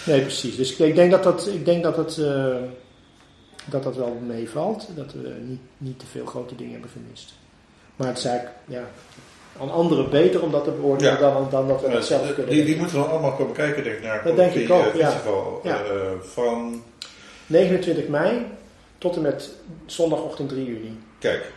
Nee, 0.06 0.22
precies. 0.22 0.56
Dus 0.56 0.76
ik 0.76 0.96
denk 0.96 1.12
dat 1.12 1.24
dat, 1.24 1.48
ik 1.48 1.66
denk 1.66 1.84
dat 1.84 1.98
het, 1.98 2.18
uh, 2.18 2.56
dat 3.66 3.84
dat 3.84 3.96
wel 3.96 4.22
meevalt. 4.28 4.88
Dat 4.96 5.14
we 5.14 5.36
niet, 5.42 5.62
niet 5.78 6.00
te 6.00 6.06
veel 6.06 6.26
grote 6.26 6.56
dingen 6.56 6.72
hebben 6.72 6.90
gemist. 6.90 7.34
Maar 7.96 8.08
het 8.08 8.18
is 8.18 8.26
eigenlijk 8.26 8.56
ja, 8.66 8.84
aan 9.60 9.72
anderen 9.72 10.10
beter 10.10 10.42
om 10.42 10.52
dat 10.52 10.64
te 10.64 10.72
beoordelen 10.72 11.20
dan, 11.20 11.48
dan 11.50 11.68
dat 11.68 11.82
we 11.82 11.90
het 11.90 12.06
zelf 12.06 12.34
kunnen 12.34 12.54
Die, 12.54 12.66
die 12.66 12.78
moeten 12.78 13.00
we 13.00 13.06
allemaal 13.06 13.34
komen 13.34 13.54
kijken, 13.54 13.84
denk 13.84 13.96
ik, 13.96 14.04
naar 14.04 14.24
dat 14.24 14.36
denk 14.36 14.54
ik 14.54 14.72
ook, 14.72 14.84
festival. 14.84 15.60
Ja. 15.64 15.84
Uh, 15.84 16.12
van 16.22 16.84
29 17.48 18.08
mei 18.08 18.46
tot 18.98 19.16
en 19.16 19.22
met 19.22 19.50
zondagochtend 19.86 20.50
3 20.50 20.66
juni. 20.66 21.00
Kijk. 21.20 21.52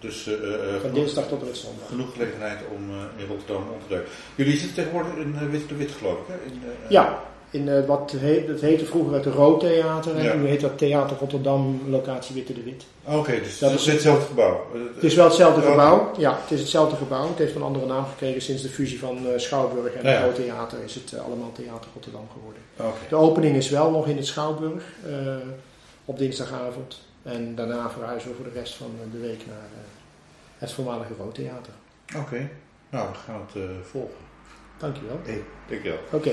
Dus, 0.00 0.26
uh, 0.26 0.36
van 0.80 0.92
dinsdag 0.92 1.28
tot 1.28 1.40
en 1.40 1.46
met 1.46 1.56
zondag. 1.56 1.88
Genoeg 1.88 2.12
gelegenheid 2.12 2.58
om 2.74 2.90
in 3.16 3.26
Rotterdam 3.26 3.56
op 3.56 3.82
te 3.82 3.88
duiken. 3.88 4.12
Jullie 4.34 4.56
zitten 4.56 4.74
tegenwoordig 4.74 5.14
in 5.14 5.50
Wit 5.50 5.68
de 5.68 5.74
Wit, 5.74 5.90
geloof 5.90 6.18
ik, 6.18 6.26
hè? 6.26 6.50
In, 6.50 6.62
ja, 6.88 7.22
in 7.50 7.66
uh, 7.66 7.86
wat 7.86 8.14
heet, 8.16 8.48
het 8.48 8.60
heette 8.60 8.84
vroeger 8.84 9.14
het 9.14 9.26
Roodtheater. 9.26 10.16
En 10.16 10.40
nu 10.40 10.48
heet 10.48 10.60
dat 10.60 10.78
Theater 10.78 11.16
Rotterdam, 11.20 11.80
locatie 11.88 12.34
Witte 12.34 12.52
de 12.52 12.62
Wit. 12.62 12.84
Oké, 13.04 13.40
dus 13.40 13.58
dat 13.58 13.72
is 13.72 13.86
hetzelfde 13.86 14.26
gebouw? 14.26 14.66
Het 14.94 15.04
is 15.04 15.14
wel 15.14 15.24
hetzelfde 15.24 15.62
gebouw, 15.62 16.10
ja. 16.18 16.38
Het 16.42 16.50
is 16.50 16.60
hetzelfde 16.60 16.96
gebouw. 16.96 17.28
Het 17.28 17.38
heeft 17.38 17.54
een 17.54 17.62
andere 17.62 17.86
naam 17.86 18.04
gekregen 18.04 18.42
sinds 18.42 18.62
de 18.62 18.68
fusie 18.68 18.98
van 18.98 19.26
uh, 19.26 19.30
Schouwburg 19.36 19.92
en 19.94 20.10
ja. 20.10 20.24
Roodtheater 20.24 20.78
is 20.84 20.94
het 20.94 21.12
uh, 21.12 21.20
allemaal 21.20 21.52
Theater 21.52 21.90
Rotterdam 21.94 22.28
geworden. 22.32 22.62
Okay. 22.76 23.08
De 23.08 23.16
opening 23.16 23.56
is 23.56 23.70
wel 23.70 23.90
nog 23.90 24.06
in 24.06 24.16
het 24.16 24.26
Schouwburg 24.26 24.84
op 26.04 26.18
dinsdagavond. 26.18 27.04
En 27.22 27.54
daarna 27.54 27.90
verhuizen 27.90 28.28
we 28.30 28.36
voor 28.36 28.44
de 28.44 28.58
rest 28.58 28.74
van 28.74 28.90
de 29.12 29.18
week 29.18 29.46
naar 29.46 29.68
het 30.58 30.72
voormalige 30.72 31.12
Roodtheater. 31.18 31.72
Oké, 32.16 32.50
nou 32.90 33.08
we 33.08 33.14
gaan 33.14 33.46
het 33.52 33.62
volgen. 33.90 34.24
Dankjewel. 34.78 35.20
Hey, 35.24 35.42
dankjewel. 35.68 35.98
Oké. 36.10 36.30